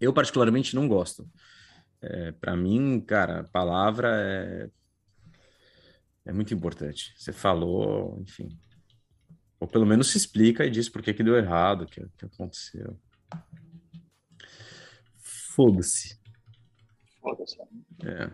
Eu, 0.01 0.13
particularmente, 0.13 0.75
não 0.75 0.89
gosto. 0.89 1.29
É, 2.03 2.33
para 2.33 2.57
mim, 2.57 3.01
cara, 3.01 3.45
palavra 3.53 4.11
é, 4.13 4.69
é 6.27 6.33
muito 6.33 6.53
importante. 6.53 7.15
Você 7.17 7.33
falou, 7.33 8.19
enfim, 8.21 8.49
ou 9.59 9.67
pelo 9.67 9.87
menos 9.87 10.11
se 10.11 10.19
explica 10.19 10.65
e 10.65 10.71
diz 10.71 10.89
por 10.89 11.03
que, 11.03 11.15
que 11.15 11.23
deu 11.23 11.37
errado, 11.37 11.83
o 11.83 11.87
que, 11.87 12.07
que 12.17 12.27
aconteceu. 12.27 12.99
Foda-se. 15.55 16.21
Foda-se. 17.21 17.57
É. 18.05 18.31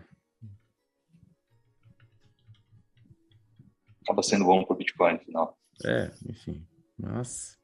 Acaba 4.01 4.21
sendo 4.21 4.45
bom 4.45 4.65
pro 4.65 4.75
Bitcoin 4.75 5.13
no 5.13 5.19
final. 5.19 5.59
É, 5.85 6.11
enfim. 6.29 6.67
Mas, 6.97 7.57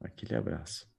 aquele 0.00 0.34
abraço. 0.34 0.90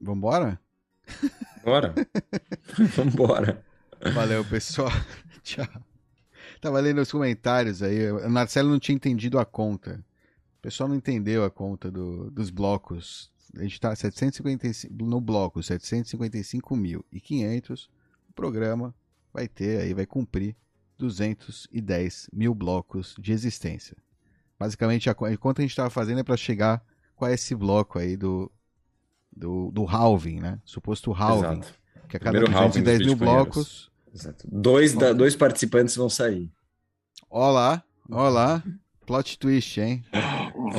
Vambora? 0.00 0.58
Bora. 1.62 1.94
Vambora. 2.96 3.64
Valeu, 4.14 4.44
pessoal. 4.44 4.90
Tchau. 5.44 5.89
Tava 6.60 6.78
lendo 6.80 7.00
os 7.00 7.10
comentários 7.10 7.82
aí. 7.82 8.12
O 8.12 8.28
Marcelo 8.28 8.68
não 8.68 8.78
tinha 8.78 8.94
entendido 8.94 9.38
a 9.38 9.46
conta. 9.46 10.04
O 10.58 10.62
pessoal 10.62 10.86
não 10.88 10.96
entendeu 10.96 11.44
a 11.44 11.50
conta 11.50 11.90
do, 11.90 12.30
dos 12.30 12.50
blocos. 12.50 13.32
A 13.56 13.62
gente 13.62 13.80
tá 13.80 13.96
755, 13.96 15.04
no 15.04 15.20
bloco 15.20 15.60
755.500. 15.60 17.88
O 18.28 18.32
programa 18.34 18.94
vai 19.32 19.48
ter 19.48 19.80
aí, 19.80 19.94
vai 19.94 20.04
cumprir 20.04 20.54
210 20.98 22.28
mil 22.32 22.54
blocos 22.54 23.14
de 23.18 23.32
existência. 23.32 23.96
Basicamente, 24.58 25.08
a, 25.08 25.12
a 25.12 25.36
conta 25.38 25.60
a 25.60 25.62
gente 25.62 25.70
estava 25.70 25.88
fazendo 25.88 26.20
é 26.20 26.22
para 26.22 26.36
chegar 26.36 26.84
com 27.16 27.26
esse 27.26 27.54
bloco 27.54 27.98
aí 27.98 28.18
do, 28.18 28.52
do, 29.34 29.70
do 29.70 29.86
halving, 29.86 30.40
né? 30.40 30.60
Suposto 30.64 31.10
halving. 31.12 31.60
Exato. 31.60 31.80
Que 32.08 32.18
a 32.18 32.20
cada 32.20 32.38
Primeiro 32.38 32.52
210 32.52 33.06
mil 33.06 33.16
blocos 33.16 33.90
Exato. 34.14 34.46
Dois, 34.50 34.94
da, 34.94 35.12
dois 35.12 35.36
participantes 35.36 35.96
vão 35.96 36.08
sair. 36.08 36.50
Olá, 37.28 37.82
olá. 38.08 38.62
Plot 39.06 39.38
twist, 39.38 39.80
hein? 39.80 40.04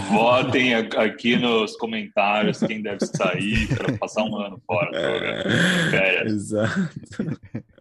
Votem 0.10 0.74
aqui 0.74 1.36
nos 1.38 1.76
comentários 1.76 2.60
quem 2.60 2.82
deve 2.82 3.06
sair 3.06 3.68
para 3.76 3.98
passar 3.98 4.24
um 4.24 4.38
ano 4.38 4.62
fora. 4.66 4.90
É, 4.98 6.26
exato. 6.28 6.92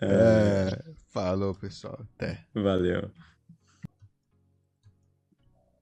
É, 0.00 0.84
falou, 1.08 1.54
pessoal. 1.54 2.06
Até. 2.14 2.44
Valeu. 2.52 3.10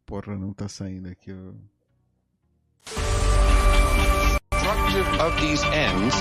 Porra, 0.06 0.36
não 0.36 0.52
tá 0.52 0.68
saindo 0.68 1.08
aqui. 1.08 1.32
Destructive 4.92 5.20
of 5.20 5.40
these 5.40 5.62
ends, 5.64 6.14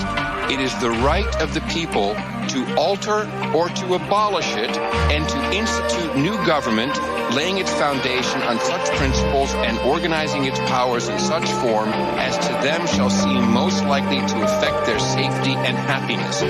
it 0.52 0.60
is 0.60 0.74
the 0.80 0.90
right 0.90 1.40
of 1.40 1.54
the 1.54 1.60
people 1.62 2.14
to 2.48 2.76
alter 2.76 3.28
or 3.54 3.68
to 3.68 3.94
abolish 3.94 4.48
it 4.56 4.70
and 4.76 5.28
to 5.28 5.56
institute 5.56 6.16
new 6.16 6.34
government 6.46 6.94
laying 7.34 7.58
its 7.58 7.70
foundation 7.72 8.42
on 8.42 8.58
such 8.60 8.88
principles 8.96 9.52
and 9.54 9.78
organizing 9.80 10.44
its 10.44 10.58
powers 10.60 11.08
in 11.08 11.18
such 11.18 11.48
form 11.62 11.88
as 11.88 12.36
to 12.46 12.52
them 12.66 12.86
shall 12.86 13.10
seem 13.10 13.52
most 13.52 13.84
likely 13.84 14.18
to 14.18 14.42
affect 14.42 14.86
their 14.86 14.98
safety 14.98 15.52
and 15.52 15.76
happiness. 15.76 16.40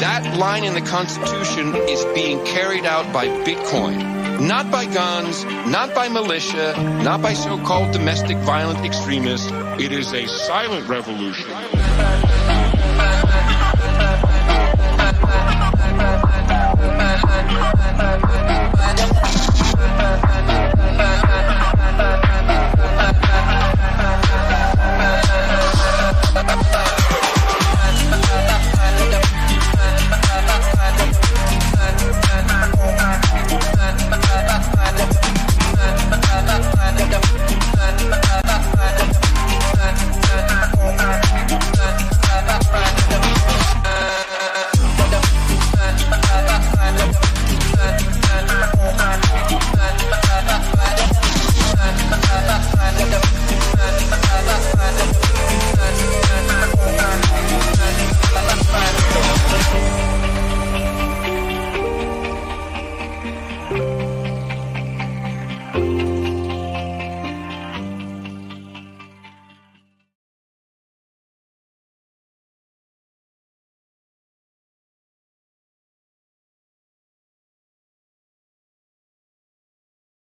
That 0.00 0.36
line 0.36 0.64
in 0.64 0.74
the 0.74 0.82
Constitution 0.82 1.74
is 1.74 2.04
being 2.14 2.44
carried 2.44 2.84
out 2.84 3.12
by 3.12 3.26
Bitcoin. 3.26 4.24
Not 4.40 4.70
by 4.70 4.84
guns, 4.86 5.44
not 5.44 5.94
by 5.94 6.08
militia, 6.08 6.74
not 7.02 7.22
by 7.22 7.34
so-called 7.34 7.92
domestic 7.92 8.36
violent 8.38 8.84
extremists. 8.84 9.50
It 9.76 9.90
is 9.90 10.12
a 10.12 10.26
silent 10.28 10.88
revolution 10.88 11.50